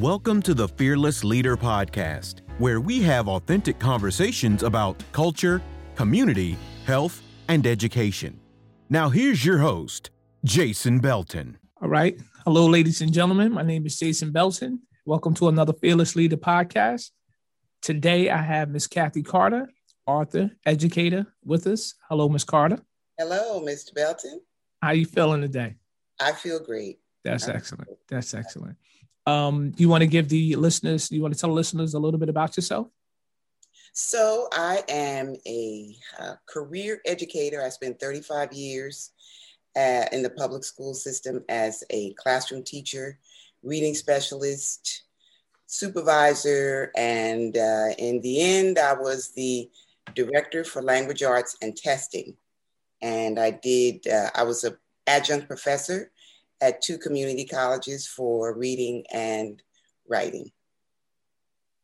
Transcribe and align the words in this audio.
Welcome 0.00 0.42
to 0.42 0.52
the 0.52 0.68
Fearless 0.68 1.24
Leader 1.24 1.56
Podcast, 1.56 2.42
where 2.58 2.82
we 2.82 3.00
have 3.00 3.28
authentic 3.28 3.78
conversations 3.78 4.62
about 4.62 5.02
culture, 5.12 5.62
community, 5.94 6.58
health, 6.84 7.22
and 7.48 7.66
education. 7.66 8.38
Now, 8.90 9.08
here's 9.08 9.42
your 9.42 9.56
host, 9.56 10.10
Jason 10.44 10.98
Belton. 10.98 11.56
All 11.80 11.88
right. 11.88 12.20
Hello, 12.44 12.66
ladies 12.66 13.00
and 13.00 13.10
gentlemen. 13.10 13.52
My 13.52 13.62
name 13.62 13.86
is 13.86 13.98
Jason 13.98 14.32
Belton. 14.32 14.82
Welcome 15.06 15.32
to 15.36 15.48
another 15.48 15.72
Fearless 15.72 16.14
Leader 16.14 16.36
Podcast. 16.36 17.10
Today, 17.80 18.28
I 18.28 18.42
have 18.42 18.68
Miss 18.68 18.86
Kathy 18.86 19.22
Carter, 19.22 19.66
author, 20.06 20.50
educator, 20.66 21.24
with 21.42 21.66
us. 21.66 21.94
Hello, 22.10 22.28
Miss 22.28 22.44
Carter. 22.44 22.80
Hello, 23.16 23.62
Mr. 23.62 23.94
Belton. 23.94 24.42
How 24.82 24.90
you 24.90 25.06
feeling 25.06 25.40
today? 25.40 25.76
I 26.20 26.32
feel 26.32 26.60
great. 26.62 26.98
That's 27.24 27.48
excellent. 27.48 27.88
That's 28.10 28.34
excellent. 28.34 28.76
Um, 29.26 29.72
you 29.76 29.88
want 29.88 30.02
to 30.02 30.06
give 30.06 30.28
the 30.28 30.54
listeners, 30.56 31.10
you 31.10 31.20
want 31.20 31.34
to 31.34 31.40
tell 31.40 31.50
the 31.50 31.54
listeners 31.54 31.94
a 31.94 31.98
little 31.98 32.18
bit 32.20 32.28
about 32.28 32.56
yourself? 32.56 32.88
So, 33.92 34.48
I 34.52 34.84
am 34.88 35.36
a 35.46 35.96
uh, 36.20 36.34
career 36.46 37.00
educator. 37.06 37.64
I 37.64 37.70
spent 37.70 37.98
35 37.98 38.52
years 38.52 39.10
uh, 39.76 40.04
in 40.12 40.22
the 40.22 40.30
public 40.30 40.64
school 40.64 40.94
system 40.94 41.44
as 41.48 41.82
a 41.90 42.12
classroom 42.14 42.62
teacher, 42.62 43.18
reading 43.62 43.94
specialist, 43.94 45.04
supervisor, 45.66 46.92
and 46.96 47.56
uh, 47.56 47.88
in 47.98 48.20
the 48.20 48.40
end, 48.40 48.78
I 48.78 48.92
was 48.92 49.30
the 49.30 49.70
director 50.14 50.62
for 50.62 50.82
language 50.82 51.22
arts 51.22 51.56
and 51.62 51.76
testing. 51.76 52.36
And 53.02 53.38
I 53.38 53.50
did, 53.50 54.06
uh, 54.06 54.30
I 54.34 54.44
was 54.44 54.64
an 54.64 54.76
adjunct 55.06 55.48
professor 55.48 56.10
at 56.60 56.82
two 56.82 56.98
community 56.98 57.44
colleges 57.44 58.06
for 58.06 58.54
reading 58.56 59.04
and 59.12 59.62
writing. 60.08 60.50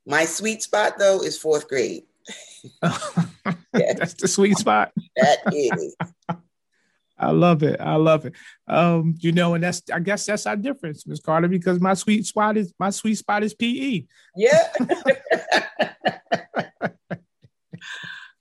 My 0.06 0.24
sweet 0.24 0.62
spot, 0.62 0.94
though, 0.98 1.22
is 1.22 1.38
fourth 1.38 1.68
grade. 1.68 2.04
That's 3.72 4.14
the 4.14 4.28
sweet 4.28 4.58
spot. 4.58 4.92
That 5.16 5.38
is. 5.52 5.96
I 7.18 7.30
love 7.30 7.62
it. 7.62 7.80
I 7.80 7.94
love 7.96 8.26
it. 8.26 8.34
Um, 8.66 9.14
you 9.20 9.30
know, 9.30 9.54
and 9.54 9.62
that's 9.62 9.82
I 9.92 10.00
guess 10.00 10.26
that's 10.26 10.44
our 10.44 10.56
difference, 10.56 11.06
Miss 11.06 11.20
Carter, 11.20 11.46
because 11.46 11.78
my 11.78 11.94
sweet 11.94 12.26
spot 12.26 12.56
is 12.56 12.74
my 12.80 12.90
sweet 12.90 13.14
spot 13.14 13.44
is 13.44 13.54
PE. 13.54 14.06
Yeah. 14.34 14.72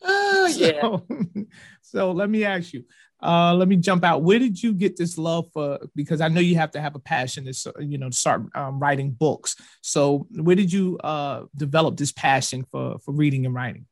oh 0.60 1.04
yeah. 1.36 1.44
So, 1.44 1.46
so 1.82 2.12
let 2.12 2.30
me 2.30 2.44
ask 2.44 2.74
you, 2.74 2.84
uh, 3.24 3.54
let 3.54 3.68
me 3.68 3.76
jump 3.76 4.04
out. 4.04 4.24
Where 4.24 4.40
did 4.40 4.62
you 4.62 4.74
get 4.74 4.98
this 4.98 5.18
love 5.18 5.48
for? 5.54 5.80
Because 5.96 6.22
I 6.22 6.28
know 6.28 6.40
you 6.40 6.56
have 6.56 6.72
to 6.72 6.82
have 6.82 6.96
a 6.96 7.00
passion 7.00 7.46
to, 7.46 7.74
you 7.80 7.98
know, 7.98 8.10
start 8.10 8.44
um, 8.56 8.80
writing 8.80 9.12
books. 9.12 9.56
So 9.82 10.28
where 10.32 10.56
did 10.56 10.72
you 10.72 10.98
uh, 11.00 11.44
develop 11.56 11.98
this 11.98 12.12
passion 12.12 12.66
for 12.72 12.98
for 13.00 13.14
reading 13.14 13.46
and 13.46 13.54
writing? 13.54 13.86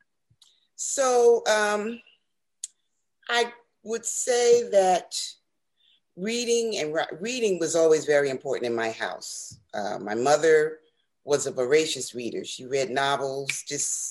So 0.76 1.44
um, 1.50 2.02
I 3.30 3.52
would 3.84 4.06
say 4.06 4.70
that 4.70 5.16
reading 6.16 6.78
and 6.78 6.96
reading 7.22 7.60
was 7.60 7.76
always 7.76 8.06
very 8.06 8.30
important 8.30 8.66
in 8.66 8.76
my 8.76 8.92
house. 8.92 9.60
Uh, 9.74 10.00
my 10.00 10.16
mother 10.16 10.80
was 11.24 11.46
a 11.46 11.52
voracious 11.52 12.16
reader. 12.16 12.44
She 12.44 12.66
read 12.66 12.90
novels, 12.90 13.64
just 13.68 14.10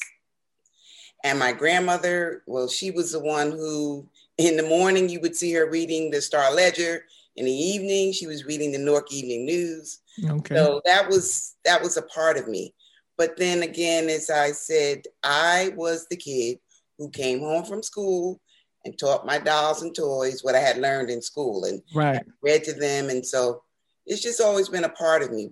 and 1.24 1.38
my 1.38 1.52
grandmother, 1.52 2.42
well, 2.46 2.68
she 2.68 2.90
was 2.90 3.12
the 3.12 3.20
one 3.20 3.50
who 3.50 4.08
in 4.38 4.56
the 4.56 4.62
morning, 4.62 5.08
you 5.08 5.20
would 5.20 5.36
see 5.36 5.52
her 5.54 5.68
reading 5.68 6.10
the 6.10 6.22
Star 6.22 6.54
Ledger. 6.54 7.04
In 7.36 7.44
the 7.44 7.52
evening, 7.52 8.12
she 8.12 8.26
was 8.26 8.44
reading 8.44 8.72
the 8.72 8.78
Newark 8.78 9.12
Evening 9.12 9.44
News. 9.44 9.98
Okay. 10.24 10.54
So 10.54 10.80
that 10.84 11.08
was 11.08 11.56
that 11.64 11.82
was 11.82 11.96
a 11.96 12.02
part 12.02 12.36
of 12.36 12.48
me. 12.48 12.74
But 13.16 13.36
then 13.36 13.62
again, 13.62 14.08
as 14.08 14.30
I 14.30 14.52
said, 14.52 15.02
I 15.22 15.72
was 15.76 16.06
the 16.08 16.16
kid 16.16 16.58
who 16.98 17.10
came 17.10 17.40
home 17.40 17.64
from 17.64 17.82
school 17.82 18.40
and 18.84 18.96
taught 18.96 19.26
my 19.26 19.38
dolls 19.38 19.82
and 19.82 19.94
toys 19.94 20.42
what 20.42 20.54
I 20.54 20.60
had 20.60 20.78
learned 20.78 21.10
in 21.10 21.20
school 21.20 21.64
and 21.64 21.82
right. 21.94 22.24
read 22.42 22.64
to 22.64 22.72
them. 22.72 23.10
And 23.10 23.26
so 23.26 23.62
it's 24.06 24.22
just 24.22 24.40
always 24.40 24.68
been 24.68 24.84
a 24.84 24.88
part 24.88 25.22
of 25.22 25.32
me. 25.32 25.50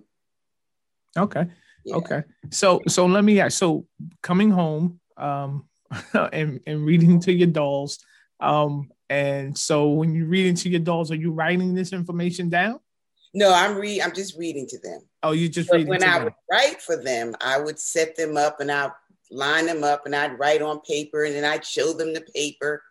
Okay. 1.17 1.45
Yeah. 1.85 1.95
Okay. 1.95 2.23
So 2.51 2.81
so 2.87 3.05
let 3.05 3.23
me 3.23 3.39
ask. 3.39 3.57
So 3.57 3.85
coming 4.21 4.49
home 4.49 4.99
um 5.17 5.67
and, 6.13 6.59
and 6.67 6.85
reading 6.85 7.19
to 7.21 7.33
your 7.33 7.47
dolls, 7.47 7.99
um, 8.39 8.89
and 9.09 9.57
so 9.57 9.89
when 9.89 10.13
you 10.13 10.25
read 10.25 10.47
into 10.47 10.69
your 10.69 10.81
dolls, 10.81 11.11
are 11.11 11.15
you 11.15 11.31
writing 11.31 11.73
this 11.73 11.93
information 11.93 12.49
down? 12.49 12.79
No, 13.33 13.53
I'm 13.53 13.75
read. 13.75 14.01
I'm 14.01 14.13
just 14.13 14.37
reading 14.37 14.67
to 14.67 14.79
them. 14.79 15.01
Oh, 15.23 15.31
you 15.31 15.49
just 15.49 15.71
reading. 15.71 15.87
When 15.87 16.03
I 16.03 16.15
them. 16.15 16.23
would 16.25 16.33
write 16.51 16.81
for 16.81 17.01
them, 17.01 17.35
I 17.41 17.59
would 17.59 17.79
set 17.79 18.15
them 18.15 18.37
up 18.37 18.59
and 18.59 18.71
I'd 18.71 18.91
line 19.31 19.65
them 19.65 19.83
up 19.83 20.05
and 20.05 20.15
I'd 20.15 20.39
write 20.39 20.61
on 20.61 20.81
paper 20.81 21.23
and 21.23 21.35
then 21.35 21.45
I'd 21.45 21.65
show 21.65 21.93
them 21.93 22.13
the 22.13 22.25
paper, 22.33 22.83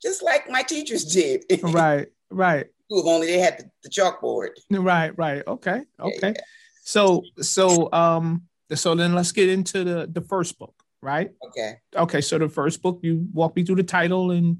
just 0.00 0.22
like 0.22 0.48
my 0.48 0.62
teachers 0.62 1.04
did. 1.12 1.44
right, 1.62 2.06
right. 2.30 2.66
If 2.90 3.06
only 3.06 3.26
they 3.26 3.38
had 3.38 3.58
the, 3.58 3.70
the 3.82 3.90
chalkboard. 3.90 4.50
Right, 4.70 5.16
right. 5.18 5.42
Okay, 5.46 5.82
okay. 6.00 6.18
Yeah, 6.22 6.28
yeah. 6.28 6.40
So, 6.84 7.22
so, 7.40 7.92
um, 7.92 8.44
so 8.74 8.94
then 8.94 9.14
let's 9.14 9.32
get 9.32 9.50
into 9.50 9.84
the 9.84 10.08
the 10.10 10.22
first 10.22 10.58
book, 10.58 10.74
right? 11.02 11.30
Okay. 11.46 11.74
Okay. 11.94 12.20
So 12.20 12.38
the 12.38 12.48
first 12.48 12.82
book, 12.82 13.00
you 13.02 13.26
walk 13.32 13.56
me 13.56 13.64
through 13.64 13.76
the 13.76 13.82
title 13.82 14.30
and 14.30 14.58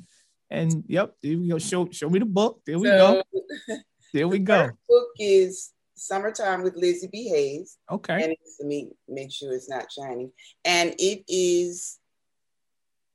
and 0.50 0.84
yep, 0.87 1.15
there 1.22 1.38
we 1.38 1.49
go. 1.49 1.59
Show 1.59 1.88
show 1.91 2.09
me 2.09 2.19
the 2.19 2.26
book. 2.26 2.60
There 2.66 2.78
we 2.78 2.88
so, 2.88 3.22
go. 3.28 3.76
There 4.15 4.26
we 4.26 4.38
the 4.38 4.44
go. 4.44 4.71
book 4.88 5.09
is 5.19 5.72
Summertime 5.94 6.62
with 6.62 6.76
Lizzie 6.76 7.10
B. 7.12 7.28
Hayes. 7.28 7.76
Okay. 7.91 8.22
And 8.22 8.32
it's 8.32 8.62
me 8.62 8.91
make 9.06 9.31
sure 9.31 9.53
it's 9.53 9.69
not 9.69 9.93
shining. 9.93 10.32
And 10.65 10.94
it 10.99 11.25
is 11.28 11.99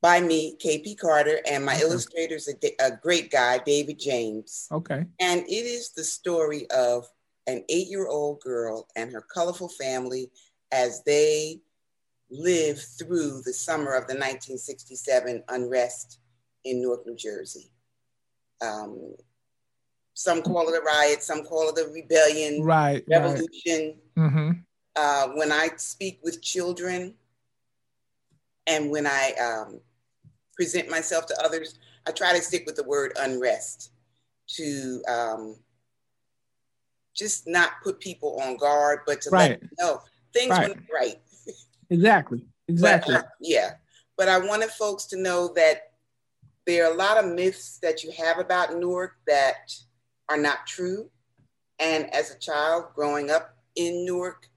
by 0.03 0.19
me, 0.19 0.57
KP 0.63 1.00
Carter, 1.00 1.40
and 1.50 1.66
my 1.66 1.75
okay. 1.75 1.84
illustrator 1.84 2.35
is 2.35 2.50
a, 2.50 2.85
a 2.85 2.91
great 3.01 3.31
guy, 3.31 3.57
David 3.59 3.97
James. 3.97 4.67
Okay. 4.72 5.05
And 5.19 5.41
it 5.41 5.66
is 5.66 5.94
the 5.94 6.03
story 6.03 6.69
of 6.69 7.07
an 7.47 7.63
eight-year-old 7.69 8.41
girl 8.41 8.88
and 8.97 9.11
her 9.13 9.25
colorful 9.34 9.69
family 9.69 10.29
as 10.73 11.01
they 11.05 11.61
live 12.34 12.82
through 12.82 13.42
the 13.46 13.54
summer 13.54 13.94
of 13.94 14.08
the 14.08 14.16
1967 14.16 15.44
unrest 15.50 16.20
in 16.66 16.82
Newark, 16.82 17.06
New 17.06 17.16
Jersey. 17.16 17.70
Um, 18.62 19.16
some 20.14 20.42
call 20.42 20.68
it 20.70 20.78
a 20.78 20.82
riot, 20.82 21.24
some 21.24 21.44
call 21.44 21.70
it 21.70 21.80
a 21.80 21.92
rebellion, 21.92 22.64
right, 22.64 23.04
revolution. 23.08 23.96
Right. 24.16 24.26
Mm-hmm. 24.26 24.52
Uh, 24.96 25.28
when 25.36 25.52
I 25.52 25.70
speak 25.78 26.20
with 26.24 26.42
children 26.42 27.16
and 28.68 28.92
when 28.92 29.08
I 29.08 29.34
um, 29.42 29.80
present 30.56 30.90
myself 30.90 31.26
to 31.28 31.44
others, 31.44 31.80
I 32.08 32.12
try 32.12 32.34
to 32.34 32.42
stick 32.42 32.64
with 32.66 32.76
the 32.76 32.84
word 32.84 33.14
unrest 33.20 33.92
to 34.56 35.02
um, 35.08 35.56
just 37.16 37.48
not 37.48 37.72
put 37.84 38.00
people 38.00 38.40
on 38.42 38.58
guard, 38.58 39.00
but 39.06 39.22
to 39.22 39.30
right. 39.30 39.52
let 39.52 39.60
them 39.62 39.70
know 39.80 40.02
things 40.34 40.52
right. 40.52 40.70
went 40.70 40.82
right. 40.94 41.16
Exactly. 41.94 42.46
Exactly. 42.68 43.16
But, 43.16 43.26
uh, 43.26 43.28
yeah. 43.40 43.72
But 44.18 44.30
I 44.30 44.40
wanted 44.40 44.70
folks 44.70 45.06
to 45.08 45.18
know 45.18 45.54
that 45.56 45.92
there 46.66 46.86
are 46.86 46.94
a 46.94 46.98
lot 46.98 47.18
of 47.18 47.31
myths 47.31 47.80
that 47.81 48.04
you 48.04 48.12
have 48.12 48.40
about 48.40 48.76
Newark 48.76 49.16
that 49.28 49.74
are 50.30 50.38
not 50.38 50.66
true. 50.66 51.09
And 51.80 52.14
as 52.14 52.32
a 52.32 52.40
child 52.40 52.86
growing 52.96 53.30
up 53.30 53.58
in 53.76 54.06
Newark 54.06 54.48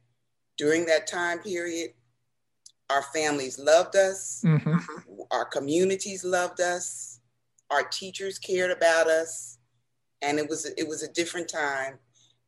during 0.57 0.87
that 0.87 1.07
time 1.07 1.41
period, 1.41 1.91
our 2.91 3.03
families 3.03 3.59
loved 3.59 3.97
us, 3.97 4.43
mm-hmm. 4.45 4.77
our 5.33 5.45
communities 5.45 6.25
loved 6.25 6.61
us, 6.61 7.21
our 7.71 7.83
teachers 7.83 8.39
cared 8.39 8.71
about 8.71 9.09
us, 9.09 9.59
and 10.23 10.39
it 10.39 10.49
was 10.49 10.67
it 10.67 10.87
was 10.87 11.03
a 11.03 11.13
different 11.13 11.49
time. 11.49 11.99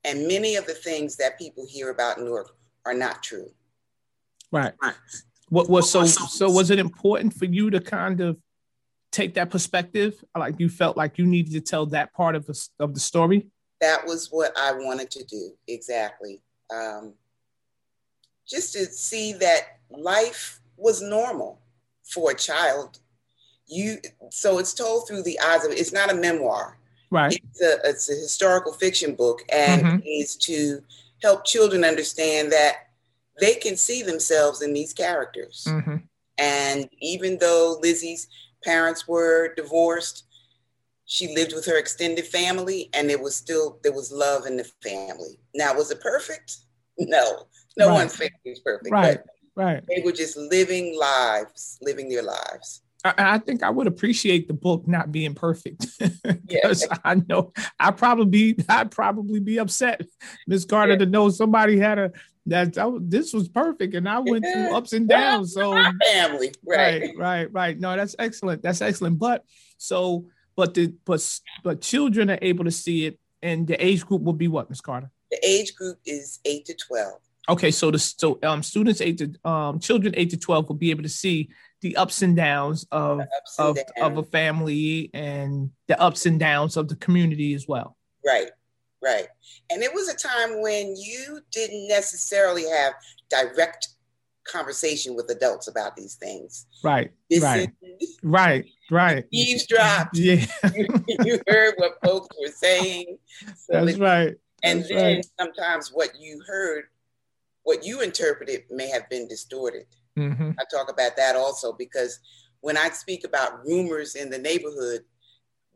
And 0.05 0.29
many 0.29 0.55
of 0.55 0.67
the 0.67 0.75
things 0.75 1.17
that 1.17 1.39
people 1.39 1.67
hear 1.67 1.91
about 1.91 2.21
Newark 2.21 2.57
are 2.87 2.95
not 2.95 3.23
true. 3.23 3.51
Right. 4.51 4.73
What 5.51 5.69
was 5.69 5.91
so 5.91 6.05
so 6.05 6.51
was 6.51 6.71
it 6.71 6.79
important 6.79 7.35
for 7.35 7.47
you 7.47 7.71
to 7.71 7.81
kind 7.81 8.21
of 8.21 8.39
take 9.13 9.35
that 9.35 9.51
perspective? 9.51 10.23
Like 10.37 10.59
you 10.59 10.69
felt 10.69 10.97
like 10.97 11.19
you 11.19 11.27
needed 11.27 11.53
to 11.53 11.61
tell 11.61 11.87
that 11.87 12.13
part 12.13 12.35
of 12.35 12.47
the, 12.47 12.69
of 12.81 12.95
the 12.95 13.01
story? 13.01 13.47
That 13.81 14.07
was 14.07 14.29
what 14.31 14.53
I 14.59 14.73
wanted 14.73 15.11
to 15.13 15.25
do, 15.25 15.53
exactly. 15.67 16.41
Um, 16.75 17.15
just 18.47 18.73
to 18.75 18.87
see 18.87 19.35
that 19.35 19.79
life 19.91 20.61
was 20.77 21.01
normal 21.01 21.61
for 22.05 22.31
a 22.31 22.35
child. 22.35 22.99
You 23.67 23.99
so 24.31 24.59
it's 24.59 24.75
told 24.75 25.07
through 25.07 25.23
the 25.23 25.39
eyes 25.41 25.65
of 25.65 25.73
it's 25.73 25.93
not 25.93 26.11
a 26.11 26.15
memoir. 26.15 26.79
Right. 27.11 27.39
It's 27.51 27.63
a, 27.63 27.89
it's 27.89 28.11
a 28.11 28.15
historical 28.15 28.73
fiction 28.73 29.15
book 29.15 29.43
and 29.51 29.83
mm-hmm. 29.83 29.99
is 30.05 30.37
to 30.37 30.83
help 31.23 31.45
children 31.45 31.85
understand 31.85 32.53
that 32.53 32.88
they 33.41 33.55
can 33.55 33.77
see 33.77 34.03
themselves 34.03 34.63
in 34.63 34.73
these 34.73 34.93
characters. 34.93 35.65
Mm-hmm. 35.69 35.97
And 36.39 36.89
even 37.01 37.39
though 37.39 37.79
Lizzie's 37.83 38.29
parents 38.63 39.07
were 39.07 39.55
divorced. 39.55 40.25
She 41.05 41.35
lived 41.35 41.55
with 41.55 41.65
her 41.67 41.79
extended 41.79 42.27
family, 42.27 42.91
and 42.93 43.11
it 43.11 43.21
was 43.21 43.35
still 43.35 43.79
there 43.83 43.93
was 43.93 44.13
love 44.13 44.47
in 44.47 44.57
the 44.57 44.71
family. 44.83 45.39
Now, 45.55 45.75
was 45.75 45.91
it 45.91 46.01
perfect? 46.01 46.59
No, 46.99 47.47
no 47.79 47.89
right. 47.89 47.95
one's 47.95 48.17
family 48.17 48.33
is 48.45 48.61
perfect. 48.61 48.91
Right, 48.91 49.21
right. 49.55 49.83
They 49.89 50.03
were 50.05 50.13
just 50.13 50.37
living 50.37 50.99
lives, 50.99 51.79
living 51.81 52.09
their 52.09 52.23
lives. 52.23 52.83
I, 53.05 53.15
I 53.17 53.39
think 53.39 53.63
I 53.63 53.71
would 53.71 53.87
appreciate 53.87 54.49
the 54.49 54.55
book 54.55 54.89
not 54.89 55.13
being 55.13 55.35
perfect 55.35 55.87
because 56.23 56.87
yeah. 56.91 56.97
I 57.05 57.17
know 57.29 57.53
I 57.79 57.91
probably 57.93 58.55
be 58.55 58.65
I'd 58.69 58.91
probably 58.91 59.41
be 59.41 59.59
upset, 59.59 60.03
Miss 60.47 60.65
Carter, 60.65 60.93
yeah. 60.93 60.99
to 60.99 61.07
know 61.07 61.29
somebody 61.29 61.79
had 61.79 61.99
a 61.99 62.13
that, 62.47 62.75
that 62.75 62.99
this 63.03 63.33
was 63.33 63.49
perfect 63.49 63.95
and 63.95 64.09
I 64.09 64.19
went 64.21 64.45
through 64.45 64.75
ups 64.75 64.93
and 64.93 65.09
downs. 65.09 65.55
So 65.55 65.73
family, 66.13 66.53
right. 66.67 67.03
right, 67.03 67.17
right, 67.17 67.53
right. 67.53 67.79
No, 67.79 67.95
that's 67.97 68.17
excellent. 68.19 68.63
That's 68.63 68.81
excellent. 68.81 69.19
But 69.19 69.45
so, 69.77 70.27
but 70.57 70.75
the 70.75 70.95
but 71.05 71.41
but 71.63 71.81
children 71.81 72.31
are 72.31 72.39
able 72.43 72.65
to 72.65 72.71
see 72.71 73.07
it, 73.07 73.19
and 73.43 73.67
the 73.67 73.85
age 73.85 74.05
group 74.05 74.23
will 74.23 74.33
be 74.33 74.49
what, 74.49 74.69
Miss 74.69 74.81
Carter? 74.81 75.11
The 75.31 75.39
age 75.47 75.75
group 75.77 75.99
is 76.05 76.41
eight 76.45 76.65
to 76.67 76.75
twelve. 76.75 77.21
Okay, 77.49 77.71
so 77.71 77.91
the 77.91 77.99
so 77.99 78.39
um 78.43 78.63
students 78.63 79.01
eight 79.01 79.19
to 79.19 79.49
um 79.49 79.79
children 79.79 80.15
eight 80.17 80.31
to 80.31 80.37
twelve 80.37 80.69
will 80.69 80.77
be 80.77 80.91
able 80.91 81.05
to 81.05 81.09
see 81.09 81.51
the 81.81 81.97
ups 81.97 82.23
and 82.23 82.37
downs 82.37 82.87
of 82.91 83.21
and 83.21 83.29
of, 83.59 83.77
downs. 83.77 83.89
of 84.01 84.19
a 84.19 84.23
family 84.25 85.11
and 85.15 85.71
the 85.87 86.01
ups 86.01 86.27
and 86.27 86.41
downs 86.41 86.77
of 86.77 86.89
the 86.89 86.97
community 86.97 87.55
as 87.55 87.67
well. 87.69 87.97
Right, 88.27 88.51
right. 89.03 89.29
And 89.71 89.83
it 89.83 89.93
was 89.95 90.09
a 90.09 90.17
time 90.17 90.61
when 90.61 90.97
you 90.97 91.41
didn't 91.53 91.89
necessarily 91.89 92.69
have 92.69 92.95
direct 93.31 93.89
conversation 94.49 95.15
with 95.15 95.31
adults 95.31 95.69
about 95.69 95.95
these 95.95 96.15
things. 96.15 96.67
Right, 96.83 97.11
right, 97.41 97.71
right, 98.23 98.65
right. 98.91 99.25
Eavesdropped. 99.31 100.17
Yeah, 100.17 100.47
you, 100.75 101.41
heard 101.47 101.75
what 101.77 101.99
folks 102.05 102.29
were 102.41 102.53
saying. 102.53 103.19
So 103.57 103.85
That's 103.85 103.99
right. 103.99 104.35
And 104.65 104.81
That's 104.81 104.89
then 104.89 105.15
right. 105.17 105.27
sometimes 105.39 105.91
what 105.93 106.19
you 106.19 106.43
heard, 106.47 106.85
what 107.63 107.85
you 107.85 108.01
interpreted, 108.01 108.65
may 108.71 108.89
have 108.89 109.09
been 109.09 109.29
distorted. 109.29 109.87
Mm-hmm. 110.19 110.51
I 110.59 110.65
talk 110.71 110.91
about 110.91 111.17
that 111.17 111.37
also 111.37 111.73
because 111.73 112.19
when 112.61 112.77
I 112.77 112.89
speak 112.91 113.25
about 113.25 113.65
rumors 113.65 114.15
in 114.15 114.31
the 114.31 114.39
neighborhood, 114.39 115.03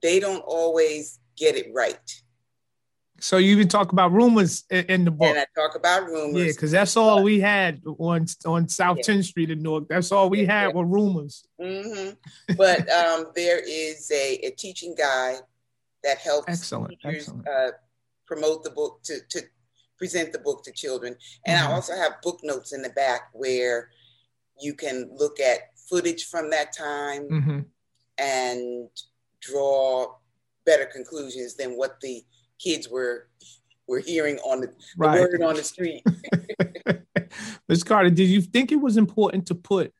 they 0.02 0.20
don't 0.20 0.42
always 0.46 1.20
get 1.36 1.56
it 1.56 1.66
right. 1.74 2.22
So 3.20 3.36
you 3.36 3.52
even 3.52 3.68
talk 3.68 3.92
about 3.92 4.10
rumors 4.10 4.64
in, 4.68 5.04
the 5.04 5.12
book. 5.12 5.28
And 5.28 5.38
I 5.38 5.46
talk 5.54 5.76
about 5.76 6.06
rumors. 6.06 6.42
Yeah, 6.42 6.52
because 6.52 6.72
that's 6.72 6.96
all 6.96 7.22
we 7.22 7.38
had 7.38 7.80
on 7.86 8.26
on 8.44 8.68
South 8.68 8.98
yeah. 8.98 9.14
10th 9.14 9.24
Street 9.26 9.50
in 9.50 9.62
Newark. 9.62 9.86
That's 9.88 10.10
all 10.10 10.28
we 10.28 10.44
had 10.44 10.68
yeah. 10.68 10.72
were 10.72 10.84
rumors. 10.84 11.46
Mm-hmm. 11.60 12.54
But 12.56 12.90
um, 12.90 13.26
there 13.36 13.60
is 13.60 14.10
a, 14.10 14.38
a 14.44 14.50
teaching 14.50 14.96
guide 14.98 15.38
that 16.02 16.18
helps 16.18 16.48
excellent, 16.48 16.98
teachers 17.00 17.28
excellent. 17.28 17.46
Uh, 17.46 17.70
promote 18.26 18.64
the 18.64 18.70
book 18.70 19.00
to, 19.04 19.20
to 19.30 19.42
present 19.98 20.32
the 20.32 20.40
book 20.40 20.64
to 20.64 20.72
children. 20.72 21.14
And 21.46 21.60
mm-hmm. 21.60 21.70
I 21.70 21.74
also 21.74 21.94
have 21.94 22.20
book 22.22 22.40
notes 22.42 22.72
in 22.72 22.82
the 22.82 22.90
back 22.90 23.28
where 23.34 23.90
you 24.62 24.74
can 24.74 25.10
look 25.16 25.40
at 25.40 25.70
footage 25.88 26.26
from 26.26 26.50
that 26.50 26.72
time 26.72 27.28
mm-hmm. 27.28 27.60
and 28.18 28.88
draw 29.40 30.14
better 30.64 30.86
conclusions 30.86 31.56
than 31.56 31.72
what 31.72 32.00
the 32.00 32.22
kids 32.58 32.88
were 32.88 33.28
were 33.88 33.98
hearing 33.98 34.38
on 34.38 34.60
the, 34.60 34.72
right. 34.96 35.16
the 35.16 35.20
word 35.22 35.42
on 35.42 35.56
the 35.56 35.64
street. 35.64 36.04
Ms. 37.68 37.82
Carter, 37.82 38.10
did 38.10 38.28
you 38.28 38.40
think 38.40 38.70
it 38.70 38.80
was 38.80 38.96
important 38.96 39.46
to 39.46 39.54
put 39.54 39.92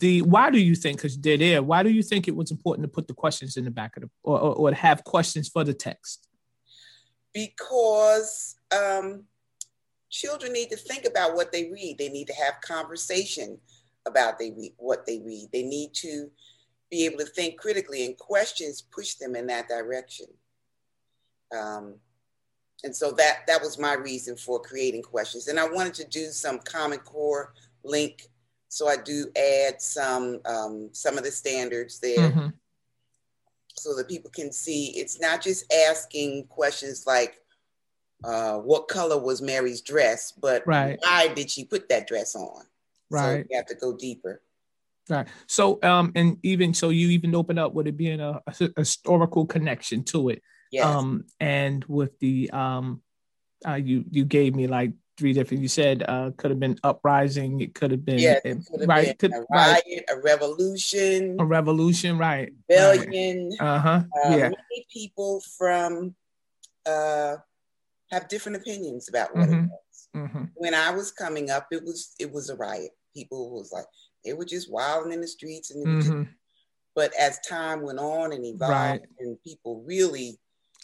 the 0.00 0.22
why 0.22 0.50
do 0.50 0.58
you 0.58 0.74
think 0.74 0.98
because 0.98 1.18
they're 1.18 1.36
there 1.36 1.62
why 1.62 1.82
do 1.82 1.90
you 1.90 2.02
think 2.02 2.28
it 2.28 2.36
was 2.36 2.50
important 2.50 2.84
to 2.84 2.88
put 2.88 3.08
the 3.08 3.14
questions 3.14 3.56
in 3.56 3.64
the 3.64 3.70
back 3.70 3.96
of 3.96 4.02
the 4.02 4.10
or, 4.22 4.38
or, 4.38 4.54
or 4.54 4.72
have 4.72 5.02
questions 5.04 5.48
for 5.48 5.64
the 5.64 5.74
text 5.74 6.28
because 7.34 8.56
um, 8.72 9.24
children 10.08 10.52
need 10.52 10.70
to 10.70 10.76
think 10.76 11.04
about 11.04 11.34
what 11.34 11.52
they 11.52 11.70
read 11.72 11.96
they 11.98 12.08
need 12.08 12.26
to 12.26 12.34
have 12.34 12.60
conversation 12.60 13.58
about 14.06 14.38
they 14.38 14.50
read, 14.50 14.74
what 14.76 15.06
they 15.06 15.18
read. 15.18 15.48
They 15.52 15.62
need 15.62 15.92
to 15.94 16.30
be 16.90 17.04
able 17.04 17.18
to 17.18 17.26
think 17.26 17.58
critically, 17.58 18.06
and 18.06 18.16
questions 18.16 18.82
push 18.82 19.14
them 19.14 19.36
in 19.36 19.46
that 19.48 19.68
direction. 19.68 20.26
Um, 21.56 21.94
and 22.84 22.94
so 22.94 23.10
that 23.12 23.46
that 23.46 23.60
was 23.60 23.78
my 23.78 23.94
reason 23.94 24.36
for 24.36 24.60
creating 24.60 25.02
questions. 25.02 25.48
And 25.48 25.58
I 25.58 25.68
wanted 25.68 25.94
to 25.94 26.08
do 26.08 26.26
some 26.26 26.58
Common 26.60 27.00
Core 27.00 27.52
link, 27.84 28.28
so 28.68 28.88
I 28.88 28.96
do 28.96 29.26
add 29.36 29.82
some 29.82 30.40
um, 30.44 30.90
some 30.92 31.18
of 31.18 31.24
the 31.24 31.30
standards 31.30 31.98
there. 32.00 32.30
Mm-hmm. 32.30 32.48
So 33.76 33.94
that 33.94 34.08
people 34.08 34.30
can 34.30 34.50
see 34.50 34.88
it's 34.96 35.20
not 35.20 35.40
just 35.40 35.72
asking 35.72 36.46
questions 36.48 37.06
like, 37.06 37.40
uh, 38.24 38.56
what 38.56 38.88
color 38.88 39.16
was 39.16 39.40
Mary's 39.40 39.82
dress, 39.82 40.32
but 40.32 40.66
right. 40.66 40.98
why 41.00 41.28
did 41.28 41.48
she 41.48 41.64
put 41.64 41.88
that 41.88 42.08
dress 42.08 42.34
on? 42.34 42.64
Right. 43.10 43.42
So 43.42 43.46
you 43.50 43.56
have 43.56 43.66
to 43.66 43.74
go 43.74 43.96
deeper. 43.96 44.42
Right. 45.08 45.26
So, 45.46 45.78
um, 45.82 46.12
and 46.14 46.38
even 46.42 46.74
so, 46.74 46.90
you 46.90 47.08
even 47.08 47.34
open 47.34 47.58
up 47.58 47.72
with 47.72 47.86
it 47.86 47.96
being 47.96 48.20
a, 48.20 48.42
a 48.46 48.70
historical 48.76 49.46
connection 49.46 50.04
to 50.04 50.28
it. 50.28 50.42
Yes. 50.70 50.84
Um, 50.84 51.24
and 51.40 51.84
with 51.86 52.18
the 52.18 52.50
um, 52.50 53.02
uh, 53.66 53.74
you 53.74 54.04
you 54.10 54.24
gave 54.24 54.54
me 54.54 54.66
like 54.66 54.92
three 55.16 55.32
different. 55.32 55.62
You 55.62 55.68
said 55.68 56.04
uh, 56.06 56.32
could 56.36 56.50
have 56.50 56.60
been 56.60 56.78
uprising. 56.84 57.60
It 57.60 57.74
could 57.74 57.90
have 57.90 58.04
been 58.04 58.18
yes, 58.18 58.42
it 58.44 58.66
could 58.70 58.80
have 58.80 58.88
right. 58.88 59.18
Been 59.18 59.32
a 59.32 59.44
riot, 59.50 59.84
right. 59.86 60.04
a 60.10 60.20
revolution, 60.20 61.36
a 61.40 61.44
revolution, 61.44 62.18
right? 62.18 62.52
Rebellion. 62.68 63.50
Right. 63.58 63.66
Uh 63.66 63.78
huh. 63.78 64.02
Uh, 64.24 64.30
yeah. 64.30 64.48
Many 64.48 64.86
people 64.92 65.42
from 65.56 66.14
uh 66.84 67.36
have 68.10 68.28
different 68.28 68.56
opinions 68.56 69.08
about 69.08 69.34
what 69.34 69.48
mm-hmm. 69.48 69.64
it 69.64 69.70
was. 69.70 70.08
Mm-hmm. 70.16 70.44
When 70.54 70.74
I 70.74 70.90
was 70.90 71.10
coming 71.12 71.50
up, 71.50 71.68
it 71.70 71.82
was 71.82 72.14
it 72.20 72.30
was 72.30 72.50
a 72.50 72.56
riot 72.56 72.90
people 73.18 73.50
was 73.50 73.72
like 73.72 73.86
they 74.24 74.32
were 74.32 74.44
just 74.44 74.70
wilding 74.70 75.12
in 75.12 75.20
the 75.20 75.28
streets 75.28 75.70
and 75.70 75.86
mm-hmm. 75.86 76.00
just, 76.00 76.34
but 76.94 77.12
as 77.18 77.38
time 77.40 77.82
went 77.82 77.98
on 77.98 78.32
and 78.32 78.44
evolved 78.44 78.72
right. 78.72 79.00
and 79.20 79.42
people 79.42 79.82
really 79.86 80.38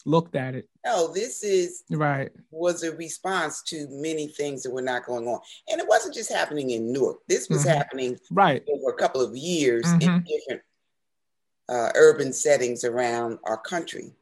looked 0.07 0.37
at 0.37 0.55
it 0.55 0.69
no 0.85 1.13
this 1.13 1.43
is 1.43 1.83
right 1.91 2.31
was 2.51 2.83
a 2.83 2.95
response 2.97 3.63
to 3.63 3.87
many 3.91 4.29
things 4.29 4.63
that 4.63 4.71
were 4.71 4.83
not 4.83 5.07
going 5.07 5.27
on 5.27 5.41
and 5.69 5.81
it 5.81 5.89
wasn't 5.89 6.15
just 6.15 6.31
happening 6.31 6.71
in 6.71 6.93
newark 6.93 7.19
this 7.27 7.49
was 7.49 7.65
mm-hmm. 7.65 7.77
happening 7.77 8.19
right 8.31 8.63
over 8.71 8.91
a 8.91 8.99
couple 8.99 9.23
of 9.23 9.35
years 9.35 9.85
mm-hmm. 9.85 10.03
in 10.03 10.25
different 10.25 10.63
uh, 11.71 11.91
urban 11.95 12.33
settings 12.33 12.85
around 12.85 13.39
our 13.45 13.57
country 13.57 14.13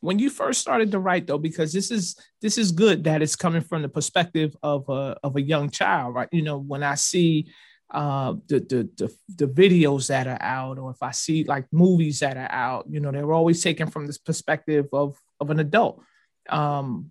when 0.00 0.18
you 0.18 0.30
first 0.30 0.60
started 0.60 0.90
to 0.92 0.98
write 0.98 1.26
though 1.26 1.38
because 1.38 1.72
this 1.72 1.90
is 1.90 2.16
this 2.42 2.58
is 2.58 2.72
good 2.72 3.04
that 3.04 3.22
it's 3.22 3.36
coming 3.36 3.62
from 3.62 3.82
the 3.82 3.88
perspective 3.88 4.54
of 4.62 4.88
a 4.88 5.16
of 5.22 5.36
a 5.36 5.42
young 5.42 5.70
child 5.70 6.14
right? 6.14 6.28
You 6.32 6.42
know 6.42 6.58
when 6.58 6.82
i 6.82 6.94
see 6.94 7.46
uh 7.92 8.34
the, 8.48 8.60
the 8.60 8.90
the 8.96 9.14
the 9.36 9.46
videos 9.46 10.08
that 10.08 10.26
are 10.26 10.42
out 10.42 10.78
or 10.78 10.90
if 10.90 11.02
i 11.02 11.12
see 11.12 11.44
like 11.44 11.66
movies 11.72 12.18
that 12.18 12.36
are 12.36 12.50
out 12.50 12.84
you 12.90 12.98
know 12.98 13.12
they're 13.12 13.32
always 13.32 13.62
taken 13.62 13.88
from 13.88 14.06
this 14.06 14.18
perspective 14.18 14.86
of 14.92 15.16
of 15.40 15.50
an 15.50 15.60
adult. 15.60 16.02
Um 16.48 17.10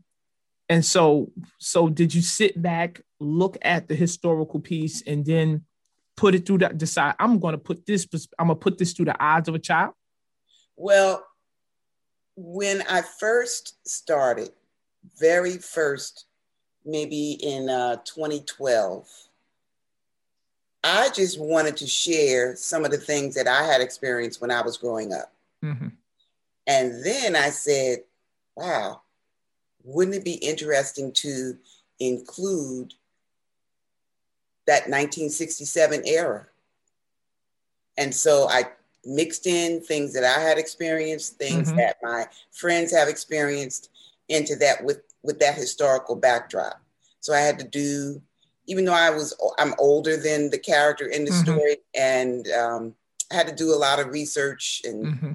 and 0.70 0.84
so 0.84 1.32
so 1.60 1.90
did 1.90 2.14
you 2.14 2.22
sit 2.22 2.62
back 2.62 3.02
look 3.20 3.58
at 3.62 3.88
the 3.88 3.96
historical 3.96 4.60
piece 4.60 5.02
and 5.04 5.26
then 5.26 5.64
put 6.18 6.36
it 6.36 6.46
through 6.46 6.58
that 6.58 6.78
decide 6.78 7.16
i'm 7.20 7.40
going 7.40 7.54
to 7.54 7.58
put 7.58 7.86
this 7.86 8.08
i'm 8.40 8.48
going 8.48 8.58
to 8.58 8.64
put 8.64 8.78
this 8.78 8.94
through 8.94 9.06
the 9.06 9.24
eyes 9.24 9.48
of 9.48 9.56
a 9.56 9.60
child 9.60 9.94
well 10.76 11.24
when 12.36 12.84
I 12.90 13.02
first 13.02 13.76
started, 13.88 14.50
very 15.18 15.58
first, 15.58 16.26
maybe 16.84 17.32
in 17.42 17.70
uh, 17.70 17.98
2012, 18.06 19.08
I 20.84 21.10
just 21.10 21.40
wanted 21.40 21.78
to 21.78 21.88
share 21.88 22.56
some 22.56 22.86
of 22.86 22.92
the 22.92 22.98
things 22.98 23.36
that 23.36 23.48
I 23.48 23.64
had 23.64 23.82
experienced 23.82 24.42
when 24.42 24.52
I 24.52 24.62
was 24.62 24.78
growing 24.78 25.14
up. 25.14 25.32
Mm-hmm. 25.64 25.88
And 26.68 27.06
then 27.06 27.36
I 27.36 27.50
said, 27.50 28.00
wow, 28.56 29.02
wouldn't 29.84 30.16
it 30.16 30.26
be 30.26 30.34
interesting 30.36 31.12
to 31.14 31.58
include 32.00 32.94
that 34.68 34.84
1967 34.90 36.04
era? 36.06 36.48
And 37.98 38.14
so 38.14 38.48
I 38.50 38.66
mixed 39.06 39.48
in 39.48 39.82
things 39.82 40.14
that 40.14 40.24
I 40.24 40.42
had 40.42 40.58
experienced, 40.58 41.38
things 41.38 41.68
mm-hmm. 41.68 41.78
that 41.78 41.98
my 42.02 42.26
friends 42.52 42.92
have 42.92 43.08
experienced 43.08 43.90
into 44.30 44.56
that 44.58 44.84
with 44.84 45.02
with 45.24 45.40
that 45.40 45.56
historical 45.56 46.16
backdrop. 46.16 46.80
So 47.20 47.34
I 47.34 47.40
had 47.40 47.58
to 47.60 47.68
do, 47.68 48.22
even 48.68 48.86
though 48.86 48.94
I 48.94 49.10
was 49.10 49.36
I'm 49.60 49.74
older 49.80 50.18
than 50.18 50.50
the 50.50 50.60
character 50.60 51.08
in 51.08 51.26
the 51.26 51.32
mm-hmm. 51.32 51.44
story, 51.44 51.78
and 51.96 52.48
um, 52.50 52.96
I 53.32 53.36
had 53.36 53.48
to 53.48 53.56
do 53.56 53.74
a 53.74 53.76
lot 53.78 54.00
of 54.00 54.08
research 54.08 54.82
and. 54.84 55.06
Mm-hmm. 55.06 55.34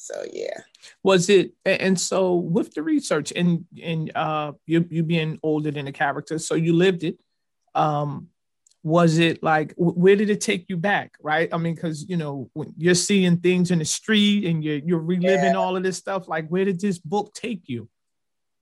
So 0.00 0.24
yeah. 0.32 0.60
Was 1.02 1.28
it 1.28 1.52
and 1.66 2.00
so 2.00 2.36
with 2.36 2.72
the 2.72 2.82
research 2.82 3.32
and 3.34 3.66
and 3.82 4.10
uh 4.14 4.52
you 4.64 4.86
you 4.88 5.02
being 5.02 5.38
older 5.42 5.72
than 5.72 5.84
the 5.84 5.92
character, 5.92 6.38
so 6.38 6.54
you 6.54 6.72
lived 6.72 7.02
it. 7.02 7.18
Um 7.74 8.28
was 8.88 9.18
it 9.18 9.42
like 9.42 9.74
where 9.76 10.16
did 10.16 10.30
it 10.30 10.40
take 10.40 10.64
you 10.68 10.76
back 10.76 11.12
right 11.20 11.48
i 11.52 11.58
mean 11.58 11.74
because 11.74 12.08
you 12.08 12.16
know 12.16 12.50
when 12.54 12.72
you're 12.76 12.94
seeing 12.94 13.36
things 13.36 13.70
in 13.70 13.78
the 13.78 13.84
street 13.84 14.44
and 14.44 14.64
you're, 14.64 14.78
you're 14.78 14.98
reliving 14.98 15.52
yeah. 15.52 15.54
all 15.54 15.76
of 15.76 15.82
this 15.82 15.96
stuff 15.96 16.26
like 16.28 16.48
where 16.48 16.64
did 16.64 16.80
this 16.80 16.98
book 16.98 17.32
take 17.34 17.62
you 17.66 17.88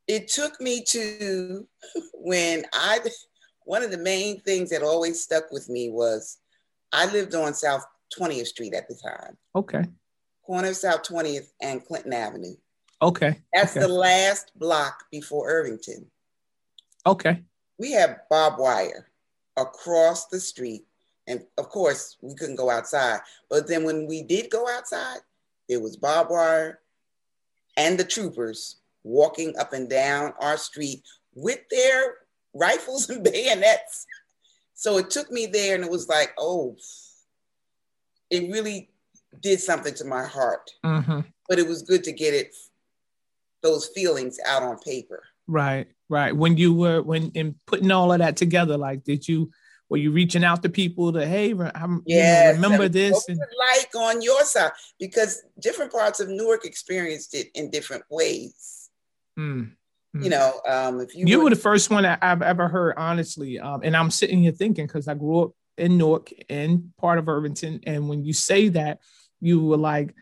it 0.08 0.28
took 0.28 0.60
me 0.60 0.82
to 0.82 1.66
when 2.14 2.64
i 2.72 2.98
one 3.66 3.82
of 3.82 3.90
the 3.90 3.98
main 3.98 4.40
things 4.40 4.70
that 4.70 4.82
always 4.82 5.20
stuck 5.20 5.50
with 5.50 5.68
me 5.68 5.90
was 5.90 6.38
I 6.92 7.06
lived 7.06 7.34
on 7.34 7.52
South 7.52 7.84
20th 8.18 8.46
Street 8.46 8.72
at 8.72 8.88
the 8.88 8.94
time. 8.94 9.36
Okay. 9.54 9.84
Corner 10.44 10.68
of 10.68 10.76
South 10.76 11.02
20th 11.02 11.48
and 11.60 11.84
Clinton 11.84 12.12
Avenue. 12.12 12.54
Okay. 13.02 13.42
That's 13.52 13.76
okay. 13.76 13.80
the 13.80 13.92
last 13.92 14.52
block 14.56 15.04
before 15.10 15.50
Irvington. 15.50 16.06
Okay. 17.04 17.42
We 17.78 17.92
have 17.92 18.20
barbed 18.30 18.58
wire 18.58 19.08
across 19.56 20.26
the 20.26 20.40
street. 20.40 20.86
And 21.26 21.42
of 21.58 21.68
course, 21.68 22.16
we 22.22 22.34
couldn't 22.34 22.56
go 22.56 22.70
outside. 22.70 23.20
But 23.50 23.66
then 23.66 23.84
when 23.84 24.06
we 24.06 24.22
did 24.22 24.50
go 24.50 24.68
outside, 24.68 25.18
there 25.68 25.80
was 25.80 25.96
barbed 25.96 26.30
wire 26.30 26.80
and 27.76 27.98
the 27.98 28.04
troopers 28.04 28.76
walking 29.02 29.56
up 29.58 29.72
and 29.72 29.88
down 29.88 30.32
our 30.40 30.56
street 30.56 31.02
with 31.34 31.60
their 31.70 32.14
rifles 32.54 33.08
and 33.10 33.22
bayonets. 33.32 34.06
So 34.74 34.98
it 34.98 35.10
took 35.10 35.30
me 35.30 35.46
there 35.46 35.74
and 35.74 35.84
it 35.84 35.90
was 35.90 36.08
like, 36.08 36.32
oh, 36.38 36.76
it 38.30 38.50
really 38.50 38.90
did 39.40 39.60
something 39.60 39.94
to 39.94 40.04
my 40.04 40.24
heart. 40.24 40.70
Mm-hmm. 40.84 41.20
But 41.48 41.58
it 41.58 41.66
was 41.66 41.82
good 41.82 42.04
to 42.04 42.12
get 42.12 42.34
it, 42.34 42.54
those 43.62 43.88
feelings 43.88 44.38
out 44.46 44.62
on 44.62 44.78
paper. 44.78 45.22
Right, 45.46 45.86
right. 46.08 46.34
When 46.34 46.56
you 46.56 46.74
were, 46.74 47.02
when 47.02 47.30
in 47.32 47.56
putting 47.66 47.90
all 47.90 48.12
of 48.12 48.18
that 48.18 48.36
together, 48.36 48.76
like, 48.76 49.04
did 49.04 49.26
you, 49.26 49.50
were 49.88 49.96
you 49.96 50.10
reaching 50.10 50.44
out 50.44 50.62
to 50.62 50.68
people 50.68 51.12
to, 51.12 51.24
hey, 51.24 51.52
I'm, 51.52 52.02
yeah, 52.06 52.52
you 52.52 52.58
know, 52.58 52.62
remember 52.62 52.88
this? 52.88 53.28
And- 53.28 53.38
like 53.38 53.94
on 53.94 54.22
your 54.22 54.42
side? 54.44 54.72
Because 54.98 55.42
different 55.60 55.92
parts 55.92 56.20
of 56.20 56.28
Newark 56.28 56.64
experienced 56.64 57.34
it 57.34 57.48
in 57.54 57.70
different 57.70 58.04
ways. 58.10 58.90
Mm 59.38 59.72
you 60.22 60.30
know 60.30 60.60
um 60.68 61.00
if 61.00 61.14
you 61.14 61.26
you 61.26 61.38
were, 61.38 61.44
were 61.44 61.50
the 61.50 61.56
first 61.56 61.90
one 61.90 62.04
i've 62.04 62.42
ever 62.42 62.68
heard 62.68 62.94
honestly 62.96 63.58
um 63.58 63.80
and 63.82 63.96
i'm 63.96 64.10
sitting 64.10 64.40
here 64.40 64.52
thinking 64.52 64.86
because 64.86 65.08
i 65.08 65.14
grew 65.14 65.42
up 65.42 65.50
in 65.78 65.98
newark 65.98 66.30
and 66.48 66.92
part 66.98 67.18
of 67.18 67.28
irvington 67.28 67.80
and 67.86 68.08
when 68.08 68.24
you 68.24 68.32
say 68.32 68.68
that 68.68 69.00
you 69.40 69.64
were 69.64 69.76
like 69.76 70.14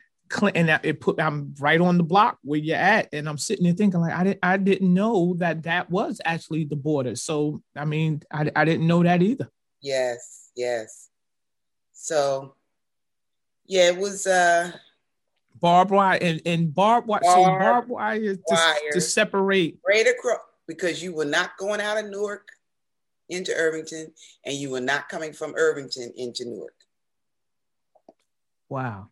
and 0.55 0.81
it 0.83 1.01
put 1.01 1.21
i'm 1.21 1.55
right 1.61 1.81
on 1.81 1.97
the 1.97 2.03
block 2.03 2.39
where 2.43 2.59
you're 2.59 2.77
at 2.77 3.09
and 3.13 3.29
i'm 3.29 3.39
sitting 3.39 3.65
there 3.65 3.75
thinking 3.75 4.01
like 4.01 4.13
i 4.13 4.25
didn't 4.25 4.41
i 4.43 4.57
didn't 4.57 4.93
know 4.93 5.35
that 5.39 5.63
that 5.63 5.89
was 5.91 6.21
actually 6.25 6.65
the 6.65 6.77
border 6.77 7.15
so 7.15 7.63
i 7.77 7.85
mean 7.85 8.23
i, 8.33 8.51
I 8.57 8.65
didn't 8.65 8.87
know 8.87 9.03
that 9.03 9.23
either 9.23 9.49
yes 9.81 10.51
yes 10.57 11.11
so 11.93 12.55
yeah 13.67 13.89
it 13.89 13.97
was 13.97 14.27
uh 14.27 14.73
barbed 15.65 15.91
wire 15.91 16.19
and, 16.21 16.43
and 16.45 16.75
barbed 16.75 17.07
wire. 17.07 17.21
so 17.25 17.45
barbed 17.45 17.89
wire 17.89 18.35
to, 18.35 18.43
wire 18.49 18.75
to 18.93 19.01
separate. 19.01 19.79
Right 19.87 20.07
across 20.07 20.41
because 20.69 21.03
you 21.03 21.15
were 21.15 21.25
not 21.25 21.57
going 21.59 21.81
out 21.81 21.97
of 21.97 22.11
Newark 22.11 22.49
into 23.31 23.55
Irvington, 23.55 24.13
and 24.45 24.55
you 24.55 24.71
were 24.71 24.81
not 24.81 25.09
coming 25.09 25.33
from 25.33 25.55
Irvington 25.57 26.13
into 26.17 26.45
Newark. 26.45 26.75
Wow. 28.69 29.09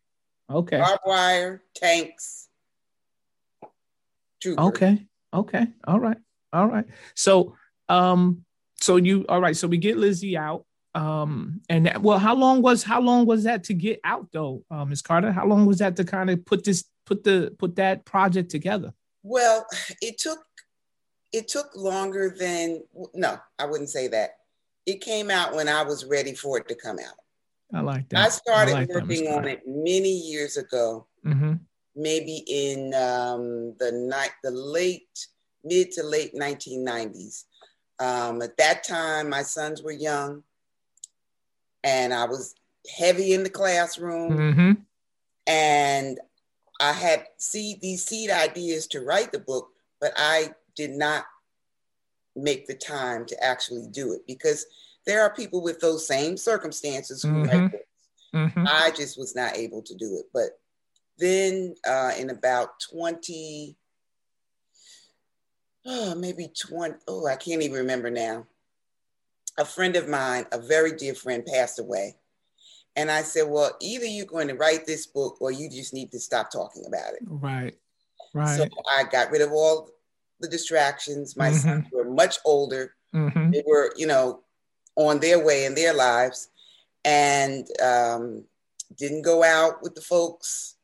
Okay. 0.53 0.79
Barbed 0.79 1.03
wire, 1.07 1.63
tanks. 1.75 2.49
Troopers. 4.41 4.67
Okay. 4.67 5.07
Okay. 5.33 5.67
All 5.87 6.01
right. 6.01 6.19
All 6.53 6.67
right. 6.67 6.85
So, 7.15 7.57
um, 7.89 8.45
so 8.81 8.97
you 8.97 9.25
all 9.29 9.41
right? 9.41 9.57
So 9.57 9.69
we 9.69 9.79
get 9.79 9.97
Lizzie 9.97 10.37
out. 10.37 10.67
Um, 10.95 11.63
and 11.71 11.87
that, 11.87 12.03
well, 12.03 12.19
how 12.19 12.35
long 12.35 12.61
was 12.61 12.83
how 12.83 13.01
long 13.01 13.25
was 13.25 13.45
that 13.45 13.65
to 13.65 13.75
get 13.75 14.01
out 14.05 14.29
though, 14.33 14.63
uh, 14.71 14.85
Ms. 14.85 15.01
Carter? 15.01 15.33
How 15.33 15.47
long 15.47 15.65
was 15.65 15.79
that 15.79 15.97
to 15.97 16.05
kind 16.05 16.29
of 16.29 16.45
put 16.45 16.65
this 16.65 16.85
put 17.07 17.25
the 17.25 17.55
put 17.59 17.77
that 17.77 18.05
project 18.05 18.51
together? 18.51 18.93
Well, 19.23 19.67
it 20.03 20.19
took 20.19 20.41
it 21.33 21.49
took 21.49 21.75
longer 21.75 22.35
than 22.39 22.83
no, 23.15 23.39
I 23.59 23.65
wouldn't 23.65 23.91
say 23.91 24.09
that. 24.09 24.33
It 24.85 25.01
came 25.01 25.31
out 25.31 25.55
when 25.55 25.69
I 25.69 25.83
was 25.83 26.05
ready 26.05 26.35
for 26.35 26.59
it 26.59 26.69
to 26.69 26.75
come 26.75 26.99
out. 26.99 27.15
I 27.75 27.81
like 27.81 28.09
that. 28.11 28.27
I 28.27 28.29
started 28.29 28.75
I 28.75 28.81
like 28.81 28.89
working 28.91 29.29
on 29.29 29.47
it 29.47 29.63
many 29.67 30.11
years 30.11 30.57
ago, 30.57 31.07
mm-hmm. 31.25 31.55
maybe 31.97 32.45
in 32.47 32.95
um, 32.95 33.75
the 33.79 33.93
night, 33.93 34.33
the 34.43 34.51
late 34.51 35.27
mid 35.65 35.93
to 35.93 36.03
late 36.03 36.35
1990s. 36.35 37.45
Um, 37.99 38.43
at 38.43 38.57
that 38.59 38.85
time, 38.85 39.31
my 39.31 39.43
sons 39.43 39.83
were 39.83 39.93
young 39.93 40.43
and 41.85 42.13
I 42.13 42.25
was 42.25 42.55
heavy 42.97 43.33
in 43.33 43.43
the 43.43 43.51
classroom. 43.51 44.37
Mm-hmm. 44.37 44.73
And 45.47 46.21
I 46.81 46.93
had 46.93 47.27
seed 47.39 47.81
these 47.81 48.05
seed 48.05 48.31
ideas 48.31 48.87
to 48.89 49.01
write 49.01 49.33
the 49.33 49.39
book, 49.39 49.69
but 50.01 50.13
I 50.17 50.55
did 50.77 50.91
not 50.91 51.25
make 52.35 52.67
the 52.67 52.75
time 52.75 53.25
to 53.27 53.45
actually 53.45 53.87
do 53.91 54.13
it 54.13 54.23
because 54.27 54.67
there 55.07 55.23
are 55.23 55.35
people 55.35 55.63
with 55.63 55.81
those 55.81 56.07
same 56.07 56.37
circumstances 56.37 57.23
who 57.23 57.31
mm-hmm. 57.31 57.43
write 57.43 57.73
books. 57.73 57.85
Mm-hmm. 58.35 58.65
I 58.67 58.93
just 58.97 59.19
was 59.19 59.35
not 59.35 59.57
able 59.57 59.83
to 59.83 59.95
do 59.95 60.17
it. 60.19 60.27
But 60.33 60.59
then 61.19 61.75
uh, 61.89 62.13
in 62.19 62.31
about 62.31 62.81
20, 62.91 63.77
oh, 65.87 66.15
maybe 66.15 66.49
20, 66.69 66.95
oh, 67.09 67.27
I 67.27 67.37
can't 67.37 67.63
even 67.63 67.79
remember 67.79 68.11
now 68.11 68.47
a 69.59 69.65
friend 69.65 69.97
of 69.97 70.09
mine, 70.09 70.47
a 70.53 70.59
very 70.59 70.93
dear 70.93 71.15
friend, 71.15 71.45
passed 71.45 71.79
away. 71.79 72.17
And 72.97 73.11
I 73.11 73.23
said, 73.23 73.49
Well, 73.49 73.77
either 73.81 74.05
you're 74.05 74.27
going 74.27 74.49
to 74.49 74.55
write 74.55 74.87
this 74.87 75.07
book 75.07 75.41
or 75.41 75.51
you 75.51 75.71
just 75.71 75.95
need 75.95 76.11
to 76.13 76.21
stop 76.21 76.51
talking 76.51 76.85
about 76.87 77.15
it. 77.15 77.21
Right. 77.27 77.75
Right. 78.35 78.57
So 78.57 78.67
I 78.97 79.05
got 79.05 79.31
rid 79.31 79.43
of 79.43 79.53
all 79.53 79.91
the 80.41 80.49
distractions. 80.49 81.37
My 81.37 81.49
mm-hmm. 81.49 81.59
sons 81.59 81.87
were 81.93 82.05
much 82.05 82.39
older. 82.45 82.95
Mm-hmm. 83.15 83.51
They 83.51 83.63
were, 83.67 83.93
you 83.97 84.07
know, 84.07 84.41
on 84.97 85.21
their 85.21 85.45
way 85.45 85.65
in 85.65 85.75
their 85.75 85.95
lives 85.95 86.49
and 87.05 87.67
um, 87.83 88.45
didn't 88.97 89.23
go 89.23 89.43
out 89.43 89.83
with 89.83 89.95
the 89.95 90.01
folks. 90.01 90.77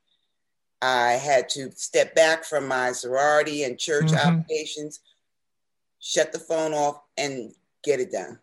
I 0.80 1.12
had 1.12 1.48
to 1.50 1.70
step 1.72 2.14
back 2.14 2.44
from 2.44 2.68
my 2.68 2.92
sorority 2.92 3.64
and 3.64 3.78
church 3.78 4.06
mm-hmm. 4.06 4.28
obligations, 4.28 5.00
shut 5.98 6.32
the 6.32 6.38
phone 6.38 6.72
off, 6.72 7.00
and 7.16 7.52
get 7.82 8.00
it 8.00 8.12
done. 8.12 8.38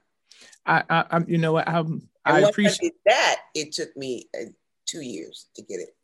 I, 0.65 0.83
I, 0.89 1.05
I 1.11 1.21
you 1.27 1.37
know 1.37 1.53
what, 1.53 1.67
I'm, 1.67 2.09
I 2.25 2.41
appreciate 2.41 2.93
I 3.07 3.11
that. 3.11 3.35
It 3.53 3.71
took 3.71 3.95
me 3.95 4.27
uh, 4.39 4.45
two 4.85 5.01
years 5.01 5.47
to 5.55 5.61
get 5.61 5.79
it. 5.79 5.94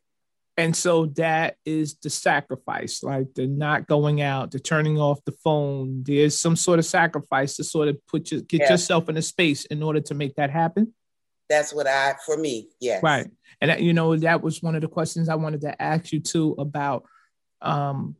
And 0.56 0.76
so 0.76 1.06
that 1.16 1.56
is 1.64 1.96
the 2.02 2.10
sacrifice, 2.10 3.02
like 3.02 3.32
the 3.34 3.46
not 3.46 3.86
going 3.86 4.20
out, 4.20 4.50
the 4.50 4.60
turning 4.60 4.98
off 4.98 5.24
the 5.24 5.32
phone. 5.32 6.02
There's 6.04 6.38
some 6.38 6.56
sort 6.56 6.78
of 6.78 6.84
sacrifice 6.84 7.56
to 7.56 7.64
sort 7.64 7.88
of 7.88 7.96
put 8.06 8.30
you 8.30 8.42
get 8.42 8.68
yourself 8.68 9.08
in 9.08 9.16
a 9.16 9.22
space 9.22 9.64
in 9.66 9.82
order 9.82 10.00
to 10.02 10.14
make 10.14 10.34
that 10.34 10.50
happen. 10.50 10.92
That's 11.48 11.72
what 11.72 11.86
I, 11.86 12.14
for 12.24 12.36
me, 12.36 12.68
yes. 12.80 13.02
Right, 13.02 13.30
and 13.60 13.70
that, 13.70 13.82
you 13.82 13.94
know 13.94 14.14
that 14.16 14.42
was 14.42 14.62
one 14.62 14.74
of 14.74 14.82
the 14.82 14.88
questions 14.88 15.28
I 15.28 15.36
wanted 15.36 15.62
to 15.62 15.80
ask 15.80 16.12
you 16.12 16.20
too 16.20 16.54
about 16.58 17.04
um, 17.62 18.16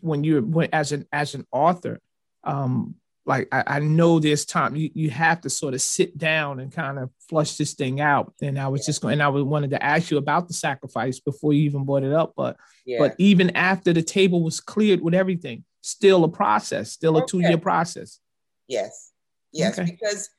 when 0.00 0.24
you 0.24 0.42
when 0.42 0.68
as 0.72 0.90
an 0.90 1.06
as 1.12 1.34
an 1.34 1.46
author, 1.52 2.00
um, 2.42 2.96
like 3.26 3.48
I, 3.52 3.64
I, 3.66 3.78
know 3.80 4.20
there's 4.20 4.44
time 4.44 4.76
you, 4.76 4.90
you 4.94 5.10
have 5.10 5.40
to 5.40 5.50
sort 5.50 5.74
of 5.74 5.80
sit 5.80 6.16
down 6.16 6.60
and 6.60 6.72
kind 6.72 6.98
of 6.98 7.10
flush 7.28 7.56
this 7.56 7.74
thing 7.74 8.00
out. 8.00 8.32
And 8.40 8.58
I 8.58 8.68
was 8.68 8.82
yeah. 8.82 8.86
just 8.86 9.02
going 9.02 9.14
and 9.14 9.22
I 9.22 9.28
wanted 9.28 9.70
to 9.70 9.82
ask 9.82 10.10
you 10.10 10.16
about 10.16 10.46
the 10.46 10.54
sacrifice 10.54 11.18
before 11.18 11.52
you 11.52 11.62
even 11.62 11.84
brought 11.84 12.04
it 12.04 12.12
up. 12.12 12.34
But 12.36 12.56
yeah. 12.84 12.98
but 13.00 13.16
even 13.18 13.54
after 13.56 13.92
the 13.92 14.02
table 14.02 14.42
was 14.42 14.60
cleared 14.60 15.00
with 15.00 15.12
everything, 15.12 15.64
still 15.82 16.22
a 16.24 16.28
process, 16.28 16.92
still 16.92 17.16
a 17.16 17.22
okay. 17.22 17.26
two-year 17.28 17.58
process. 17.58 18.20
Yes. 18.68 19.12
Yes, 19.52 19.78
okay. 19.78 19.90
because 19.90 20.30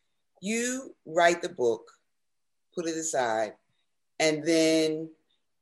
you 0.41 0.96
write 1.06 1.41
the 1.41 1.50
book, 1.50 1.82
put 2.75 2.88
it 2.88 2.96
aside, 2.96 3.53
and 4.20 4.44
then 4.46 5.10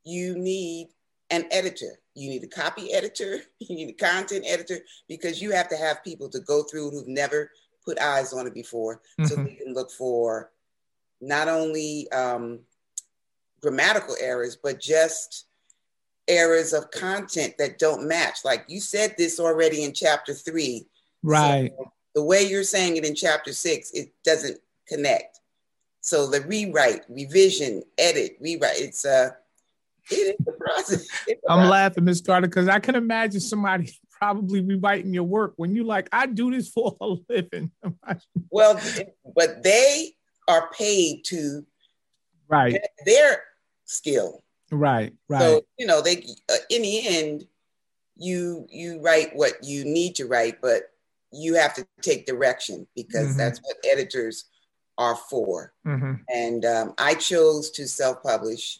you 0.03 0.38
need 0.38 0.89
an 1.29 1.46
editor 1.51 2.00
you 2.15 2.29
need 2.29 2.43
a 2.43 2.48
copy 2.48 2.93
editor, 2.93 3.39
you 3.60 3.75
need 3.75 3.89
a 3.89 3.93
content 3.93 4.45
editor, 4.48 4.79
because 5.07 5.41
you 5.41 5.51
have 5.51 5.69
to 5.69 5.77
have 5.77 6.03
people 6.03 6.29
to 6.29 6.39
go 6.39 6.63
through 6.63 6.89
who've 6.89 7.07
never 7.07 7.51
put 7.86 8.00
eyes 8.00 8.34
on 8.34 8.48
it 8.48 8.53
before, 8.53 9.01
mm-hmm. 9.19 9.25
so 9.25 9.36
they 9.36 9.55
can 9.55 9.74
look 9.74 9.91
for 9.91 10.51
not 11.22 11.48
only 11.48 12.10
um, 12.12 12.60
grammatical 13.62 14.15
errors, 14.19 14.57
but 14.62 14.79
just 14.79 15.45
errors 16.27 16.74
of 16.74 16.89
content 16.91 17.55
that 17.57 17.77
don't 17.77 18.07
match. 18.07 18.39
Like 18.43 18.65
you 18.67 18.79
said 18.79 19.15
this 19.17 19.39
already 19.39 19.84
in 19.84 19.93
chapter 19.93 20.34
three. 20.34 20.88
Right. 21.24 21.72
So 21.77 21.91
the 22.15 22.24
way 22.24 22.43
you're 22.43 22.63
saying 22.63 22.98
it 22.98 23.05
in 23.05 23.15
chapter 23.15 23.53
six, 23.53 23.91
it 23.91 24.12
doesn't 24.24 24.60
connect. 24.88 25.39
So 26.01 26.27
the 26.27 26.41
rewrite, 26.41 27.01
revision, 27.10 27.84
edit, 27.98 28.38
rewrite, 28.39 28.79
it's 28.79 29.05
a 29.05 29.10
uh, 29.10 29.29
it 30.12 30.38
is 30.39 30.45
the 30.45 30.51
process. 30.53 31.07
I'm 31.50 31.69
laughing, 31.69 32.05
Miss 32.05 32.21
Carter, 32.21 32.47
because 32.47 32.67
I 32.67 32.79
can 32.79 32.95
imagine 32.95 33.39
somebody 33.39 33.91
probably 34.12 34.62
rewriting 34.62 35.13
your 35.13 35.24
work 35.24 35.53
when 35.57 35.75
you 35.75 35.83
like, 35.83 36.07
I 36.12 36.25
do 36.25 36.51
this 36.51 36.69
for 36.69 36.95
a 37.01 37.15
living. 37.29 37.71
well, 38.51 38.79
but 39.35 39.63
they 39.63 40.13
are 40.47 40.69
paid 40.71 41.24
to 41.25 41.65
right 42.47 42.77
their 43.05 43.43
skill. 43.85 44.43
Right, 44.71 45.13
right. 45.29 45.41
So 45.41 45.62
you 45.77 45.85
know, 45.88 46.01
they 46.01 46.25
uh, 46.50 46.55
in 46.69 46.81
the 46.81 47.07
end, 47.07 47.45
you 48.17 48.67
you 48.69 49.01
write 49.01 49.35
what 49.35 49.63
you 49.63 49.85
need 49.85 50.15
to 50.15 50.25
write, 50.25 50.62
but 50.62 50.83
you 51.31 51.55
have 51.55 51.74
to 51.75 51.85
take 52.01 52.25
direction 52.25 52.88
because 52.95 53.33
Mhm. 53.33 53.38
that's 53.38 53.59
what 53.62 53.77
editors 53.83 54.45
are 54.97 55.15
for. 55.15 55.74
Mm-hmm. 55.85 56.13
And 56.33 56.65
um, 56.65 56.93
I 56.97 57.15
chose 57.15 57.71
to 57.71 57.88
self 57.88 58.24
publish 58.24 58.79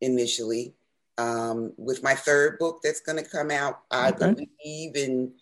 initially 0.00 0.74
um, 1.18 1.72
with 1.76 2.02
my 2.02 2.14
third 2.14 2.58
book 2.58 2.80
that's 2.82 3.00
going 3.00 3.22
to 3.22 3.28
come 3.28 3.50
out, 3.50 3.80
I 3.90 4.10
Okay. 4.10 4.34
believe, 4.34 4.96
in 4.96 5.32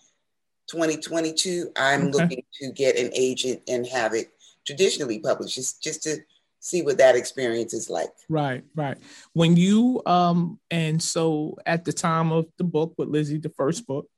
2022. 0.68 1.70
I'm 1.76 2.04
Okay. 2.08 2.12
looking 2.12 2.42
to 2.60 2.72
get 2.72 2.96
an 2.96 3.10
agent 3.14 3.62
and 3.68 3.86
have 3.86 4.14
it 4.14 4.32
traditionally 4.66 5.18
published 5.18 5.54
just, 5.54 5.82
just 5.82 6.02
to 6.04 6.18
see 6.60 6.82
what 6.82 6.98
that 6.98 7.14
experience 7.14 7.72
is 7.74 7.88
like. 7.88 8.10
Right, 8.28 8.64
right. 8.74 8.98
When 9.34 9.56
you 9.56 10.02
um 10.06 10.58
and 10.70 11.00
so 11.00 11.56
at 11.64 11.84
the 11.84 11.92
time 11.92 12.32
of 12.32 12.46
the 12.58 12.64
book 12.64 12.94
with 12.98 13.08
Lizzie, 13.08 13.38
the 13.38 13.50
first 13.50 13.86
book, 13.86 14.08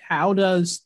how 0.00 0.32
does 0.32 0.82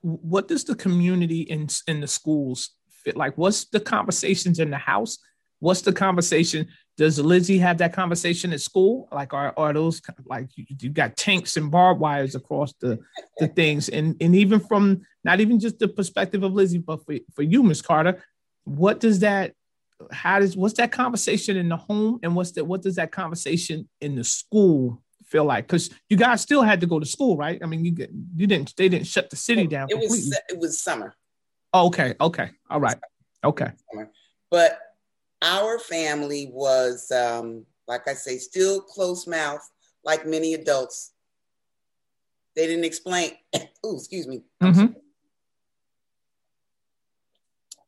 what 0.00 0.48
does 0.48 0.64
the 0.64 0.74
community 0.74 1.42
in 1.42 1.68
in 1.86 2.00
the 2.00 2.08
schools 2.08 2.70
fit 2.88 3.16
like? 3.16 3.38
What's 3.38 3.66
the 3.66 3.78
conversations 3.78 4.58
in 4.58 4.70
the 4.70 4.78
house? 4.78 5.18
What's 5.60 5.82
the 5.82 5.92
conversation? 5.92 6.66
Does 6.98 7.18
Lizzie 7.18 7.58
have 7.58 7.78
that 7.78 7.94
conversation 7.94 8.52
at 8.52 8.60
school? 8.60 9.08
Like, 9.10 9.32
are, 9.32 9.54
are 9.56 9.72
those 9.72 10.02
like 10.26 10.48
you, 10.56 10.66
you 10.78 10.90
got 10.90 11.16
tanks 11.16 11.56
and 11.56 11.70
barbed 11.70 12.00
wires 12.00 12.34
across 12.34 12.72
the 12.80 12.98
the 13.38 13.48
things, 13.56 13.88
and 13.88 14.16
and 14.20 14.36
even 14.36 14.60
from 14.60 15.02
not 15.24 15.40
even 15.40 15.58
just 15.58 15.78
the 15.78 15.88
perspective 15.88 16.42
of 16.42 16.52
Lizzie, 16.52 16.78
but 16.78 17.04
for 17.04 17.14
for 17.34 17.42
you, 17.42 17.62
Miss 17.62 17.80
Carter, 17.80 18.22
what 18.64 19.00
does 19.00 19.20
that 19.20 19.54
how 20.10 20.38
does 20.40 20.56
what's 20.56 20.74
that 20.74 20.92
conversation 20.92 21.56
in 21.56 21.68
the 21.68 21.76
home? 21.76 22.18
And 22.22 22.34
what's 22.34 22.52
that 22.52 22.64
what 22.64 22.82
does 22.82 22.96
that 22.96 23.12
conversation 23.12 23.88
in 24.00 24.16
the 24.16 24.24
school 24.24 25.02
feel 25.24 25.44
like? 25.44 25.66
Because 25.66 25.90
you 26.08 26.16
guys 26.16 26.42
still 26.42 26.62
had 26.62 26.80
to 26.80 26.86
go 26.86 26.98
to 27.00 27.06
school 27.06 27.36
right? 27.36 27.58
I 27.62 27.66
mean 27.66 27.84
you 27.84 27.92
get 27.92 28.10
you 28.36 28.46
didn't 28.46 28.74
they 28.76 28.88
didn't 28.88 29.06
shut 29.06 29.30
the 29.30 29.36
city 29.36 29.66
down 29.66 29.88
It 29.88 29.92
completely. 29.92 30.16
was 30.16 30.40
it 30.50 30.58
was 30.58 30.82
summer, 30.82 31.14
oh, 31.72 31.86
okay 31.86 32.14
okay. 32.20 32.50
All 32.68 32.80
right. 32.80 32.96
Okay. 33.44 33.70
But 34.50 34.78
our 35.42 35.78
family 35.78 36.50
was, 36.52 37.10
um, 37.10 37.66
like 37.88 38.08
I 38.08 38.14
say, 38.14 38.38
still 38.38 38.80
close 38.82 39.26
mouth, 39.26 39.68
like 40.04 40.26
many 40.26 40.54
adults. 40.54 41.12
They 42.54 42.66
didn't 42.66 42.84
explain. 42.84 43.32
oh, 43.84 43.96
excuse 43.96 44.26
me. 44.26 44.42
I'm 44.60 44.72
Mhm. 44.74 44.96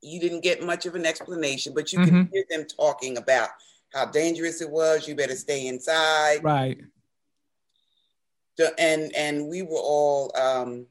You 0.02 0.20
didn't 0.20 0.42
get 0.42 0.62
much 0.62 0.84
of 0.86 0.94
an 0.94 1.06
explanation, 1.06 1.72
but 1.74 1.92
you 1.92 1.98
could 2.00 2.12
Mhm. 2.12 2.30
hear 2.30 2.44
them 2.50 2.66
talking 2.66 3.16
about 3.16 3.50
how 3.92 4.04
dangerous 4.06 4.60
it 4.60 4.70
was. 4.70 5.08
You 5.08 5.14
better 5.14 5.36
stay 5.36 5.66
inside. 5.66 6.44
right 6.44 6.78
the- 8.56 8.74
and 8.78 9.14
and 9.14 9.48
we 9.48 9.62
were 9.62 9.78
all 9.80 10.30
um, 10.36 10.86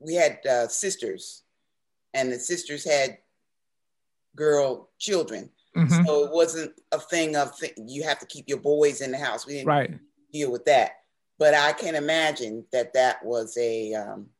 we 0.00 0.14
had 0.14 0.44
uh, 0.46 0.68
sisters, 0.68 1.42
and 2.14 2.32
the 2.32 2.38
sisters 2.38 2.84
had 2.84 3.18
girl 4.36 4.90
children, 4.98 5.50
Mhm. 5.76 6.06
so 6.06 6.24
it 6.24 6.32
wasn't 6.32 6.72
a 6.92 6.98
thing 7.00 7.36
of 7.36 7.56
th- 7.58 7.74
you 7.76 8.02
have 8.04 8.18
to 8.20 8.26
keep 8.26 8.48
your 8.48 8.58
boys 8.60 9.00
in 9.00 9.10
the 9.10 9.18
house. 9.18 9.46
We 9.46 9.54
didn't 9.54 9.66
right 9.68 9.90
deal 10.32 10.50
with 10.50 10.64
that, 10.66 10.92
but 11.38 11.54
I 11.54 11.72
can 11.72 11.94
imagine 11.94 12.64
that 12.72 12.92
that 12.94 13.24
was 13.24 13.56
a 13.56 13.94
um, 13.94 14.30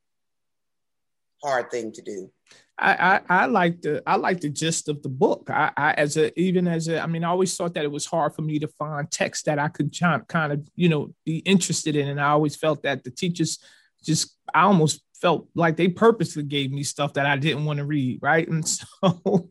hard 1.43 1.71
thing 1.71 1.93
to 1.93 2.03
do. 2.03 2.31
I, 2.77 3.21
I 3.29 3.43
I 3.43 3.47
like 3.47 3.83
the 3.83 4.03
I 4.05 4.17
like 4.17 4.41
the 4.41 4.49
gist 4.49 4.89
of 4.89 5.01
the 5.03 5.09
book. 5.09 5.49
I, 5.49 5.71
I 5.77 5.93
as 5.93 6.17
a 6.17 6.37
even 6.39 6.67
as 6.67 6.89
a 6.89 7.01
I 7.01 7.07
mean 7.07 7.23
I 7.23 7.29
always 7.29 7.57
thought 7.57 7.75
that 7.75 7.85
it 7.85 7.93
was 7.93 8.07
hard 8.07 8.35
for 8.35 8.43
me 8.43 8.59
to 8.59 8.67
find 8.67 9.09
text 9.11 9.45
that 9.45 9.61
I 9.61 9.69
could 9.69 9.97
kind 10.27 10.53
of 10.53 10.69
you 10.75 10.89
know 10.89 11.15
be 11.25 11.39
interested 11.39 11.95
in, 11.95 12.09
and 12.09 12.21
I 12.21 12.31
always 12.31 12.57
felt 12.57 12.83
that 12.83 13.05
the 13.05 13.11
teachers 13.11 13.61
just 14.05 14.37
I 14.55 14.63
almost 14.63 15.03
felt 15.21 15.49
like 15.55 15.77
they 15.77 15.89
purposely 15.89 16.43
gave 16.43 16.71
me 16.71 16.83
stuff 16.83 17.15
that 17.15 17.27
I 17.27 17.37
didn't 17.37 17.65
want 17.65 17.79
to 17.79 17.85
read, 17.85 18.19
right? 18.23 18.47
And 18.47 18.67
so, 18.69 19.49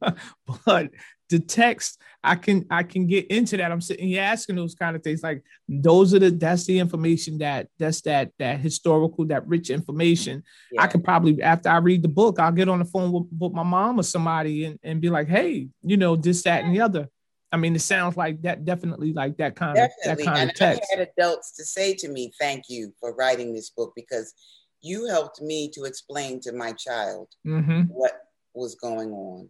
but 0.66 0.92
the 1.30 1.40
text 1.40 2.00
I 2.24 2.36
can 2.36 2.66
I 2.70 2.84
can 2.84 3.08
get 3.08 3.28
into 3.28 3.58
that. 3.58 3.72
I'm 3.72 3.82
sitting 3.82 4.08
here 4.08 4.22
asking 4.22 4.56
those 4.56 4.76
kind 4.76 4.96
of 4.96 5.02
things 5.04 5.24
like 5.24 5.44
those 5.68 6.14
are 6.14 6.20
the 6.20 6.30
that's 6.30 6.66
the 6.66 6.78
information 6.80 7.40
that 7.40 7.68
that's 7.80 8.02
that 8.02 8.32
that 8.40 8.60
historical 8.60 9.26
that 9.26 9.48
rich 9.48 9.70
information 9.70 10.44
I 10.78 10.84
Yeah. 10.84 10.88
could 10.88 11.04
probably 11.04 11.42
after 11.42 11.70
I 11.70 11.78
read 11.78 12.04
the 12.04 12.08
book, 12.08 12.40
I'll 12.40 12.52
get 12.52 12.70
on 12.70 12.80
the 12.80 12.86
phone 12.86 13.12
with, 13.12 13.24
with 13.38 13.52
my 13.54 13.64
mom 13.64 14.00
or 14.00 14.04
somebody 14.04 14.66
and, 14.66 14.80
and 14.84 15.02
be 15.02 15.10
like, 15.10 15.28
hey, 15.28 15.70
you 15.82 15.98
know, 15.98 16.16
this, 16.16 16.44
that, 16.44 16.64
and 16.64 16.76
the 16.76 16.82
other. 16.82 17.10
I 17.54 17.58
mean, 17.58 17.76
it 17.76 17.82
sounds 17.82 18.18
like 18.18 18.42
that 18.42 18.66
definitely 18.66 19.14
like 19.14 19.38
that 19.38 19.56
kind 19.56 19.78
of 19.78 19.90
that 20.04 20.18
kind 20.18 20.40
And 20.40 20.50
of 20.50 20.56
text. 20.56 20.82
I 20.94 20.98
had 21.00 21.10
adults 21.18 21.56
to 21.58 21.64
say 21.64 21.94
to 21.96 22.10
me, 22.10 22.32
thank 22.40 22.64
you 22.68 22.92
for 23.00 23.14
writing 23.16 23.54
this 23.54 23.70
book 23.70 23.94
because 23.96 24.34
you 24.82 25.08
helped 25.08 25.40
me 25.42 25.70
to 25.76 25.84
explain 25.84 26.40
to 26.42 26.52
my 26.52 26.74
child 26.74 27.28
Mm-hmm. 27.46 27.82
what 27.84 28.14
was 28.56 28.76
going 28.76 29.12
on. 29.12 29.50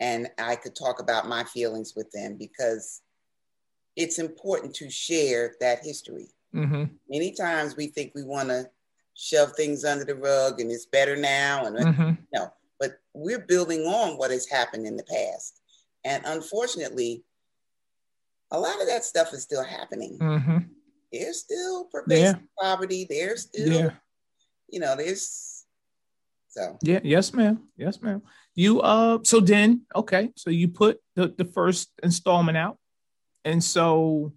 And 0.00 0.28
I 0.38 0.56
could 0.56 0.74
talk 0.74 1.00
about 1.00 1.28
my 1.28 1.44
feelings 1.44 1.92
with 1.94 2.10
them 2.10 2.36
because 2.38 3.02
it's 3.96 4.18
important 4.18 4.74
to 4.76 4.90
share 4.90 5.54
that 5.60 5.84
history. 5.84 6.28
Mm-hmm. 6.54 6.84
Many 7.08 7.32
times 7.32 7.76
we 7.76 7.86
think 7.88 8.12
we 8.14 8.24
want 8.24 8.48
to 8.48 8.68
shove 9.14 9.52
things 9.52 9.84
under 9.84 10.04
the 10.04 10.16
rug 10.16 10.60
and 10.60 10.70
it's 10.70 10.86
better 10.86 11.16
now. 11.16 11.66
And 11.66 11.76
Mm-hmm. 11.76 12.10
no, 12.34 12.52
but 12.80 12.98
we're 13.12 13.46
building 13.46 13.82
on 13.82 14.16
what 14.18 14.30
has 14.30 14.48
happened 14.48 14.86
in 14.86 14.96
the 14.96 15.04
past. 15.04 15.60
And 16.04 16.22
unfortunately, 16.26 17.24
a 18.50 18.58
lot 18.58 18.80
of 18.80 18.86
that 18.88 19.04
stuff 19.04 19.32
is 19.32 19.42
still 19.42 19.64
happening. 19.64 20.18
Mm-hmm. 20.20 20.58
There's 21.12 21.40
still 21.40 21.84
pervasive 21.84 22.40
poverty. 22.60 23.06
There's 23.08 23.42
still, 23.42 23.72
Yeah. 23.72 23.90
you 24.68 24.80
know, 24.80 24.96
there's 24.96 25.64
so 26.48 26.78
Yeah. 26.82 27.00
Yes, 27.02 27.32
ma'am. 27.32 27.62
Yes, 27.76 28.00
ma'am. 28.00 28.22
You 28.54 28.80
uh 28.80 29.18
so 29.24 29.40
then 29.40 29.82
okay, 29.94 30.30
so 30.36 30.50
you 30.50 30.68
put 30.68 31.00
the, 31.16 31.34
the 31.36 31.44
first 31.44 31.90
installment 32.02 32.56
out. 32.56 32.78
And 33.44 33.62
so 33.62 34.32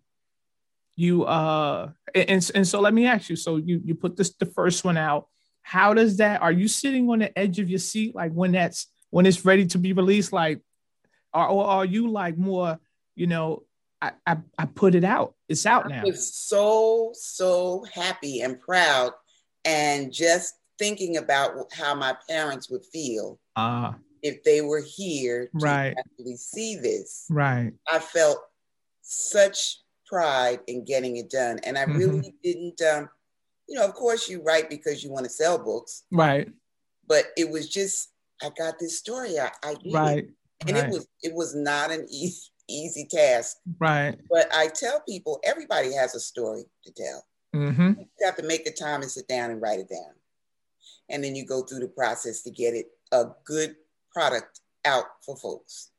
you 0.95 1.25
uh 1.25 1.91
and, 2.15 2.51
and 2.56 2.67
so 2.67 2.80
let 2.80 2.93
me 2.93 3.06
ask 3.06 3.30
you, 3.30 3.36
so 3.36 3.58
you 3.58 3.82
you 3.84 3.93
put 3.93 4.15
this 4.17 4.34
the 4.34 4.47
first 4.47 4.84
one 4.84 4.97
out. 4.97 5.27
How 5.62 5.93
does 5.93 6.17
that 6.17 6.41
are 6.41 6.51
you 6.51 6.67
sitting 6.67 7.10
on 7.10 7.19
the 7.19 7.38
edge 7.38 7.60
of 7.60 7.69
your 7.69 7.80
seat 7.80 8.15
like 8.15 8.32
when 8.32 8.53
that's 8.53 8.88
when 9.10 9.25
it's 9.25 9.45
ready 9.45 9.65
to 9.67 9.77
be 9.77 9.93
released? 9.93 10.34
Like 10.34 10.62
or, 11.34 11.48
or 11.48 11.66
are 11.66 11.86
you 11.86 12.10
like 12.10 12.38
more, 12.38 12.80
you 13.16 13.28
know, 13.28 13.63
I, 14.02 14.12
I 14.26 14.38
I 14.58 14.66
put 14.66 14.94
it 14.96 15.04
out. 15.04 15.36
It's 15.50 15.66
out 15.66 15.90
now. 15.90 16.02
I 16.02 16.06
was 16.06 16.34
so, 16.34 17.12
so 17.13 17.86
happy 17.92 18.42
and 18.42 18.60
proud. 18.60 19.12
And 19.66 20.13
just 20.13 20.56
thinking 20.78 21.18
about 21.18 21.52
how 21.74 21.96
my 21.96 22.16
parents 22.30 22.70
would 22.70 22.86
feel 22.86 23.40
Ah, 23.56 23.96
if 24.22 24.44
they 24.44 24.62
were 24.62 24.82
here 24.86 25.46
to 25.48 25.52
Right. 25.54 25.96
actually 25.98 26.38
see 26.38 26.76
this. 26.76 27.26
right. 27.30 27.74
I 27.92 28.00
felt 28.00 28.40
such 29.02 29.80
pride 30.06 30.60
in 30.68 30.86
getting 30.86 31.18
it 31.18 31.30
done. 31.30 31.60
And 31.63 31.78
I 31.78 31.86
Mhm. 31.86 31.98
really 31.98 32.34
didn't, 32.44 32.82
um, 32.82 33.10
you 33.68 33.76
know, 33.76 33.86
of 33.86 33.94
course 33.96 34.30
you 34.30 34.42
write 34.44 34.70
because 34.70 35.04
you 35.04 35.10
want 35.12 35.26
to 35.26 35.32
sell 35.32 35.58
books, 35.58 36.04
Right. 36.12 36.48
but 37.08 37.26
it 37.36 37.50
was 37.50 37.68
just, 37.68 38.10
I 38.42 38.52
got 38.52 38.78
this 38.80 38.98
story. 38.98 39.40
I, 39.40 39.52
I 39.63 39.74
did 39.74 39.94
it. 40.20 40.30
And 40.65 40.76
right. 40.76 40.86
it 40.86 40.89
was, 40.89 41.08
it 41.22 41.34
was 41.34 41.56
not 41.56 41.91
an 41.91 42.08
easy, 42.10 42.50
easy 42.70 43.08
task. 43.10 43.58
right. 43.80 44.17
But 44.30 44.48
I 44.54 44.67
tell 44.67 45.02
people, 45.08 45.39
everybody 45.43 45.93
has 45.93 46.15
a 46.15 46.20
story 46.20 46.63
to 46.84 46.91
tell. 46.91 47.26
Mm-hmm. 47.56 48.00
You 48.00 48.26
have 48.26 48.36
to 48.38 48.43
make 48.43 48.65
the 48.65 48.72
time 48.72 49.02
and 49.02 49.12
sit 49.12 49.28
down 49.28 49.52
and 49.52 49.62
write 49.62 49.80
it 49.80 49.89
down. 49.89 50.13
And 51.10 51.24
then 51.24 51.36
you 51.36 51.46
go 51.46 51.62
through 51.62 51.80
the 51.80 51.88
process 51.88 52.41
to 52.43 52.52
get 52.52 52.74
it 52.74 52.88
a 53.12 53.26
good 53.46 53.76
product 54.12 54.60
out 54.86 55.06
for 55.26 55.38
folks. 55.38 55.91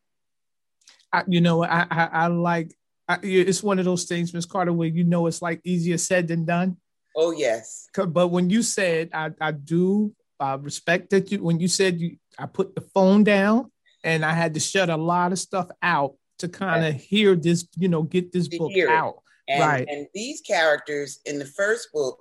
I, 1.12 1.25
you 1.27 1.40
know, 1.40 1.64
I, 1.64 1.87
I, 1.90 2.09
I 2.12 2.27
like, 2.27 2.75
I, 3.09 3.18
it's 3.23 3.62
one 3.62 3.79
of 3.79 3.87
those 3.87 4.05
things, 4.05 4.35
Miss 4.35 4.44
Carter, 4.44 4.73
where 4.73 4.88
you 4.88 5.05
know 5.05 5.27
it's 5.27 5.40
like 5.40 5.61
easier 5.64 5.97
said 5.97 6.29
than 6.29 6.44
done. 6.44 6.77
Oh, 7.16 7.31
yes. 7.31 7.88
But 7.94 8.29
when 8.29 8.51
you 8.51 8.62
said, 8.62 9.11
I, 9.14 9.31
I 9.40 9.53
do 9.53 10.14
uh, 10.38 10.59
respect 10.61 11.11
that 11.11 11.33
you, 11.33 11.42
when 11.42 11.59
you 11.59 11.68
said 11.68 11.99
you, 12.01 12.18
I 12.38 12.47
put 12.47 12.75
the 12.75 12.83
phone 12.83 13.25
down 13.25 13.71
and 14.04 14.24
I 14.24 14.32
had 14.32 14.54
to 14.54 14.61
shut 14.61 14.90
a 14.90 14.96
lot 14.96 15.32
of 15.32 15.38
stuff 15.38 15.68
out 15.82 16.14
to 16.38 16.48
kind 16.48 16.84
of 16.84 16.94
hear 16.94 17.34
this, 17.34 17.66
you 17.76 17.88
know, 17.88 18.02
get 18.02 18.32
this 18.32 18.48
book 18.48 18.72
out. 18.88 19.22
And, 19.48 19.61
Right. 19.61 19.88
and 19.88 20.06
these 20.14 20.40
characters 20.40 21.20
in 21.24 21.38
the 21.38 21.44
first 21.46 21.88
book, 21.92 22.18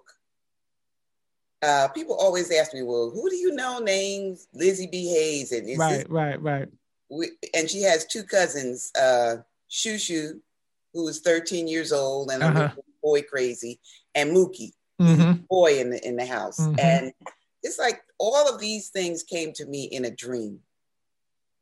uh, 1.61 1.87
people 1.89 2.15
always 2.15 2.51
ask 2.51 2.73
me, 2.73 2.83
well, 2.83 3.09
who 3.09 3.29
do 3.29 3.35
you 3.35 3.53
know 3.53 3.79
names 3.79 4.47
Lizzie 4.53 4.87
B. 4.87 5.07
Hayes? 5.09 5.51
And, 5.51 5.67
Right, 5.77 5.97
this- 5.99 6.09
right, 6.09 6.41
right. 6.41 6.67
we, 7.09 7.31
and 7.53 7.69
she 7.69 7.81
has 7.81 8.05
two 8.05 8.23
cousins, 8.23 8.91
uh, 8.99 9.37
Shushu, 9.69 10.39
who 10.93 11.07
is 11.07 11.19
13 11.19 11.67
years 11.67 11.91
old 11.91 12.31
and 12.31 12.41
a 12.43 12.47
Uh-huh. 12.47 12.59
little 12.75 12.83
boy 13.03 13.21
crazy, 13.23 13.79
and 14.15 14.31
Mookie, 14.31 14.71
Mm-hmm. 15.01 15.43
boy 15.47 15.79
in 15.79 15.91
the 15.91 16.03
in 16.07 16.15
the 16.15 16.25
house. 16.25 16.59
Mhm. 16.59 16.79
And 16.79 17.13
it's 17.61 17.77
like 17.77 18.01
all 18.17 18.51
of 18.51 18.59
these 18.59 18.89
things 18.89 19.21
came 19.21 19.53
to 19.53 19.65
me 19.67 19.83
in 19.83 20.05
a 20.05 20.09
dream. 20.11 20.59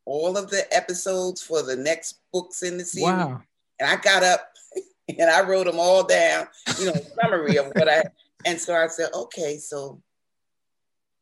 All 0.06 0.38
of 0.38 0.50
the 0.50 0.72
episodes 0.74 1.42
for 1.42 1.64
the 1.64 1.76
next 1.76 2.20
books 2.32 2.64
in 2.64 2.78
the 2.78 2.86
series. 2.86 3.06
Wow. 3.06 3.42
And 3.80 3.90
I 3.90 3.96
got 3.98 4.24
up 4.24 4.52
and 5.20 5.30
I 5.30 5.42
wrote 5.42 5.66
them 5.66 5.80
all 5.80 6.04
down, 6.04 6.48
you 6.80 6.86
know, 6.86 6.96
summary 7.22 7.58
of 7.58 7.68
what 7.68 7.90
I 7.90 8.04
and 8.46 8.60
so 8.60 8.76
I 8.76 8.88
said, 8.88 9.10
okay, 9.14 9.58
so 9.58 10.02